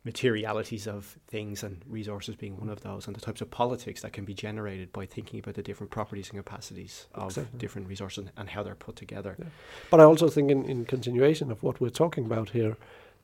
materialities 0.05 0.87
of 0.87 1.19
things 1.27 1.63
and 1.63 1.83
resources 1.87 2.37
being 2.37 2.57
one 2.57 2.69
of 2.69 2.81
those, 2.83 3.07
and 3.07 3.17
the 3.17 3.21
types 3.21 3.41
of 3.41 3.51
politics 3.51 4.03
that 4.03 4.13
can 4.13 4.25
be 4.25 4.35
generated 4.35 4.93
by 4.93 5.05
thinking 5.05 5.41
about 5.41 5.55
the 5.55 5.63
different 5.63 5.91
properties 5.91 6.31
and 6.31 6.39
capacities 6.39 7.07
of 7.15 7.27
exactly. 7.27 7.59
different 7.59 7.89
resources 7.89 8.29
and 8.37 8.49
how 8.49 8.63
they're 8.63 8.75
put 8.75 8.97
together. 8.97 9.37
Yeah. 9.39 9.47
But 9.91 10.01
I 10.01 10.05
also 10.05 10.29
think, 10.29 10.51
in, 10.51 10.65
in 10.65 10.85
continuation 10.85 11.51
of 11.51 11.63
what 11.63 11.81
we're 11.81 11.91
talking 11.91 12.25
about 12.25 12.51
here, 12.51 12.77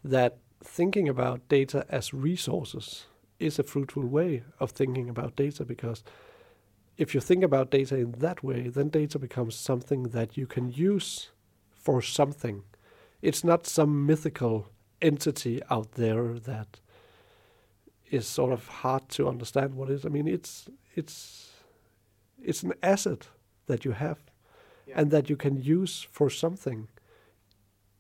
that 0.05 0.39
thinking 0.63 1.09
about 1.09 1.49
data 1.49 1.85
as 1.89 2.15
resources 2.15 3.07
is 3.41 3.59
a 3.59 3.63
fruitful 3.63 4.07
way 4.07 4.43
of 4.61 4.71
thinking 4.71 5.09
about 5.09 5.37
data 5.37 5.65
because 5.65 6.05
if 6.97 7.15
you 7.15 7.21
think 7.21 7.43
about 7.43 7.71
data 7.71 7.97
in 7.97 8.13
that 8.13 8.45
way, 8.45 8.69
then 8.69 8.89
data 8.89 9.19
becomes 9.19 9.57
something 9.57 10.05
that 10.11 10.37
you 10.37 10.47
can 10.47 10.71
use 10.71 11.31
for 11.75 12.01
something. 12.01 12.63
It's 13.21 13.43
not 13.43 13.67
some 13.67 14.07
mythical 14.07 14.69
entity 15.03 15.61
out 15.71 15.93
there 15.93 16.35
that 16.35 16.81
is 18.11 18.27
sort 18.27 18.53
of 18.53 18.69
hard 18.69 19.09
to 19.09 19.29
understand 19.29 19.75
what 19.75 19.91
is. 19.91 20.07
I 20.07 20.09
mean, 20.09 20.29
it's 20.29 20.69
it's 20.95 21.51
it's 22.41 22.63
an 22.63 22.75
asset 22.83 23.29
that 23.67 23.85
you 23.85 23.93
have 23.93 24.19
yeah. 24.87 24.95
and 24.99 25.11
that 25.11 25.29
you 25.29 25.37
can 25.37 25.61
use 25.61 26.07
for 26.11 26.31
something. 26.31 26.89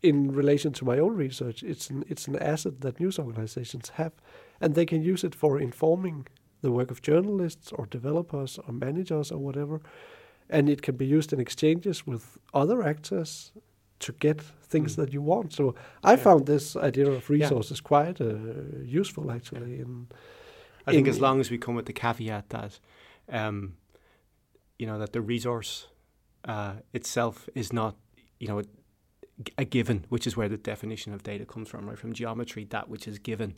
In 0.05 0.37
relation 0.37 0.73
to 0.73 0.85
my 0.85 0.99
own 0.99 1.17
research, 1.17 1.63
it's 1.63 1.91
an 1.91 2.05
it's 2.09 2.29
an 2.29 2.37
asset 2.37 2.81
that 2.81 3.01
news 3.01 3.19
organizations 3.19 3.89
have, 3.89 4.13
and 4.61 4.75
they 4.75 4.87
can 4.87 5.03
use 5.13 5.27
it 5.27 5.35
for 5.35 5.61
informing 5.61 6.27
the 6.61 6.71
work 6.71 6.91
of 6.91 7.01
journalists 7.01 7.73
or 7.73 7.87
developers 7.87 8.59
or 8.59 8.75
managers 8.75 9.33
or 9.33 9.39
whatever, 9.39 9.81
and 10.49 10.69
it 10.69 10.83
can 10.83 10.97
be 10.97 11.07
used 11.07 11.33
in 11.33 11.41
exchanges 11.41 12.07
with 12.07 12.39
other 12.53 12.83
actors 12.83 13.53
to 13.99 14.13
get 14.13 14.41
things 14.69 14.93
mm. 14.93 14.97
that 14.97 15.13
you 15.13 15.23
want. 15.23 15.53
So 15.53 15.75
I 16.03 16.13
yeah. 16.13 16.23
found 16.23 16.47
this 16.47 16.77
idea 16.77 17.11
of 17.11 17.31
resources 17.31 17.79
yeah. 17.79 17.89
quite 17.89 18.21
uh, 18.21 18.35
useful 18.85 19.31
actually. 19.31 19.81
In, 19.81 20.09
I 20.87 20.91
in 20.91 20.97
think 20.97 21.09
as 21.09 21.21
long 21.21 21.41
as 21.41 21.51
we 21.51 21.59
come 21.59 21.77
with 21.77 21.87
the 21.87 21.93
caveat 21.93 22.49
that, 22.49 22.81
um, 23.29 23.77
you 24.79 24.87
know, 24.87 24.99
that 24.99 25.13
the 25.13 25.21
resource 25.21 25.89
uh, 26.45 26.75
itself 26.93 27.49
is 27.55 27.73
not, 27.73 27.95
you 28.39 28.49
know, 28.49 28.63
a 29.59 29.65
given, 29.65 30.05
which 30.09 30.27
is 30.27 30.37
where 30.37 30.49
the 30.49 30.57
definition 30.57 31.13
of 31.13 31.23
data 31.23 31.45
comes 31.45 31.69
from, 31.69 31.89
right? 31.89 31.99
From 31.99 32.13
geometry, 32.13 32.65
that 32.71 32.89
which 32.89 33.09
is 33.09 33.19
given, 33.19 33.55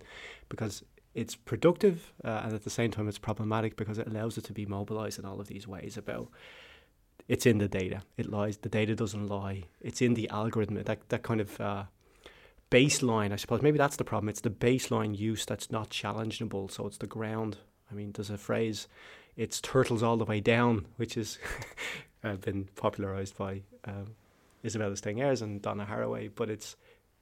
because 0.48 0.82
it's 1.14 1.34
productive 1.34 2.12
uh, 2.24 2.42
and 2.44 2.52
at 2.52 2.64
the 2.64 2.70
same 2.70 2.90
time 2.90 3.08
it's 3.08 3.18
problematic 3.18 3.76
because 3.76 3.98
it 3.98 4.06
allows 4.06 4.36
it 4.36 4.44
to 4.44 4.52
be 4.52 4.66
mobilized 4.66 5.18
in 5.18 5.24
all 5.24 5.40
of 5.40 5.46
these 5.46 5.66
ways 5.66 5.96
about 5.96 6.28
it's 7.28 7.46
in 7.46 7.58
the 7.58 7.68
data. 7.68 8.02
It 8.16 8.30
lies. 8.30 8.58
The 8.58 8.68
data 8.68 8.94
doesn't 8.94 9.26
lie. 9.26 9.64
It's 9.80 10.00
in 10.00 10.14
the 10.14 10.28
algorithm. 10.30 10.82
That 10.82 11.08
that 11.08 11.22
kind 11.22 11.40
of 11.40 11.60
uh, 11.60 11.84
baseline, 12.70 13.32
I 13.32 13.36
suppose. 13.36 13.62
Maybe 13.62 13.78
that's 13.78 13.96
the 13.96 14.04
problem. 14.04 14.28
It's 14.28 14.40
the 14.40 14.50
baseline 14.50 15.16
use 15.18 15.44
that's 15.44 15.70
not 15.70 15.90
challengeable. 15.90 16.70
So 16.70 16.86
it's 16.86 16.98
the 16.98 17.06
ground. 17.06 17.58
I 17.90 17.94
mean, 17.94 18.12
there's 18.12 18.30
a 18.30 18.38
phrase, 18.38 18.86
"It's 19.36 19.60
turtles 19.60 20.02
all 20.02 20.16
the 20.16 20.24
way 20.24 20.40
down," 20.40 20.86
which 20.96 21.14
has 21.14 21.38
uh, 22.24 22.34
been 22.34 22.68
popularized 22.76 23.36
by 23.36 23.62
um, 23.84 24.14
Isabella 24.64 24.96
Stengers 24.96 25.42
and 25.42 25.62
Donna 25.62 25.86
Haraway. 25.88 26.30
But 26.34 26.50
it's 26.50 26.76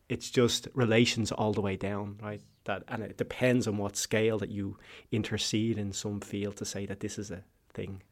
it's 0.08 0.30
just 0.30 0.68
relations 0.74 1.32
all 1.32 1.52
the 1.52 1.60
way 1.60 1.76
down, 1.76 2.18
right? 2.22 2.42
That 2.64 2.84
and 2.88 3.02
it 3.02 3.16
depends 3.16 3.66
on 3.66 3.78
what 3.78 3.96
scale 3.96 4.38
that 4.38 4.50
you 4.50 4.78
intercede 5.10 5.78
in 5.78 5.92
some 5.92 6.20
field 6.20 6.56
to 6.56 6.64
say 6.64 6.86
that 6.86 7.00
this 7.00 7.18
is 7.18 7.30
a 7.30 7.44
thing. 7.72 8.02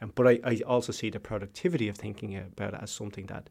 Um, 0.00 0.12
but 0.14 0.26
I, 0.26 0.40
I 0.44 0.60
also 0.66 0.92
see 0.92 1.10
the 1.10 1.20
productivity 1.20 1.88
of 1.88 1.96
thinking 1.96 2.36
about 2.36 2.74
it 2.74 2.80
as 2.82 2.90
something 2.90 3.26
that 3.26 3.48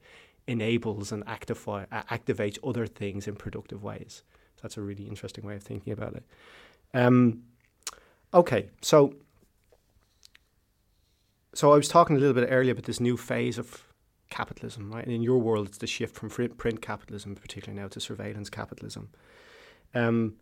enables 0.47 1.11
and 1.11 1.25
actify, 1.25 1.87
activates 1.87 2.57
other 2.63 2.87
things 2.87 3.27
in 3.27 3.35
productive 3.35 3.83
ways. 3.83 4.23
So 4.55 4.61
that's 4.63 4.77
a 4.77 4.81
really 4.81 5.05
interesting 5.05 5.45
way 5.45 5.55
of 5.55 5.63
thinking 5.63 5.93
about 5.93 6.15
it. 6.15 6.25
Um, 6.93 7.43
okay, 8.33 8.69
so 8.81 9.15
so 11.53 11.71
I 11.71 11.75
was 11.75 11.87
talking 11.87 12.15
a 12.15 12.19
little 12.19 12.33
bit 12.33 12.47
earlier 12.49 12.71
about 12.71 12.85
this 12.85 12.99
new 12.99 13.17
phase 13.17 13.57
of 13.57 13.83
capitalism, 14.31 14.91
right? 14.91 15.05
And 15.05 15.13
in 15.13 15.21
your 15.21 15.37
world, 15.37 15.67
it's 15.67 15.77
the 15.77 15.85
shift 15.85 16.15
from 16.15 16.29
print 16.29 16.81
capitalism, 16.81 17.35
particularly 17.35 17.79
now, 17.79 17.87
to 17.89 17.99
surveillance 17.99 18.49
capitalism. 18.49 19.09
Um, 19.93 20.35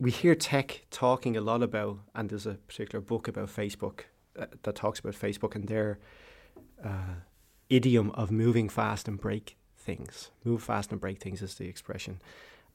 we 0.00 0.10
hear 0.10 0.34
tech 0.34 0.86
talking 0.90 1.36
a 1.36 1.40
lot 1.40 1.62
about, 1.62 1.98
and 2.14 2.30
there's 2.30 2.46
a 2.46 2.54
particular 2.54 3.00
book 3.00 3.28
about 3.28 3.48
Facebook 3.48 4.00
uh, 4.38 4.46
that 4.62 4.74
talks 4.74 4.98
about 4.98 5.14
Facebook 5.14 5.54
and 5.54 5.68
their 5.68 5.98
uh, 6.84 7.20
idiom 7.68 8.10
of 8.12 8.30
moving 8.30 8.68
fast 8.68 9.06
and 9.06 9.20
break 9.20 9.56
things. 9.76 10.30
Move 10.44 10.62
fast 10.62 10.90
and 10.90 11.00
break 11.00 11.20
things 11.20 11.42
is 11.42 11.54
the 11.54 11.68
expression. 11.68 12.20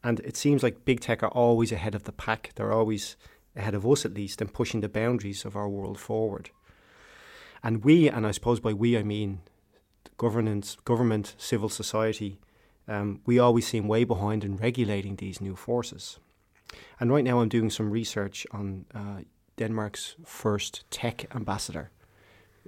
And 0.03 0.19
it 0.21 0.35
seems 0.37 0.63
like 0.63 0.85
big 0.85 0.99
tech 0.99 1.23
are 1.23 1.29
always 1.29 1.71
ahead 1.71 1.95
of 1.95 2.03
the 2.03 2.11
pack. 2.11 2.51
They're 2.55 2.73
always 2.73 3.15
ahead 3.55 3.75
of 3.75 3.85
us, 3.87 4.05
at 4.05 4.13
least, 4.13 4.41
and 4.41 4.53
pushing 4.53 4.81
the 4.81 4.89
boundaries 4.89 5.45
of 5.45 5.55
our 5.55 5.69
world 5.69 5.99
forward. 5.99 6.49
And 7.63 7.83
we, 7.85 8.09
and 8.09 8.27
I 8.27 8.31
suppose 8.31 8.59
by 8.59 8.73
we 8.73 8.97
I 8.97 9.03
mean 9.03 9.39
governance, 10.17 10.77
government, 10.85 11.35
civil 11.37 11.69
society, 11.69 12.39
um, 12.87 13.21
we 13.25 13.39
always 13.39 13.67
seem 13.67 13.87
way 13.87 14.03
behind 14.03 14.43
in 14.43 14.57
regulating 14.57 15.15
these 15.15 15.39
new 15.41 15.55
forces. 15.55 16.19
And 16.99 17.11
right 17.11 17.23
now, 17.23 17.39
I'm 17.39 17.49
doing 17.49 17.69
some 17.69 17.89
research 17.89 18.47
on 18.51 18.85
uh, 18.93 19.21
Denmark's 19.57 20.15
first 20.25 20.83
tech 20.89 21.33
ambassador, 21.35 21.91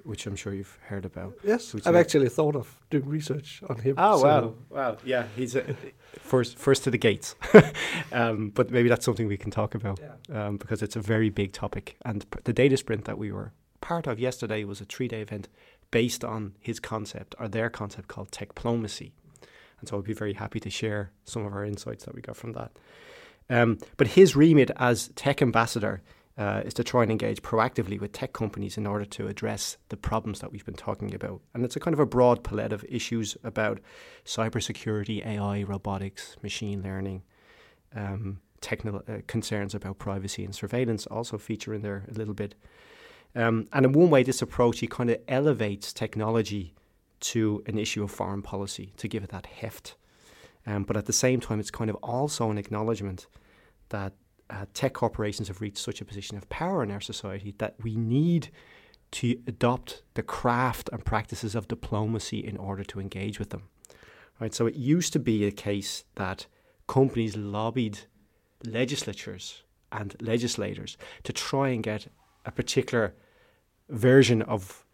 which 0.03 0.27
I'm 0.27 0.35
sure 0.35 0.53
you've 0.53 0.77
heard 0.87 1.05
about. 1.05 1.33
Yes, 1.43 1.75
I've 1.85 1.95
actually 1.95 2.29
thought 2.29 2.55
of 2.55 2.79
doing 2.89 3.07
research 3.09 3.63
on 3.69 3.77
him. 3.79 3.95
Oh 3.97 4.19
so. 4.19 4.23
wow, 4.25 4.53
wow, 4.69 4.97
yeah, 5.03 5.25
he's 5.35 5.55
a, 5.55 5.75
first 6.19 6.57
first 6.57 6.83
to 6.83 6.91
the 6.91 6.97
gates. 6.97 7.35
um, 8.11 8.49
but 8.49 8.71
maybe 8.71 8.89
that's 8.89 9.05
something 9.05 9.27
we 9.27 9.37
can 9.37 9.51
talk 9.51 9.75
about 9.75 9.99
yeah. 9.99 10.47
um, 10.47 10.57
because 10.57 10.81
it's 10.81 10.95
a 10.95 11.01
very 11.01 11.29
big 11.29 11.51
topic. 11.51 11.97
And 12.05 12.25
the 12.43 12.53
data 12.53 12.77
sprint 12.77 13.05
that 13.05 13.17
we 13.17 13.31
were 13.31 13.53
part 13.81 14.07
of 14.07 14.19
yesterday 14.19 14.63
was 14.63 14.81
a 14.81 14.85
three 14.85 15.07
day 15.07 15.21
event 15.21 15.47
based 15.91 16.23
on 16.23 16.55
his 16.59 16.79
concept 16.79 17.35
or 17.39 17.47
their 17.47 17.69
concept 17.69 18.07
called 18.07 18.31
techplomacy. 18.31 19.11
And 19.79 19.89
so 19.89 19.97
I'd 19.97 20.03
be 20.03 20.13
very 20.13 20.33
happy 20.33 20.59
to 20.59 20.69
share 20.69 21.11
some 21.25 21.45
of 21.45 21.53
our 21.53 21.65
insights 21.65 22.05
that 22.05 22.15
we 22.15 22.21
got 22.21 22.37
from 22.37 22.53
that. 22.53 22.71
Um, 23.49 23.77
but 23.97 24.07
his 24.07 24.35
remit 24.35 24.71
as 24.77 25.09
tech 25.15 25.41
ambassador 25.41 26.01
uh, 26.37 26.61
is 26.65 26.73
to 26.73 26.83
try 26.83 27.03
and 27.03 27.11
engage 27.11 27.41
proactively 27.41 27.99
with 27.99 28.11
tech 28.11 28.33
companies 28.33 28.77
in 28.77 28.85
order 28.85 29.05
to 29.05 29.27
address 29.27 29.77
the 29.89 29.97
problems 29.97 30.39
that 30.39 30.51
we've 30.51 30.65
been 30.65 30.73
talking 30.73 31.13
about. 31.13 31.41
And 31.53 31.63
it's 31.63 31.75
a 31.75 31.79
kind 31.79 31.93
of 31.93 31.99
a 31.99 32.05
broad 32.05 32.43
palette 32.43 32.73
of 32.73 32.83
issues 32.89 33.37
about 33.43 33.79
cybersecurity, 34.25 35.25
AI, 35.25 35.63
robotics, 35.63 36.35
machine 36.41 36.83
learning, 36.83 37.23
um, 37.95 38.39
technical 38.59 39.01
uh, 39.07 39.19
concerns 39.27 39.73
about 39.73 39.99
privacy 39.99 40.43
and 40.43 40.53
surveillance 40.53 41.05
also 41.07 41.37
feature 41.37 41.73
in 41.73 41.81
there 41.81 42.03
a 42.09 42.13
little 42.13 42.33
bit. 42.33 42.55
Um, 43.35 43.67
and 43.73 43.85
in 43.85 43.91
one 43.91 44.09
way, 44.09 44.23
this 44.23 44.41
approach 44.41 44.79
he 44.79 44.87
kind 44.87 45.09
of 45.09 45.19
elevates 45.27 45.91
technology 45.91 46.73
to 47.19 47.63
an 47.65 47.77
issue 47.77 48.03
of 48.03 48.11
foreign 48.11 48.41
policy 48.41 48.93
to 48.97 49.07
give 49.07 49.23
it 49.23 49.29
that 49.29 49.45
heft. 49.45 49.95
Um, 50.65 50.83
but 50.83 50.97
at 50.97 51.05
the 51.05 51.13
same 51.13 51.39
time, 51.39 51.59
it's 51.59 51.71
kind 51.71 51.89
of 51.89 51.95
also 51.97 52.49
an 52.49 52.57
acknowledgement 52.57 53.27
that 53.89 54.13
uh, 54.49 54.65
tech 54.73 54.93
corporations 54.93 55.47
have 55.47 55.61
reached 55.61 55.77
such 55.77 56.01
a 56.01 56.05
position 56.05 56.37
of 56.37 56.47
power 56.49 56.83
in 56.83 56.91
our 56.91 57.01
society 57.01 57.53
that 57.57 57.75
we 57.83 57.95
need 57.95 58.49
to 59.11 59.39
adopt 59.47 60.03
the 60.15 60.23
craft 60.23 60.89
and 60.91 61.05
practices 61.05 61.55
of 61.55 61.67
diplomacy 61.67 62.39
in 62.39 62.57
order 62.57 62.83
to 62.83 62.99
engage 62.99 63.39
with 63.39 63.49
them. 63.49 63.63
Right, 64.39 64.53
so 64.53 64.65
it 64.65 64.75
used 64.75 65.13
to 65.13 65.19
be 65.19 65.45
a 65.45 65.51
case 65.51 66.03
that 66.15 66.47
companies 66.87 67.37
lobbied 67.37 67.99
legislatures 68.65 69.63
and 69.91 70.15
legislators 70.19 70.97
to 71.23 71.31
try 71.31 71.69
and 71.69 71.81
get 71.81 72.07
a 72.45 72.51
particular 72.51 73.13
version 73.89 74.41
of 74.41 74.85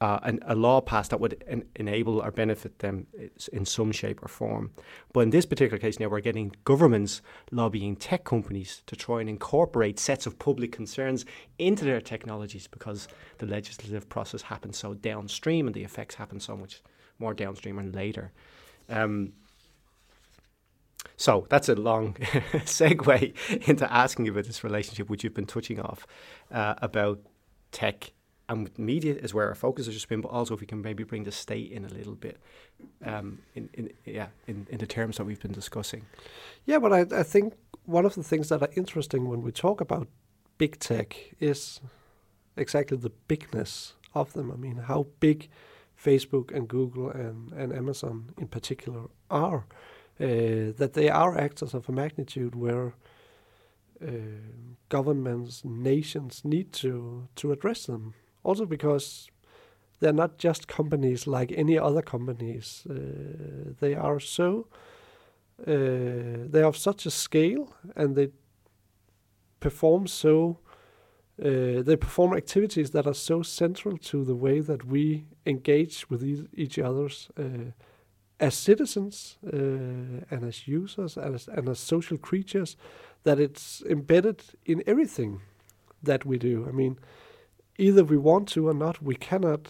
uh, 0.00 0.18
an, 0.24 0.38
a 0.46 0.54
law 0.54 0.80
passed 0.80 1.10
that 1.10 1.20
would 1.20 1.42
en- 1.46 1.64
enable 1.76 2.20
or 2.20 2.30
benefit 2.30 2.80
them 2.80 3.06
in 3.52 3.64
some 3.64 3.92
shape 3.92 4.22
or 4.22 4.28
form. 4.28 4.70
But 5.12 5.20
in 5.20 5.30
this 5.30 5.46
particular 5.46 5.78
case, 5.78 5.98
now 5.98 6.08
we're 6.08 6.20
getting 6.20 6.54
governments 6.64 7.22
lobbying 7.50 7.96
tech 7.96 8.24
companies 8.24 8.82
to 8.86 8.96
try 8.96 9.20
and 9.20 9.30
incorporate 9.30 9.98
sets 9.98 10.26
of 10.26 10.38
public 10.38 10.72
concerns 10.72 11.24
into 11.58 11.84
their 11.84 12.00
technologies 12.00 12.66
because 12.66 13.08
the 13.38 13.46
legislative 13.46 14.08
process 14.08 14.42
happens 14.42 14.76
so 14.76 14.94
downstream 14.94 15.66
and 15.66 15.74
the 15.74 15.84
effects 15.84 16.16
happen 16.16 16.40
so 16.40 16.56
much 16.56 16.82
more 17.18 17.32
downstream 17.32 17.78
and 17.78 17.94
later. 17.94 18.32
Um, 18.90 19.32
so 21.16 21.46
that's 21.48 21.68
a 21.68 21.76
long 21.76 22.14
segue 22.64 23.68
into 23.68 23.92
asking 23.92 24.28
about 24.28 24.44
this 24.44 24.64
relationship, 24.64 25.08
which 25.08 25.22
you've 25.24 25.34
been 25.34 25.46
touching 25.46 25.80
off 25.80 26.06
uh, 26.50 26.74
about 26.78 27.20
tech 27.74 28.12
and 28.48 28.70
media 28.78 29.14
is 29.14 29.34
where 29.34 29.48
our 29.48 29.54
focus 29.54 29.86
has 29.86 29.94
just 29.94 30.08
been, 30.08 30.20
but 30.20 30.28
also 30.28 30.54
if 30.54 30.60
we 30.60 30.66
can 30.66 30.80
maybe 30.80 31.02
bring 31.02 31.24
the 31.24 31.32
state 31.32 31.70
in 31.72 31.84
a 31.84 31.88
little 31.88 32.14
bit, 32.14 32.38
um, 33.04 33.40
in, 33.54 33.68
in 33.74 33.90
yeah, 34.04 34.28
in, 34.46 34.66
in 34.70 34.78
the 34.78 34.86
terms 34.86 35.16
that 35.16 35.24
we've 35.24 35.40
been 35.40 35.52
discussing. 35.52 36.06
Yeah, 36.64 36.78
but 36.78 36.92
I, 36.92 37.20
I 37.20 37.22
think 37.22 37.54
one 37.84 38.06
of 38.06 38.14
the 38.14 38.22
things 38.22 38.48
that 38.48 38.62
are 38.62 38.68
interesting 38.76 39.28
when 39.28 39.42
we 39.42 39.50
talk 39.50 39.80
about 39.80 40.08
big 40.56 40.78
tech 40.78 41.16
is 41.40 41.80
exactly 42.56 42.96
the 42.96 43.10
bigness 43.28 43.94
of 44.14 44.32
them. 44.34 44.52
I 44.52 44.56
mean, 44.56 44.76
how 44.76 45.06
big 45.20 45.48
Facebook 46.02 46.54
and 46.54 46.68
Google 46.68 47.10
and, 47.10 47.50
and 47.52 47.72
Amazon 47.72 48.30
in 48.38 48.48
particular 48.48 49.04
are. 49.30 49.66
Uh, 50.20 50.70
that 50.76 50.92
they 50.92 51.08
are 51.08 51.36
actors 51.36 51.74
of 51.74 51.88
a 51.88 51.92
magnitude 51.92 52.54
where 52.54 52.94
governments, 54.88 55.62
nations 55.64 56.42
need 56.44 56.72
to 56.72 57.28
to 57.36 57.52
address 57.52 57.86
them. 57.86 58.14
Also 58.42 58.66
because 58.66 59.30
they're 60.00 60.12
not 60.12 60.38
just 60.38 60.68
companies 60.68 61.26
like 61.26 61.52
any 61.52 61.78
other 61.78 62.02
companies. 62.02 62.86
Uh, 62.88 63.74
they 63.80 63.94
are 63.94 64.20
so 64.20 64.66
uh, 65.66 66.48
they 66.50 66.62
of 66.62 66.76
such 66.76 67.06
a 67.06 67.10
scale 67.10 67.74
and 67.96 68.16
they 68.16 68.28
perform 69.60 70.06
so 70.06 70.58
uh, 71.42 71.82
they 71.82 71.96
perform 71.96 72.34
activities 72.34 72.90
that 72.90 73.06
are 73.06 73.14
so 73.14 73.42
central 73.42 73.96
to 73.98 74.24
the 74.24 74.34
way 74.34 74.60
that 74.60 74.84
we 74.84 75.26
engage 75.46 76.08
with 76.10 76.22
e- 76.22 76.48
each 76.52 76.78
other's 76.78 77.28
uh, 77.38 77.70
as 78.38 78.54
citizens 78.54 79.38
uh, 79.46 79.56
and 80.30 80.44
as 80.44 80.68
users 80.68 81.16
and 81.16 81.34
as, 81.34 81.48
and 81.48 81.68
as 81.68 81.78
social 81.78 82.18
creatures 82.18 82.76
that 83.24 83.40
it's 83.40 83.82
embedded 83.88 84.42
in 84.64 84.82
everything 84.86 85.40
that 86.02 86.24
we 86.24 86.38
do. 86.38 86.66
I 86.68 86.72
mean, 86.72 86.98
either 87.78 88.04
we 88.04 88.16
want 88.16 88.48
to 88.50 88.68
or 88.68 88.74
not, 88.74 89.02
we 89.02 89.16
cannot 89.16 89.68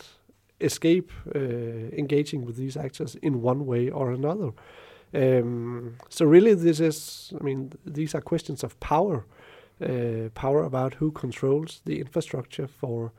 escape 0.61 1.11
uh, 1.35 1.39
engaging 1.39 2.45
with 2.45 2.57
these 2.57 2.77
actors 2.77 3.17
in 3.17 3.43
one 3.43 3.67
way 3.67 3.91
or 3.91 4.13
another. 4.13 4.51
Um, 5.13 5.97
so 6.09 6.25
really, 6.25 6.55
this 6.55 6.81
is, 6.81 7.33
I 7.41 7.45
mean, 7.45 7.73
these 7.87 8.15
are 8.15 8.21
questions 8.21 8.65
of 8.65 8.79
power, 8.81 9.27
uh, 9.81 10.31
power 10.35 10.65
about 10.65 10.95
who 10.95 11.13
controls 11.13 11.81
the 11.85 12.01
infrastructure 12.01 12.67
for 12.67 13.13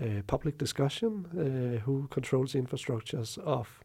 uh, 0.00 0.22
public 0.26 0.58
discussion, 0.58 1.26
uh, 1.32 1.84
who 1.84 2.06
controls 2.08 2.52
the 2.52 2.60
infrastructures 2.60 3.38
of 3.38 3.80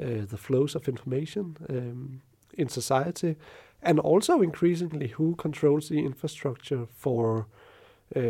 uh, 0.00 0.24
the 0.28 0.38
flows 0.38 0.74
of 0.74 0.88
information 0.88 1.56
um, 1.68 2.22
in 2.54 2.68
society, 2.68 3.36
and 3.82 4.00
also 4.00 4.40
increasingly 4.40 5.08
who 5.08 5.34
controls 5.36 5.88
the 5.88 6.04
infrastructure 6.04 6.86
for 6.86 7.46
uh, 8.14 8.20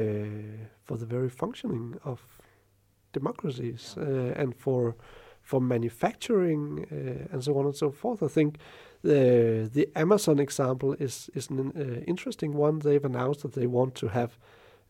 for 0.84 0.96
the 0.96 1.06
very 1.06 1.28
functioning 1.28 1.98
of 2.04 2.20
democracies 3.12 3.94
uh, 3.98 4.32
and 4.36 4.54
for 4.56 4.96
for 5.42 5.60
manufacturing 5.60 6.86
uh, 6.90 7.32
and 7.32 7.44
so 7.44 7.56
on 7.58 7.66
and 7.66 7.76
so 7.76 7.90
forth. 7.90 8.22
I 8.22 8.28
think 8.28 8.58
the 9.02 9.70
the 9.72 9.88
Amazon 9.94 10.38
example 10.38 10.96
is 10.98 11.30
is 11.34 11.50
an 11.50 11.72
uh, 11.76 12.04
interesting 12.06 12.52
one. 12.54 12.78
They've 12.78 13.04
announced 13.04 13.42
that 13.42 13.52
they 13.52 13.66
want 13.66 13.94
to 13.94 14.08
have 14.08 14.30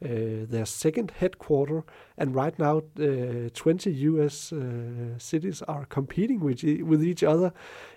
their 0.01 0.67
second 0.67 1.11
headquarter, 1.11 1.83
and 2.19 2.35
right 2.35 2.59
now, 2.59 2.83
uh, 3.01 3.49
20 3.55 3.91
U.S. 3.93 4.53
Uh, 4.53 5.19
cities 5.19 5.63
are 5.63 5.87
competing 5.87 6.41
with 6.41 6.63
e- 6.65 6.83
with 6.83 7.03
each 7.03 7.23
other 7.23 7.53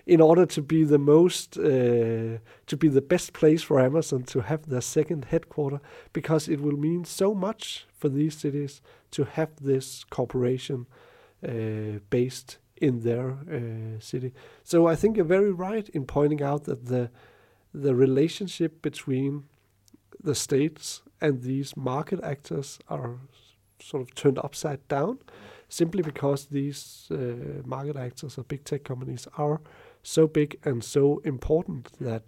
in 0.06 0.20
order 0.20 0.46
to 0.46 0.62
be 0.62 0.84
the 0.84 0.98
most 0.98 1.52
to 1.52 2.76
be 2.78 2.88
the 2.88 3.02
best 3.02 3.32
place 3.32 3.62
for 3.62 3.80
Amazon 3.80 4.22
to 4.22 4.40
have 4.40 4.68
their 4.68 4.80
second 4.80 5.26
headquarter, 5.26 5.80
because 6.12 6.48
it 6.48 6.60
will 6.60 6.76
mean 6.76 7.04
so 7.04 7.34
much 7.34 7.86
for 7.92 8.08
these 8.08 8.34
cities 8.34 8.80
to 9.10 9.24
have 9.24 9.50
this 9.60 10.04
corporation 10.04 10.86
based 12.10 12.58
in 12.80 13.00
their 13.00 13.30
uh, 13.30 14.00
city. 14.00 14.32
So 14.64 14.86
I 14.86 14.96
think 14.96 15.16
you're 15.16 15.24
very 15.24 15.52
right 15.52 15.88
in 15.90 16.06
pointing 16.06 16.42
out 16.42 16.64
that 16.64 16.86
the 16.86 17.10
the 17.72 17.94
relationship 17.94 18.82
between 18.82 19.44
the 20.22 20.34
states 20.34 21.02
and 21.20 21.42
these 21.42 21.76
market 21.76 22.20
actors 22.22 22.78
are 22.88 23.16
sort 23.80 24.02
of 24.02 24.14
turned 24.14 24.38
upside 24.38 24.86
down 24.88 25.18
simply 25.68 26.02
because 26.02 26.46
these 26.46 27.08
uh, 27.10 27.62
market 27.64 27.96
actors 27.96 28.36
or 28.36 28.44
big 28.44 28.64
tech 28.64 28.84
companies 28.84 29.28
are 29.38 29.60
so 30.02 30.26
big 30.26 30.58
and 30.64 30.82
so 30.82 31.20
important 31.24 31.92
that 32.00 32.22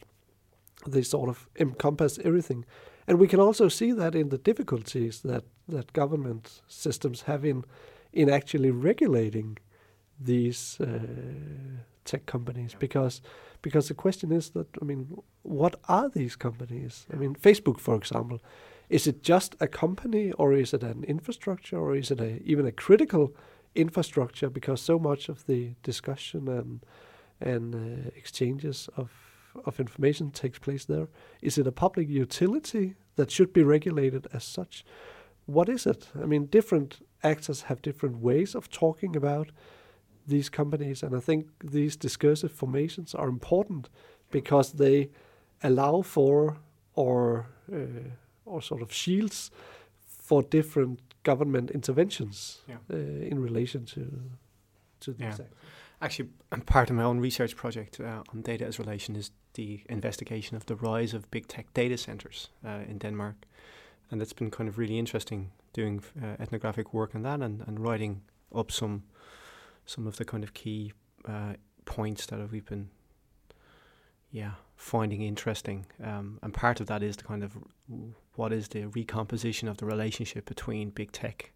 they 0.86 1.02
sort 1.02 1.28
of 1.28 1.48
encompass 1.58 2.18
everything. 2.24 2.64
And 3.06 3.18
we 3.18 3.28
can 3.28 3.40
also 3.40 3.68
see 3.68 3.92
that 3.92 4.14
in 4.14 4.28
the 4.28 4.38
difficulties 4.38 5.22
that, 5.22 5.44
that 5.68 5.92
government 5.92 6.62
systems 6.68 7.22
have 7.22 7.44
in 7.44 7.64
in 8.12 8.28
actually 8.28 8.70
regulating 8.70 9.58
these 10.24 10.78
uh, 10.80 10.98
tech 12.04 12.26
companies? 12.26 12.74
Because 12.78 13.22
because 13.62 13.88
the 13.88 13.94
question 13.94 14.32
is 14.32 14.50
that 14.50 14.66
I 14.80 14.84
mean 14.84 15.16
what 15.42 15.76
are 15.88 16.08
these 16.08 16.36
companies? 16.36 17.06
I 17.12 17.16
mean 17.16 17.34
Facebook 17.34 17.78
for 17.78 17.94
example 17.94 18.40
is 18.92 19.06
it 19.06 19.22
just 19.22 19.56
a 19.58 19.66
company 19.66 20.32
or 20.32 20.52
is 20.52 20.74
it 20.74 20.82
an 20.82 21.02
infrastructure 21.04 21.78
or 21.78 21.96
is 21.96 22.10
it 22.10 22.20
a, 22.20 22.42
even 22.42 22.66
a 22.66 22.72
critical 22.72 23.34
infrastructure 23.74 24.50
because 24.50 24.82
so 24.82 24.98
much 24.98 25.30
of 25.30 25.46
the 25.46 25.74
discussion 25.82 26.46
and 26.46 26.84
and 27.40 27.74
uh, 27.74 28.10
exchanges 28.16 28.88
of 28.96 29.10
of 29.64 29.80
information 29.80 30.30
takes 30.30 30.58
place 30.58 30.84
there? 30.84 31.08
Is 31.40 31.58
it 31.58 31.66
a 31.66 31.72
public 31.72 32.08
utility 32.08 32.94
that 33.16 33.30
should 33.30 33.52
be 33.52 33.62
regulated 33.62 34.26
as 34.32 34.44
such? 34.44 34.84
What 35.46 35.68
is 35.68 35.86
it? 35.86 36.08
I 36.14 36.26
mean 36.26 36.46
different 36.46 37.00
actors 37.22 37.62
have 37.62 37.80
different 37.80 38.18
ways 38.18 38.54
of 38.54 38.70
talking 38.70 39.16
about 39.16 39.52
these 40.26 40.48
companies 40.48 41.02
and 41.02 41.14
i 41.16 41.20
think 41.20 41.46
these 41.72 41.96
discursive 41.96 42.52
formations 42.52 43.14
are 43.14 43.28
important 43.28 43.88
because 44.30 44.72
they 44.72 45.10
allow 45.62 46.02
for 46.02 46.56
or 46.94 47.46
uh, 47.72 48.10
or 48.44 48.62
sort 48.62 48.82
of 48.82 48.92
shields 48.92 49.50
for 50.06 50.42
different 50.42 51.00
government 51.22 51.70
interventions 51.70 52.62
yeah. 52.68 52.76
uh, 52.92 52.96
in 52.96 53.38
relation 53.38 53.84
to 53.84 54.00
to 55.00 55.12
these 55.12 55.38
yeah. 55.38 55.46
Actually, 56.02 56.30
part 56.66 56.90
of 56.90 56.96
my 56.96 57.04
own 57.04 57.20
research 57.20 57.54
project 57.54 58.00
uh, 58.00 58.24
on 58.34 58.42
data 58.42 58.66
as 58.66 58.80
relation 58.80 59.14
is 59.14 59.30
the 59.54 59.80
investigation 59.88 60.56
of 60.56 60.66
the 60.66 60.74
rise 60.74 61.14
of 61.14 61.30
big 61.30 61.46
tech 61.46 61.72
data 61.74 61.96
centers 61.96 62.48
uh, 62.66 62.80
in 62.88 62.98
Denmark, 62.98 63.36
and 64.10 64.20
it's 64.20 64.32
been 64.32 64.50
kind 64.50 64.68
of 64.68 64.78
really 64.78 64.98
interesting 64.98 65.52
doing 65.72 66.02
uh, 66.20 66.42
ethnographic 66.42 66.92
work 66.92 67.14
on 67.14 67.22
that 67.22 67.40
and, 67.40 67.62
and 67.68 67.78
writing 67.78 68.22
up 68.52 68.72
some 68.72 69.04
some 69.86 70.06
of 70.06 70.16
the 70.16 70.24
kind 70.24 70.44
of 70.44 70.54
key 70.54 70.92
uh, 71.26 71.54
points 71.84 72.26
that 72.26 72.50
we've 72.50 72.66
been 72.66 72.90
yeah 74.30 74.52
finding 74.76 75.22
interesting. 75.22 75.86
Um, 76.02 76.38
and 76.42 76.52
part 76.52 76.80
of 76.80 76.86
that 76.88 77.02
is 77.02 77.16
the 77.16 77.24
kind 77.24 77.44
of 77.44 77.56
what 78.34 78.52
is 78.52 78.68
the 78.68 78.86
recomposition 78.86 79.68
of 79.68 79.76
the 79.76 79.86
relationship 79.86 80.46
between 80.46 80.90
big 80.90 81.12
tech 81.12 81.52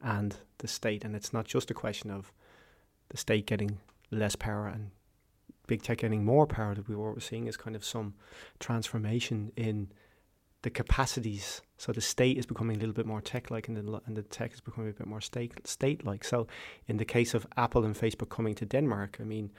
and 0.00 0.36
the 0.58 0.68
state. 0.68 1.04
And 1.04 1.16
it's 1.16 1.32
not 1.32 1.46
just 1.46 1.70
a 1.70 1.74
question 1.74 2.10
of 2.10 2.32
the 3.08 3.16
state 3.16 3.46
getting 3.46 3.78
less 4.10 4.36
power 4.36 4.68
and 4.68 4.90
big 5.66 5.82
tech 5.82 5.98
getting 5.98 6.24
more 6.24 6.46
power. 6.46 6.74
That 6.74 6.88
we 6.88 6.94
we're 6.94 7.18
seeing 7.18 7.46
is 7.46 7.56
kind 7.56 7.74
of 7.74 7.84
some 7.84 8.14
transformation 8.60 9.50
in 9.56 9.90
the 10.64 10.70
capacities. 10.70 11.62
So 11.76 11.92
the 11.92 12.00
state 12.00 12.38
is 12.38 12.46
becoming 12.46 12.76
a 12.76 12.80
little 12.80 12.94
bit 12.94 13.06
more 13.06 13.20
tech-like, 13.20 13.68
and 13.68 13.76
the, 13.76 14.00
and 14.06 14.16
the 14.16 14.22
tech 14.22 14.52
is 14.54 14.60
becoming 14.60 14.90
a 14.90 14.92
bit 14.94 15.06
more 15.06 15.20
state 15.20 15.52
state-like. 15.66 16.24
So 16.24 16.46
in 16.88 16.96
the 16.96 17.04
case 17.04 17.34
of 17.34 17.46
Apple 17.56 17.84
and 17.84 17.94
Facebook 17.94 18.30
coming 18.30 18.54
to 18.56 18.64
Denmark, 18.64 19.18
I 19.20 19.24
mean 19.24 19.50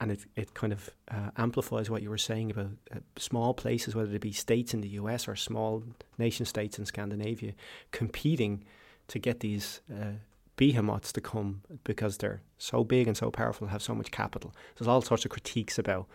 and 0.00 0.12
it, 0.12 0.20
it 0.34 0.54
kind 0.54 0.72
of 0.72 0.88
uh, 1.10 1.30
amplifies 1.36 1.90
what 1.90 2.02
you 2.02 2.08
were 2.08 2.16
saying 2.18 2.50
about 2.50 2.70
uh, 2.90 3.00
small 3.16 3.52
places, 3.52 3.94
whether 3.94 4.14
it 4.14 4.22
be 4.22 4.32
states 4.32 4.72
in 4.72 4.80
the 4.80 4.88
US 5.00 5.28
or 5.28 5.36
small 5.36 5.84
nation 6.16 6.46
states 6.46 6.78
in 6.78 6.86
Scandinavia, 6.86 7.52
competing 7.90 8.64
to 9.08 9.18
get 9.18 9.40
these 9.40 9.82
uh, 9.92 10.12
behemoths 10.56 11.12
to 11.12 11.20
come 11.20 11.60
because 11.84 12.16
they're 12.16 12.40
so 12.56 12.82
big 12.82 13.08
and 13.08 13.16
so 13.16 13.30
powerful 13.30 13.66
and 13.66 13.72
have 13.72 13.82
so 13.82 13.94
much 13.94 14.10
capital. 14.10 14.52
So 14.54 14.84
There's 14.84 14.88
all 14.88 15.02
sorts 15.02 15.26
of 15.26 15.30
critiques 15.32 15.78
about, 15.78 16.06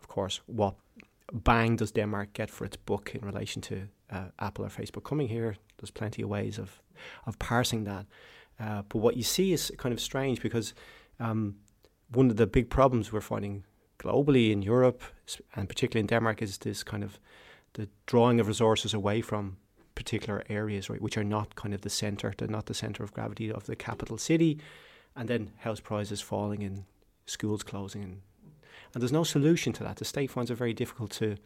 of 0.00 0.06
course, 0.06 0.40
what 0.46 0.76
bang 1.32 1.76
does 1.76 1.92
Denmark 1.92 2.32
get 2.32 2.50
for 2.50 2.64
its 2.64 2.76
book 2.76 3.14
in 3.14 3.24
relation 3.24 3.62
to 3.62 3.88
uh, 4.10 4.28
Apple 4.38 4.64
or 4.64 4.68
Facebook 4.68 5.04
coming 5.04 5.28
here. 5.28 5.56
There's 5.78 5.90
plenty 5.90 6.22
of 6.22 6.28
ways 6.28 6.58
of 6.58 6.80
of 7.26 7.38
parsing 7.38 7.84
that, 7.84 8.06
uh, 8.60 8.82
but 8.88 8.98
what 8.98 9.16
you 9.16 9.22
see 9.22 9.52
is 9.52 9.72
kind 9.78 9.92
of 9.92 10.00
strange 10.00 10.42
because. 10.42 10.74
Um, 11.20 11.56
one 12.14 12.30
of 12.30 12.36
the 12.36 12.46
big 12.46 12.68
problems 12.68 13.10
we're 13.10 13.20
finding 13.20 13.64
globally 13.98 14.50
in 14.50 14.62
Europe 14.62 15.02
and 15.54 15.68
particularly 15.68 16.00
in 16.00 16.06
Denmark 16.06 16.42
is 16.42 16.58
this 16.58 16.82
kind 16.82 17.02
of 17.02 17.18
the 17.74 17.88
drawing 18.06 18.40
of 18.40 18.48
resources 18.48 18.92
away 18.92 19.22
from 19.22 19.56
particular 19.94 20.42
areas, 20.48 20.90
right, 20.90 21.00
which 21.00 21.16
are 21.16 21.24
not 21.24 21.54
kind 21.54 21.74
of 21.74 21.82
the 21.82 21.90
center, 21.90 22.32
they're 22.36 22.48
not 22.48 22.66
the 22.66 22.74
center 22.74 23.02
of 23.02 23.12
gravity 23.12 23.50
of 23.50 23.64
the 23.66 23.76
capital 23.76 24.18
city, 24.18 24.58
and 25.16 25.28
then 25.28 25.52
house 25.58 25.80
prices 25.80 26.20
falling 26.20 26.62
and 26.62 26.84
schools 27.26 27.62
closing, 27.62 28.02
and 28.02 28.20
and 28.94 29.02
there's 29.02 29.12
no 29.12 29.24
solution 29.24 29.72
to 29.74 29.84
that. 29.84 29.96
The 29.96 30.04
state 30.04 30.30
finds 30.30 30.50
it 30.50 30.56
very 30.56 30.74
difficult 30.74 31.10
to 31.12 31.36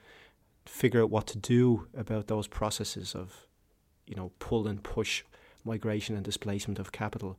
figure 0.66 1.02
out 1.02 1.10
what 1.10 1.26
to 1.28 1.38
do 1.38 1.86
about 1.96 2.26
those 2.26 2.48
processes 2.48 3.14
of, 3.14 3.46
you 4.06 4.16
know, 4.16 4.32
pull 4.38 4.66
and 4.66 4.82
push 4.82 5.22
migration 5.64 6.16
and 6.16 6.24
displacement 6.24 6.78
of 6.78 6.92
capital. 6.92 7.38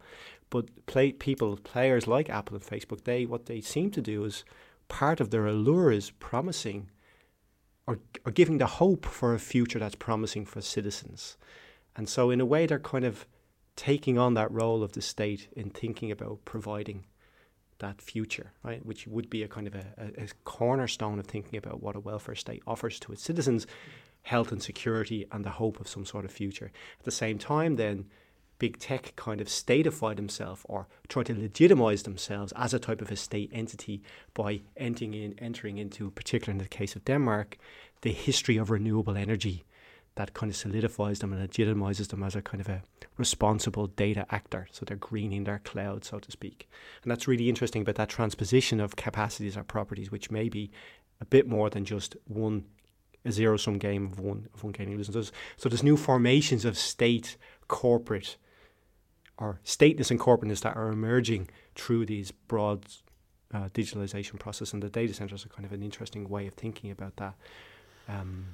But 0.49 0.85
play, 0.85 1.11
people, 1.11 1.57
players 1.57 2.07
like 2.07 2.29
Apple 2.29 2.55
and 2.55 2.65
Facebook, 2.65 3.03
they 3.03 3.25
what 3.25 3.45
they 3.47 3.61
seem 3.61 3.91
to 3.91 4.01
do 4.01 4.23
is 4.23 4.45
part 4.87 5.19
of 5.19 5.29
their 5.29 5.45
allure 5.45 5.91
is 5.91 6.11
promising 6.11 6.89
or, 7.85 7.99
or 8.25 8.31
giving 8.31 8.57
the 8.57 8.65
hope 8.65 9.05
for 9.05 9.33
a 9.33 9.39
future 9.39 9.79
that's 9.79 9.95
promising 9.95 10.45
for 10.45 10.61
citizens. 10.61 11.37
And 11.95 12.07
so, 12.07 12.29
in 12.29 12.41
a 12.41 12.45
way, 12.45 12.65
they're 12.65 12.79
kind 12.79 13.05
of 13.05 13.25
taking 13.75 14.17
on 14.17 14.33
that 14.33 14.51
role 14.51 14.83
of 14.83 14.93
the 14.93 15.01
state 15.01 15.47
in 15.55 15.69
thinking 15.69 16.11
about 16.11 16.43
providing 16.45 17.05
that 17.79 18.01
future, 18.01 18.51
right? 18.63 18.85
Which 18.85 19.07
would 19.07 19.29
be 19.29 19.43
a 19.43 19.47
kind 19.47 19.67
of 19.67 19.75
a, 19.75 19.85
a, 19.97 20.23
a, 20.23 20.27
cornerstone 20.43 21.19
of 21.19 21.27
thinking 21.27 21.57
about 21.57 21.81
what 21.81 21.95
a 21.95 21.99
welfare 21.99 22.35
state 22.35 22.63
offers 22.65 22.99
to 23.01 23.11
its 23.11 23.23
citizens 23.23 23.67
health 24.23 24.51
and 24.51 24.61
security 24.61 25.25
and 25.31 25.45
the 25.45 25.51
hope 25.51 25.79
of 25.79 25.87
some 25.87 26.05
sort 26.05 26.25
of 26.25 26.31
future. 26.31 26.71
At 26.99 27.05
the 27.05 27.11
same 27.11 27.37
time, 27.37 27.77
then, 27.77 28.05
big 28.59 28.79
tech 28.79 29.13
kind 29.15 29.39
of 29.39 29.47
statified 29.47 30.17
themselves 30.17 30.61
or 30.65 30.87
tried 31.07 31.27
to 31.27 31.39
legitimize 31.39 32.03
themselves 32.03 32.51
as 32.55 32.73
a 32.73 32.79
type 32.79 33.01
of 33.01 33.11
a 33.11 33.15
state 33.15 33.49
entity 33.53 34.01
by 34.33 34.61
entering 34.75 35.13
in, 35.13 35.37
entering 35.39 35.77
into, 35.77 36.11
particularly 36.11 36.57
in 36.59 36.63
the 36.63 36.69
case 36.69 36.95
of 36.95 37.05
Denmark, 37.05 37.57
the 38.01 38.11
history 38.11 38.57
of 38.57 38.69
renewable 38.69 39.15
energy 39.15 39.63
that 40.17 40.33
kind 40.33 40.51
of 40.51 40.55
solidifies 40.55 41.19
them 41.19 41.31
and 41.31 41.49
legitimizes 41.49 42.09
them 42.09 42.23
as 42.23 42.35
a 42.35 42.41
kind 42.41 42.59
of 42.59 42.67
a 42.67 42.81
responsible 43.17 43.87
data 43.87 44.25
actor. 44.29 44.67
So 44.71 44.83
they're 44.83 44.97
greening 44.97 45.45
their 45.45 45.59
cloud, 45.59 46.03
so 46.03 46.19
to 46.19 46.31
speak. 46.31 46.67
And 47.03 47.11
that's 47.11 47.27
really 47.27 47.49
interesting 47.49 47.83
about 47.83 47.95
that 47.95 48.09
transposition 48.09 48.79
of 48.79 48.95
capacities 48.95 49.55
or 49.55 49.63
properties, 49.63 50.11
which 50.11 50.31
may 50.31 50.49
be 50.49 50.71
a 51.21 51.25
bit 51.25 51.47
more 51.47 51.69
than 51.69 51.85
just 51.85 52.17
one 52.25 52.65
a 53.25 53.31
zero 53.31 53.57
sum 53.57 53.77
game 53.77 54.05
of 54.05 54.19
one 54.19 54.47
of 54.53 54.63
one 54.63 54.73
gaining 54.73 54.97
losing. 54.97 55.13
So, 55.13 55.31
so 55.57 55.69
there's 55.69 55.83
new 55.83 55.97
formations 55.97 56.65
of 56.65 56.77
state, 56.77 57.37
corporate, 57.67 58.37
or 59.37 59.59
stateness 59.63 60.09
and 60.09 60.19
corporateness 60.19 60.61
that 60.61 60.75
are 60.75 60.89
emerging 60.89 61.49
through 61.75 62.05
these 62.05 62.31
broad 62.31 62.85
uh, 63.53 63.69
digitalization 63.73 64.39
process, 64.39 64.73
and 64.73 64.81
the 64.81 64.89
data 64.89 65.13
centers 65.13 65.45
are 65.45 65.49
kind 65.49 65.65
of 65.65 65.73
an 65.73 65.83
interesting 65.83 66.29
way 66.29 66.47
of 66.47 66.53
thinking 66.53 66.89
about 66.89 67.17
that. 67.17 67.33
Um, 68.07 68.45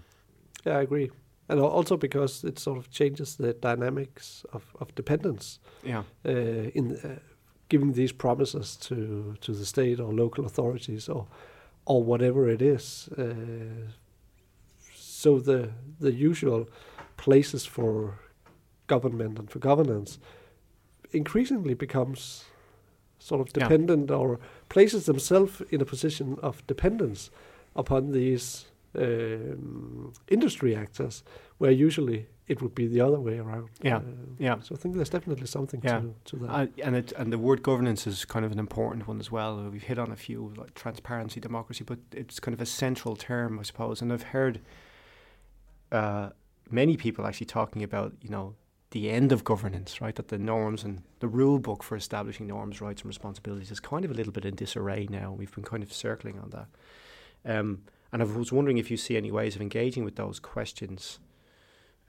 yeah, 0.65 0.77
I 0.77 0.81
agree 0.81 1.11
and 1.49 1.59
also 1.59 1.97
because 1.97 2.43
it 2.43 2.59
sort 2.59 2.77
of 2.77 2.89
changes 2.89 3.35
the 3.35 3.53
dynamics 3.53 4.45
of, 4.53 4.63
of 4.79 4.95
dependence. 4.95 5.59
Yeah. 5.83 6.03
Uh, 6.25 6.71
in 6.73 6.97
uh, 7.03 7.19
giving 7.69 7.93
these 7.93 8.11
promises 8.11 8.75
to 8.77 9.35
to 9.41 9.51
the 9.53 9.65
state 9.65 9.99
or 9.99 10.13
local 10.13 10.45
authorities 10.45 11.09
or 11.09 11.27
or 11.85 12.03
whatever 12.03 12.49
it 12.49 12.61
is. 12.61 13.09
Uh, 13.17 13.91
so 14.95 15.39
the 15.39 15.69
the 15.99 16.11
usual 16.11 16.67
places 17.17 17.65
for 17.65 18.19
government 18.87 19.39
and 19.39 19.49
for 19.49 19.59
governance 19.59 20.19
increasingly 21.11 21.73
becomes 21.73 22.45
sort 23.19 23.41
of 23.41 23.53
dependent 23.53 24.09
yeah. 24.09 24.15
or 24.15 24.39
places 24.69 25.05
themselves 25.05 25.61
in 25.69 25.81
a 25.81 25.85
position 25.85 26.37
of 26.41 26.65
dependence 26.67 27.31
upon 27.75 28.11
these 28.11 28.65
um, 28.95 30.13
industry 30.27 30.75
actors, 30.75 31.23
where 31.57 31.71
usually 31.71 32.27
it 32.47 32.61
would 32.61 32.75
be 32.75 32.87
the 32.87 33.01
other 33.01 33.19
way 33.19 33.37
around. 33.39 33.69
Yeah, 33.81 33.97
uh, 33.97 34.01
yeah. 34.37 34.59
So 34.61 34.75
I 34.75 34.77
think 34.77 34.95
there's 34.95 35.09
definitely 35.09 35.47
something 35.47 35.81
yeah. 35.83 35.99
to, 35.99 36.15
to 36.25 36.35
that. 36.37 36.49
Uh, 36.49 36.67
and 36.83 36.95
it, 36.95 37.13
and 37.13 37.31
the 37.31 37.37
word 37.37 37.63
governance 37.63 38.05
is 38.05 38.25
kind 38.25 38.45
of 38.45 38.51
an 38.51 38.59
important 38.59 39.07
one 39.07 39.19
as 39.19 39.31
well. 39.31 39.63
We've 39.69 39.81
hit 39.81 39.97
on 39.97 40.11
a 40.11 40.15
few 40.15 40.53
like 40.57 40.73
transparency, 40.73 41.39
democracy, 41.39 41.83
but 41.83 41.99
it's 42.11 42.39
kind 42.39 42.53
of 42.53 42.61
a 42.61 42.65
central 42.65 43.15
term, 43.15 43.59
I 43.59 43.63
suppose. 43.63 44.01
And 44.01 44.11
I've 44.11 44.23
heard 44.23 44.59
uh, 45.91 46.29
many 46.69 46.97
people 46.97 47.25
actually 47.25 47.47
talking 47.47 47.83
about, 47.83 48.13
you 48.21 48.29
know, 48.29 48.55
the 48.91 49.09
end 49.09 49.31
of 49.31 49.43
governance, 49.43 50.01
right? 50.01 50.15
That 50.15 50.27
the 50.27 50.37
norms 50.37 50.83
and 50.83 51.01
the 51.19 51.27
rule 51.27 51.59
book 51.59 51.81
for 51.81 51.95
establishing 51.95 52.45
norms, 52.47 52.79
rights, 52.79 53.01
and 53.01 53.07
responsibilities 53.07 53.71
is 53.71 53.79
kind 53.79 54.05
of 54.05 54.11
a 54.11 54.13
little 54.13 54.33
bit 54.33 54.45
in 54.45 54.55
disarray 54.55 55.07
now. 55.09 55.31
We've 55.31 55.53
been 55.53 55.63
kind 55.63 55.81
of 55.81 55.91
circling 55.91 56.39
on 56.39 56.51
that. 56.51 56.67
Um, 57.45 57.83
and 58.13 58.21
I 58.21 58.25
was 58.25 58.51
wondering 58.51 58.77
if 58.77 58.91
you 58.91 58.95
see 58.95 59.17
any 59.17 59.31
ways 59.31 59.55
of 59.55 59.61
engaging 59.61 60.05
with 60.05 60.15
those 60.15 60.39
questions 60.39 61.19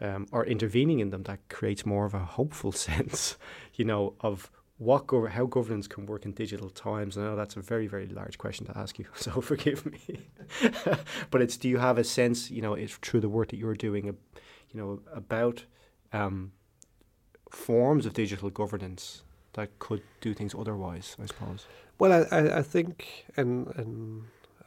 um, 0.02 0.26
or 0.32 0.44
intervening 0.44 1.00
in 1.00 1.08
them 1.08 1.22
that 1.22 1.48
creates 1.48 1.86
more 1.86 2.04
of 2.04 2.12
a 2.12 2.18
hopeful 2.18 2.72
sense, 2.88 3.36
you 3.74 3.86
know, 3.86 4.14
of 4.20 4.50
what 4.76 5.06
gov- 5.06 5.30
how 5.30 5.46
governance 5.46 5.88
can 5.88 6.04
work 6.04 6.26
in 6.26 6.32
digital 6.32 6.68
times. 6.68 7.16
I 7.16 7.22
know 7.22 7.36
that's 7.36 7.56
a 7.56 7.62
very 7.62 7.86
very 7.86 8.06
large 8.06 8.36
question 8.36 8.66
to 8.66 8.76
ask 8.76 8.98
you, 8.98 9.06
so 9.14 9.40
forgive 9.40 9.86
me. 9.86 10.28
but 11.30 11.40
it's 11.40 11.56
do 11.56 11.68
you 11.68 11.78
have 11.78 11.96
a 11.96 12.04
sense, 12.04 12.50
you 12.50 12.60
know, 12.60 12.74
it's 12.74 12.96
through 12.96 13.20
the 13.20 13.28
work 13.28 13.48
that 13.48 13.56
you're 13.56 13.74
doing, 13.74 14.04
you 14.04 14.14
know, 14.74 15.00
about 15.12 15.64
um, 16.12 16.52
forms 17.50 18.04
of 18.04 18.12
digital 18.12 18.50
governance 18.50 19.22
that 19.54 19.78
could 19.78 20.02
do 20.20 20.34
things 20.34 20.54
otherwise, 20.54 21.16
I 21.22 21.26
suppose. 21.26 21.66
Well, 21.98 22.12
I, 22.12 22.36
I, 22.36 22.58
I 22.58 22.62
think, 22.62 23.24
and 23.36 23.68
and 23.76 24.24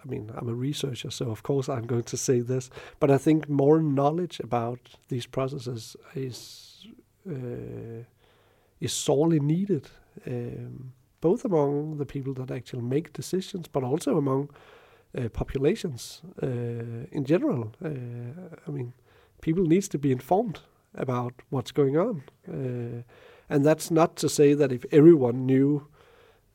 I 0.08 0.12
mean, 0.12 0.32
I'm 0.36 0.48
a 0.48 0.54
researcher, 0.54 1.12
so 1.12 1.30
of 1.30 1.44
course 1.44 1.68
I'm 1.68 1.86
going 1.86 2.04
to 2.04 2.18
say 2.18 2.40
this, 2.40 2.70
but 3.00 3.12
I 3.12 3.18
think 3.18 3.50
more 3.50 3.82
knowledge 3.82 4.40
about 4.40 4.80
these 5.10 5.26
processes 5.26 5.96
is 6.16 6.88
uh, 7.30 8.04
is 8.80 8.94
sorely 8.94 9.40
needed, 9.40 9.90
um, 10.28 10.94
both 11.20 11.44
among 11.44 11.98
the 11.98 12.06
people 12.06 12.34
that 12.36 12.52
actually 12.52 12.84
make 12.84 13.12
decisions, 13.12 13.68
but 13.68 13.84
also 13.84 14.18
among 14.18 14.50
uh, 15.18 15.28
populations 15.30 16.22
uh, 16.44 17.08
in 17.12 17.26
general. 17.26 17.74
Uh, 17.84 18.56
I 18.68 18.72
mean, 18.72 18.94
people 19.42 19.66
needs 19.66 19.88
to 19.90 19.98
be 19.98 20.12
informed 20.12 20.60
about 20.94 21.34
what's 21.50 21.72
going 21.72 21.98
on, 21.98 22.24
uh, 22.48 23.04
and 23.50 23.66
that's 23.66 23.92
not 23.92 24.16
to 24.18 24.30
say 24.30 24.54
that 24.54 24.72
if 24.72 24.86
everyone 24.92 25.46
knew 25.46 25.88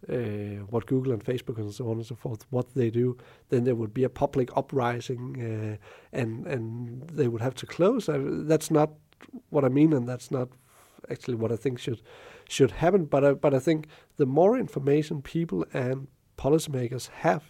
uh, 0.08 0.64
what 0.70 0.86
Google 0.86 1.12
and 1.12 1.24
Facebook 1.24 1.58
and 1.58 1.72
so 1.72 1.90
on 1.90 1.96
and 1.98 2.06
so 2.06 2.14
forth, 2.14 2.44
what 2.50 2.74
they 2.74 2.90
do, 2.90 3.16
then 3.50 3.64
there 3.64 3.74
would 3.74 3.94
be 3.94 4.04
a 4.04 4.08
public 4.08 4.50
uprising, 4.56 5.40
uh, 5.40 5.76
and 6.12 6.46
and 6.46 7.02
they 7.08 7.28
would 7.28 7.42
have 7.42 7.54
to 7.56 7.66
close. 7.66 8.08
I, 8.08 8.18
that's 8.20 8.70
not 8.70 8.90
what 9.50 9.64
I 9.64 9.68
mean, 9.68 9.92
and 9.92 10.08
that's 10.08 10.30
not 10.30 10.48
actually 11.10 11.36
what 11.36 11.52
I 11.52 11.56
think 11.56 11.78
should 11.78 12.02
should 12.48 12.72
happen. 12.72 13.04
But 13.04 13.24
I, 13.24 13.32
but 13.32 13.54
I 13.54 13.58
think 13.58 13.86
the 14.16 14.26
more 14.26 14.58
information 14.58 15.22
people 15.22 15.64
and 15.72 16.08
policymakers 16.36 17.08
have 17.08 17.44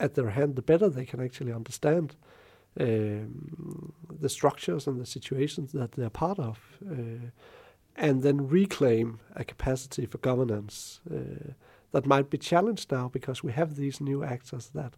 at 0.00 0.14
their 0.14 0.30
hand, 0.30 0.54
the 0.54 0.62
better 0.62 0.88
they 0.88 1.04
can 1.04 1.20
actually 1.20 1.52
understand 1.52 2.14
um, 2.78 3.92
the 4.20 4.28
structures 4.28 4.86
and 4.86 5.00
the 5.00 5.06
situations 5.06 5.72
that 5.72 5.92
they're 5.92 6.10
part 6.10 6.38
of. 6.38 6.78
Uh, 6.88 7.30
and 7.98 8.22
then 8.22 8.48
reclaim 8.48 9.18
a 9.34 9.44
capacity 9.44 10.06
for 10.06 10.18
governance 10.18 11.00
uh, 11.10 11.52
that 11.90 12.06
might 12.06 12.30
be 12.30 12.38
challenged 12.38 12.92
now 12.92 13.08
because 13.08 13.42
we 13.42 13.52
have 13.52 13.74
these 13.74 14.00
new 14.00 14.22
actors 14.22 14.70
that, 14.74 14.94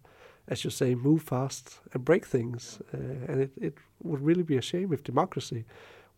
as 0.46 0.64
you 0.64 0.70
say, 0.70 0.94
move 0.94 1.22
fast 1.22 1.80
and 1.92 2.05
break 2.05 2.26
things. 2.26 2.80
Uh, 2.92 2.98
and 3.28 3.40
it, 3.40 3.53
it 3.57 3.74
would 4.03 4.20
really 4.20 4.42
be 4.42 4.57
a 4.57 4.62
shame 4.62 4.92
if 4.92 5.03
democracy 5.03 5.64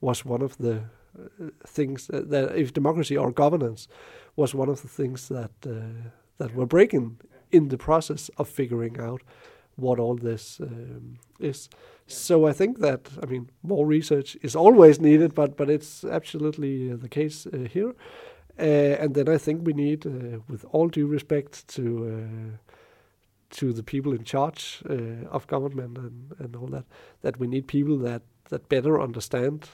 was 0.01 0.25
one 0.25 0.43
of 0.43 0.59
the 0.59 0.83
uh, 1.19 1.51
things 1.67 2.09
that, 2.09 2.31
that, 2.31 2.57
if 2.57 2.73
democracy 2.73 3.17
or 3.17 3.31
governance 3.31 3.87
was 4.35 4.55
one 4.55 4.69
of 4.69 4.83
the 4.83 4.89
things 4.89 5.29
that 5.29 5.53
uh, 5.67 6.09
that 6.39 6.55
were 6.55 6.67
breaking 6.67 7.21
in 7.51 7.69
the 7.69 7.79
process 7.79 8.31
of 8.39 8.49
figuring 8.49 8.99
out 8.99 9.23
what 9.77 9.99
all 9.99 10.17
this 10.17 10.61
um, 10.61 11.19
is. 11.41 11.69
So 12.07 12.47
I 12.47 12.53
think 12.53 12.79
that 12.79 13.09
I 13.23 13.27
mean 13.27 13.51
more 13.63 13.87
research 13.87 14.37
is 14.43 14.57
always 14.57 15.01
needed, 15.01 15.35
but 15.35 15.57
but 15.57 15.71
it's 15.71 16.05
absolutely 16.05 16.93
uh, 16.93 16.97
the 16.97 17.09
case 17.09 17.47
uh, 17.47 17.69
here. 17.73 17.95
Uh, 18.59 18.97
and 19.01 19.15
then 19.15 19.29
I 19.29 19.39
think 19.39 19.67
we 19.67 19.73
need, 19.73 20.07
uh, 20.07 20.41
with 20.49 20.65
all 20.73 20.89
due 20.89 21.07
respect 21.07 21.67
to 21.69 21.83
uh, 22.07 22.57
to 23.51 23.73
the 23.73 23.83
people 23.83 24.13
in 24.13 24.25
charge 24.25 24.83
uh, 24.89 25.29
of 25.31 25.47
government 25.47 25.99
and, 25.99 26.33
and 26.39 26.57
all 26.57 26.67
that, 26.69 26.85
that 27.21 27.39
we 27.39 27.47
need 27.47 27.67
people 27.67 27.99
that 27.99 28.23
that 28.49 28.69
better 28.69 29.01
understand 29.01 29.69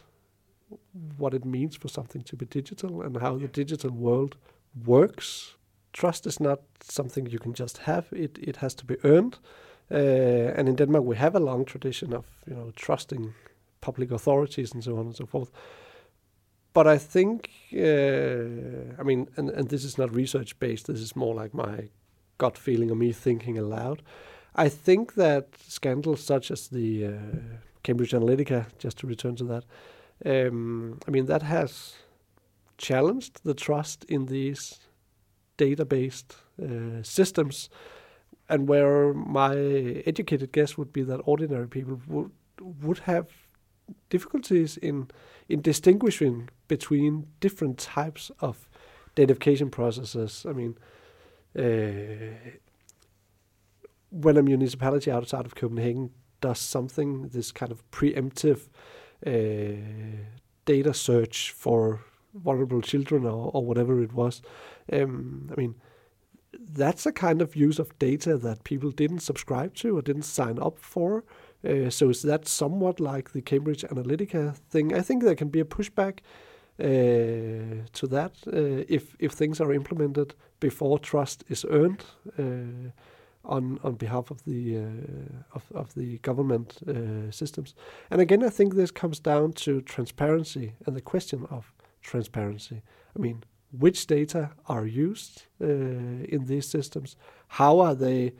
what 1.16 1.34
it 1.34 1.44
means 1.44 1.76
for 1.76 1.88
something 1.88 2.22
to 2.22 2.36
be 2.36 2.46
digital 2.46 3.02
and 3.02 3.16
how 3.16 3.36
the 3.36 3.48
digital 3.48 3.90
world 3.90 4.36
works. 4.86 5.56
Trust 5.92 6.26
is 6.26 6.38
not 6.38 6.60
something 6.80 7.26
you 7.26 7.38
can 7.38 7.54
just 7.54 7.78
have; 7.78 8.06
it 8.12 8.38
it 8.40 8.56
has 8.56 8.74
to 8.74 8.84
be 8.84 8.96
earned. 9.02 9.38
Uh, 9.90 10.52
and 10.56 10.68
in 10.68 10.76
Denmark, 10.76 11.04
we 11.04 11.16
have 11.16 11.34
a 11.34 11.40
long 11.40 11.64
tradition 11.64 12.12
of 12.12 12.24
you 12.46 12.54
know 12.54 12.72
trusting 12.76 13.34
public 13.80 14.10
authorities 14.10 14.74
and 14.74 14.84
so 14.84 14.98
on 14.98 15.06
and 15.06 15.16
so 15.16 15.26
forth. 15.26 15.50
But 16.74 16.86
I 16.86 16.98
think, 16.98 17.50
uh, 17.74 19.00
I 19.00 19.02
mean, 19.02 19.28
and, 19.36 19.50
and 19.50 19.68
this 19.68 19.84
is 19.84 19.98
not 19.98 20.14
research 20.14 20.58
based. 20.58 20.86
This 20.86 21.00
is 21.00 21.16
more 21.16 21.34
like 21.34 21.54
my 21.54 21.88
gut 22.36 22.58
feeling 22.58 22.90
or 22.90 22.96
me 22.96 23.12
thinking 23.12 23.58
aloud. 23.58 24.02
I 24.54 24.68
think 24.68 25.14
that 25.14 25.46
scandals 25.66 26.22
such 26.24 26.50
as 26.50 26.68
the 26.68 27.06
uh, 27.06 27.12
Cambridge 27.82 28.12
Analytica, 28.12 28.66
just 28.78 28.98
to 28.98 29.06
return 29.06 29.36
to 29.36 29.44
that, 29.44 29.64
um, 30.24 30.98
I 31.06 31.10
mean, 31.10 31.26
that 31.26 31.42
has 31.42 31.94
challenged 32.76 33.44
the 33.44 33.54
trust 33.54 34.04
in 34.04 34.26
these 34.26 34.78
data-based 35.56 36.36
uh, 36.62 37.02
systems 37.02 37.70
and 38.48 38.68
where 38.68 39.12
my 39.12 39.54
educated 40.06 40.52
guess 40.52 40.78
would 40.78 40.92
be 40.92 41.02
that 41.02 41.20
ordinary 41.24 41.68
people 41.68 42.00
would 42.06 42.30
would 42.60 42.98
have 43.00 43.28
difficulties 44.10 44.76
in 44.76 45.08
in 45.48 45.60
distinguishing 45.62 46.48
between 46.66 47.26
different 47.40 47.78
types 47.78 48.30
of 48.40 48.68
datafication 49.16 49.70
processes. 49.70 50.46
I 50.48 50.52
mean, 50.52 50.76
uh, 51.58 52.50
when 54.10 54.36
a 54.36 54.42
municipality 54.42 55.10
outside 55.10 55.46
of 55.46 55.54
Copenhagen 55.54 56.10
does 56.40 56.58
something, 56.58 57.28
this 57.28 57.50
kind 57.50 57.72
of 57.72 57.88
preemptive 57.90 58.68
uh, 59.26 60.22
data 60.64 60.94
search 60.94 61.52
for 61.52 62.00
vulnerable 62.34 62.82
children 62.82 63.24
or, 63.24 63.50
or 63.52 63.64
whatever 63.64 64.02
it 64.02 64.12
was. 64.12 64.42
Um, 64.92 65.50
I 65.50 65.60
mean, 65.60 65.74
that's 66.52 67.06
a 67.06 67.12
kind 67.12 67.42
of 67.42 67.56
use 67.56 67.78
of 67.78 67.98
data 67.98 68.36
that 68.38 68.64
people 68.64 68.90
didn't 68.90 69.20
subscribe 69.20 69.74
to 69.74 69.96
or 69.96 70.02
didn't 70.02 70.22
sign 70.22 70.58
up 70.58 70.78
for. 70.78 71.24
Uh, 71.66 71.90
so 71.90 72.08
is 72.08 72.22
that 72.22 72.46
somewhat 72.46 73.00
like 73.00 73.32
the 73.32 73.42
Cambridge 73.42 73.82
Analytica 73.82 74.56
thing? 74.70 74.94
I 74.94 75.02
think 75.02 75.22
there 75.22 75.34
can 75.34 75.48
be 75.48 75.60
a 75.60 75.64
pushback 75.64 76.20
uh, 76.80 77.84
to 77.92 78.06
that 78.06 78.32
uh, 78.46 78.84
if 78.88 79.16
if 79.18 79.32
things 79.32 79.60
are 79.60 79.72
implemented 79.72 80.34
before 80.60 80.98
trust 80.98 81.44
is 81.48 81.66
earned 81.68 82.04
uh, 82.38 82.90
on 83.44 83.80
on 83.82 83.94
behalf 83.96 84.30
of 84.30 84.44
the 84.44 84.76
uh, 84.76 85.54
of 85.54 85.64
of 85.74 85.94
the 85.94 86.18
government 86.18 86.78
uh, 86.88 87.30
systems. 87.30 87.74
And 88.10 88.20
again, 88.20 88.44
I 88.44 88.50
think 88.50 88.74
this 88.74 88.92
comes 88.92 89.18
down 89.18 89.52
to 89.64 89.80
transparency 89.80 90.74
and 90.86 90.94
the 90.94 91.00
question 91.00 91.46
of 91.50 91.72
transparency. 92.00 92.82
I 93.16 93.20
mean, 93.20 93.42
which 93.70 94.06
data 94.06 94.50
are 94.66 94.86
used 94.86 95.42
uh, 95.60 95.66
in 95.66 96.44
these 96.46 96.68
systems? 96.68 97.16
How 97.48 97.80
are 97.80 97.94
they 97.94 98.32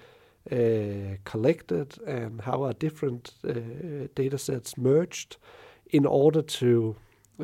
uh, 0.51 1.17
collected, 1.25 1.99
and 2.07 2.41
how 2.41 2.65
are 2.65 2.73
different 2.73 3.33
uh, 3.47 4.09
data 4.15 4.39
sets 4.39 4.79
merged 4.79 5.37
in 5.91 6.07
order 6.07 6.43
to 6.43 6.97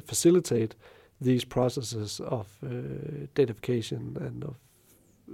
facilitate 0.06 0.74
these 1.20 1.44
processes 1.44 2.20
of 2.20 2.46
datafication 3.34 4.16
and 4.16 4.44
of 4.44 4.56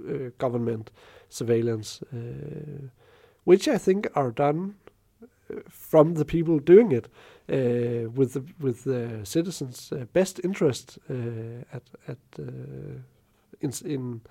uh, 0.07 0.31
government 0.37 0.91
surveillance, 1.29 2.01
uh, 2.13 2.87
which 3.43 3.67
I 3.67 3.77
think 3.77 4.07
are 4.15 4.31
done 4.31 4.75
from 5.69 6.13
the 6.13 6.25
people 6.25 6.59
doing 6.59 6.91
it 6.91 7.07
uh, 7.51 8.09
with 8.15 8.33
the 8.33 8.43
with 8.59 8.83
the 8.83 9.19
citizens' 9.23 9.91
uh, 9.91 10.05
best 10.13 10.39
interest 10.43 10.99
uh, 11.09 11.13
at 11.73 11.83
at 12.07 12.17
in, 13.59 13.71
in 13.85 14.21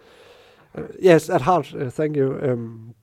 yes 0.99 1.29
at 1.29 1.43
heart. 1.43 1.75
thank 1.91 2.17
you. 2.17 2.39
Um, 2.43 2.95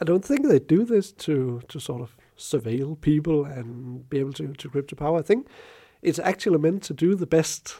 I 0.00 0.04
don't 0.04 0.24
think 0.24 0.46
they 0.46 0.58
do 0.58 0.84
this 0.84 1.12
to 1.12 1.60
to 1.68 1.78
sort 1.78 2.02
of 2.02 2.16
surveil 2.36 2.96
people 3.00 3.44
and 3.44 4.08
be 4.10 4.18
able 4.20 4.32
to 4.32 4.54
to 4.54 4.68
grip 4.68 4.88
the 4.88 4.96
power. 4.96 5.18
I 5.18 5.22
think 5.22 5.46
it's 6.02 6.18
actually 6.18 6.58
meant 6.58 6.82
to 6.84 6.94
do 6.94 7.14
the 7.14 7.26
best 7.26 7.76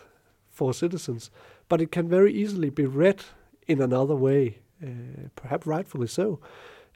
for 0.51 0.75
citizens, 0.75 1.31
but 1.69 1.81
it 1.81 1.91
can 1.91 2.09
very 2.09 2.33
easily 2.33 2.71
be 2.71 2.87
read 2.87 3.25
in 3.67 3.81
another 3.81 4.17
way, 4.17 4.59
uh, 4.83 5.29
perhaps 5.37 5.67
rightfully 5.67 6.09
so, 6.09 6.41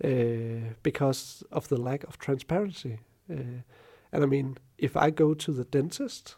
uh, 0.04 0.74
because 0.82 1.44
of 1.50 1.68
the 1.68 1.80
lack 1.80 2.04
of 2.04 2.18
transparency. 2.18 2.98
Uh, 3.30 3.62
and 4.12 4.22
I 4.22 4.26
mean, 4.26 4.58
if 4.78 4.96
I 4.96 5.10
go 5.10 5.34
to 5.34 5.52
the 5.52 5.64
dentist, 5.64 6.36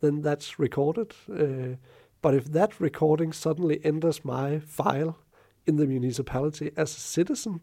then 0.00 0.22
that's 0.22 0.58
recorded. 0.58 1.14
Uh, 1.30 1.76
but 2.22 2.34
if 2.34 2.44
that 2.52 2.80
recording 2.80 3.32
suddenly 3.32 3.80
enters 3.84 4.24
my 4.24 4.58
file 4.60 5.18
in 5.66 5.76
the 5.76 5.86
municipality 5.86 6.70
as 6.76 6.96
a 6.96 7.00
citizen, 7.00 7.60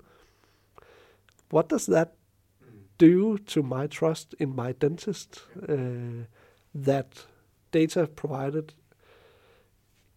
what 1.50 1.70
does 1.70 1.86
that 1.86 2.16
do 2.98 3.38
to 3.38 3.64
my 3.64 3.88
trust 3.88 4.36
in 4.40 4.56
my 4.56 4.72
dentist? 4.74 5.42
Uh, 5.68 6.26
that 6.74 7.26
data 7.72 8.08
provided 8.08 8.74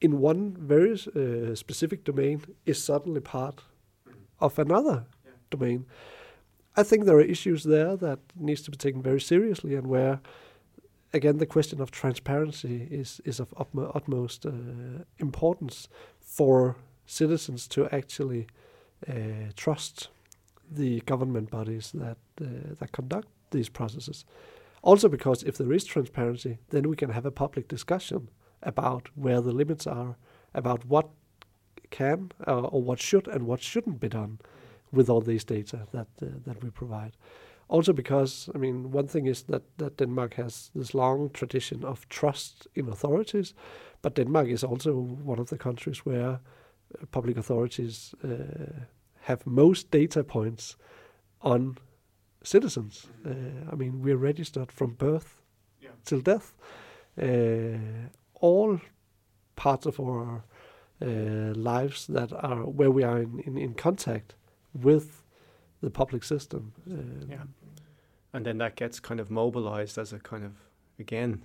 in 0.01 0.18
one 0.18 0.57
very 0.59 0.93
uh, 0.93 1.55
specific 1.55 2.05
domain 2.05 2.43
is 2.64 2.83
suddenly 2.83 3.20
part 3.20 3.62
of 4.41 4.59
another 4.59 5.05
yeah. 5.24 5.33
domain. 5.51 5.87
I 6.81 6.83
think 6.83 7.05
there 7.05 7.16
are 7.16 7.33
issues 7.37 7.64
there 7.64 7.95
that 7.97 8.20
needs 8.35 8.62
to 8.62 8.70
be 8.70 8.76
taken 8.76 9.03
very 9.03 9.20
seriously, 9.20 9.74
and 9.74 9.87
where, 9.87 10.20
again, 11.12 11.37
the 11.37 11.47
question 11.47 11.81
of 11.81 11.91
transparency 11.91 12.89
is 12.91 13.20
is 13.24 13.41
of 13.41 13.49
utmo- 13.57 13.91
utmost 13.95 14.47
uh, 14.47 14.53
importance 15.18 15.89
for 16.18 16.76
citizens 17.07 17.68
to 17.68 17.89
actually 17.93 18.47
uh, 19.09 19.53
trust 19.57 20.09
the 20.70 21.01
government 21.01 21.51
bodies 21.51 21.93
that 21.93 22.18
uh, 22.41 22.74
that 22.78 22.93
conduct 22.93 23.28
these 23.51 23.68
processes. 23.68 24.24
Also, 24.83 25.09
because 25.09 25.43
if 25.43 25.57
there 25.59 25.72
is 25.72 25.85
transparency, 25.85 26.59
then 26.70 26.89
we 26.89 26.97
can 26.97 27.11
have 27.11 27.26
a 27.26 27.31
public 27.31 27.68
discussion 27.68 28.28
about 28.62 29.11
where 29.14 29.43
the 29.43 29.53
limits 29.53 29.87
are, 29.87 30.16
about 30.55 30.87
what 30.87 31.09
can 31.91 32.33
uh, 32.47 32.72
or 32.72 32.83
what 32.83 33.01
should 33.01 33.28
and 33.28 33.43
what 33.47 33.61
shouldn't 33.62 34.01
be 34.01 34.09
done 34.09 34.39
with 34.93 35.09
all 35.09 35.20
these 35.20 35.45
data 35.45 35.86
that 35.93 36.09
uh, 36.22 36.26
that 36.47 36.62
we 36.62 36.70
provide. 36.70 37.16
Also, 37.68 37.93
because 37.93 38.51
I 38.55 38.59
mean, 38.59 38.91
one 38.91 39.07
thing 39.07 39.26
is 39.26 39.43
that 39.43 39.62
that 39.76 39.97
Denmark 39.97 40.34
has 40.34 40.70
this 40.74 40.95
long 40.95 41.30
tradition 41.30 41.84
of 41.84 42.09
trust 42.09 42.66
in 42.74 42.88
authorities, 42.88 43.55
but 44.03 44.16
Denmark 44.16 44.49
is 44.49 44.64
also 44.64 44.93
one 45.24 45.41
of 45.41 45.49
the 45.49 45.59
countries 45.59 46.05
where 46.05 46.30
uh, 46.30 47.07
public 47.11 47.36
authorities 47.36 48.14
uh, 48.24 48.84
have 49.20 49.47
most 49.47 49.91
data 49.91 50.24
points 50.24 50.76
on 51.41 51.78
citizens. 52.43 53.07
Uh, 53.24 53.72
I 53.72 53.76
mean, 53.76 54.03
we're 54.03 54.16
registered 54.16 54.72
from 54.72 54.95
birth 54.95 55.43
yeah. 55.80 55.91
till 56.05 56.20
death. 56.20 56.55
Uh, 57.20 58.09
all 58.41 58.80
parts 59.57 59.86
of 59.86 60.01
our 60.01 60.43
uh, 61.03 61.07
lives 61.55 62.07
that 62.07 62.32
are 62.32 62.64
where 62.64 62.91
we 62.91 63.05
are 63.05 63.18
in, 63.18 63.41
in, 63.47 63.59
in 63.59 63.74
contact 63.74 64.34
with 64.75 65.23
the 65.81 65.91
public 65.91 66.25
system. 66.25 66.73
Um, 66.91 67.27
yeah. 67.29 67.43
And 68.33 68.47
then 68.47 68.59
that 68.59 68.77
gets 68.77 69.01
kind 69.01 69.21
of 69.21 69.31
mobilized 69.31 69.99
as 69.99 70.12
a 70.12 70.18
kind 70.18 70.45
of, 70.45 70.53
again, 70.99 71.43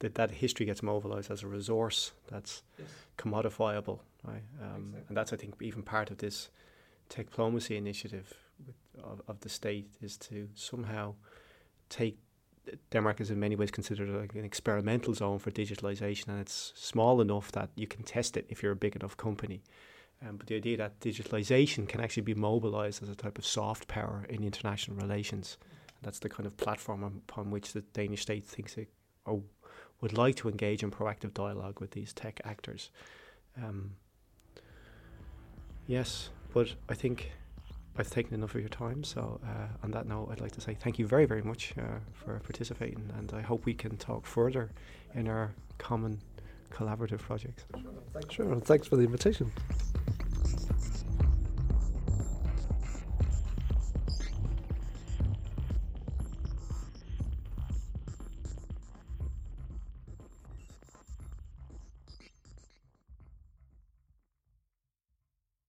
that 0.00 0.14
that 0.16 0.30
history 0.32 0.66
gets 0.66 0.82
mobilized 0.82 1.30
as 1.30 1.42
a 1.42 1.46
resource 1.46 2.12
that's 2.28 2.62
yes. 2.78 2.88
commodifiable, 3.16 4.00
right? 4.24 4.42
Um, 4.60 4.88
exactly. 4.88 5.04
And 5.08 5.16
that's, 5.16 5.32
I 5.32 5.36
think, 5.36 5.54
even 5.60 5.82
part 5.82 6.10
of 6.10 6.18
this 6.18 6.50
tech 7.08 7.26
diplomacy 7.26 7.76
initiative 7.76 8.34
with, 8.66 9.04
of, 9.04 9.22
of 9.28 9.40
the 9.40 9.48
state 9.48 9.90
is 10.00 10.16
to 10.16 10.48
somehow 10.54 11.14
take 11.88 12.18
Denmark 12.90 13.20
is 13.20 13.30
in 13.30 13.40
many 13.40 13.56
ways 13.56 13.70
considered 13.70 14.08
like 14.08 14.34
an 14.34 14.44
experimental 14.44 15.14
zone 15.14 15.38
for 15.38 15.50
digitalization, 15.50 16.28
and 16.28 16.40
it's 16.40 16.72
small 16.76 17.20
enough 17.20 17.50
that 17.52 17.70
you 17.74 17.86
can 17.86 18.02
test 18.04 18.36
it 18.36 18.46
if 18.48 18.62
you're 18.62 18.72
a 18.72 18.76
big 18.76 18.94
enough 18.94 19.16
company. 19.16 19.62
Um, 20.26 20.36
but 20.36 20.46
the 20.46 20.56
idea 20.56 20.76
that 20.76 21.00
digitalization 21.00 21.88
can 21.88 22.00
actually 22.00 22.22
be 22.22 22.34
mobilized 22.34 23.02
as 23.02 23.08
a 23.08 23.14
type 23.14 23.38
of 23.38 23.46
soft 23.46 23.88
power 23.88 24.24
in 24.28 24.44
international 24.44 24.96
relations, 24.96 25.58
that's 26.02 26.18
the 26.20 26.28
kind 26.28 26.46
of 26.46 26.56
platform 26.56 27.02
upon 27.02 27.50
which 27.50 27.72
the 27.72 27.80
Danish 27.92 28.22
state 28.22 28.44
thinks 28.44 28.76
it 28.76 28.88
or 29.24 29.42
would 30.00 30.16
like 30.16 30.34
to 30.36 30.48
engage 30.48 30.82
in 30.82 30.90
proactive 30.90 31.32
dialogue 31.32 31.80
with 31.80 31.92
these 31.92 32.12
tech 32.12 32.40
actors. 32.44 32.90
Um, 33.56 33.92
yes, 35.86 36.30
but 36.52 36.74
I 36.88 36.94
think 36.94 37.32
I've 37.96 38.10
taken 38.10 38.34
enough 38.34 38.54
of 38.54 38.60
your 38.60 38.68
time. 38.68 39.04
So, 39.04 39.40
uh, 39.44 39.84
on 39.84 39.90
that 39.92 40.06
note, 40.06 40.28
I'd 40.32 40.40
like 40.40 40.52
to 40.52 40.60
say 40.60 40.74
thank 40.74 40.98
you 40.98 41.06
very, 41.06 41.26
very 41.26 41.42
much 41.42 41.74
uh, 41.78 41.98
for 42.12 42.40
participating, 42.40 43.10
and 43.18 43.32
I 43.32 43.42
hope 43.42 43.64
we 43.64 43.74
can 43.74 43.96
talk 43.96 44.26
further 44.26 44.70
in 45.14 45.28
our 45.28 45.52
common 45.78 46.20
collaborative 46.70 47.18
projects. 47.18 47.64
Sure, 48.30 48.58
thanks 48.60 48.86
for 48.86 48.96
the 48.96 49.02
invitation. 49.02 49.50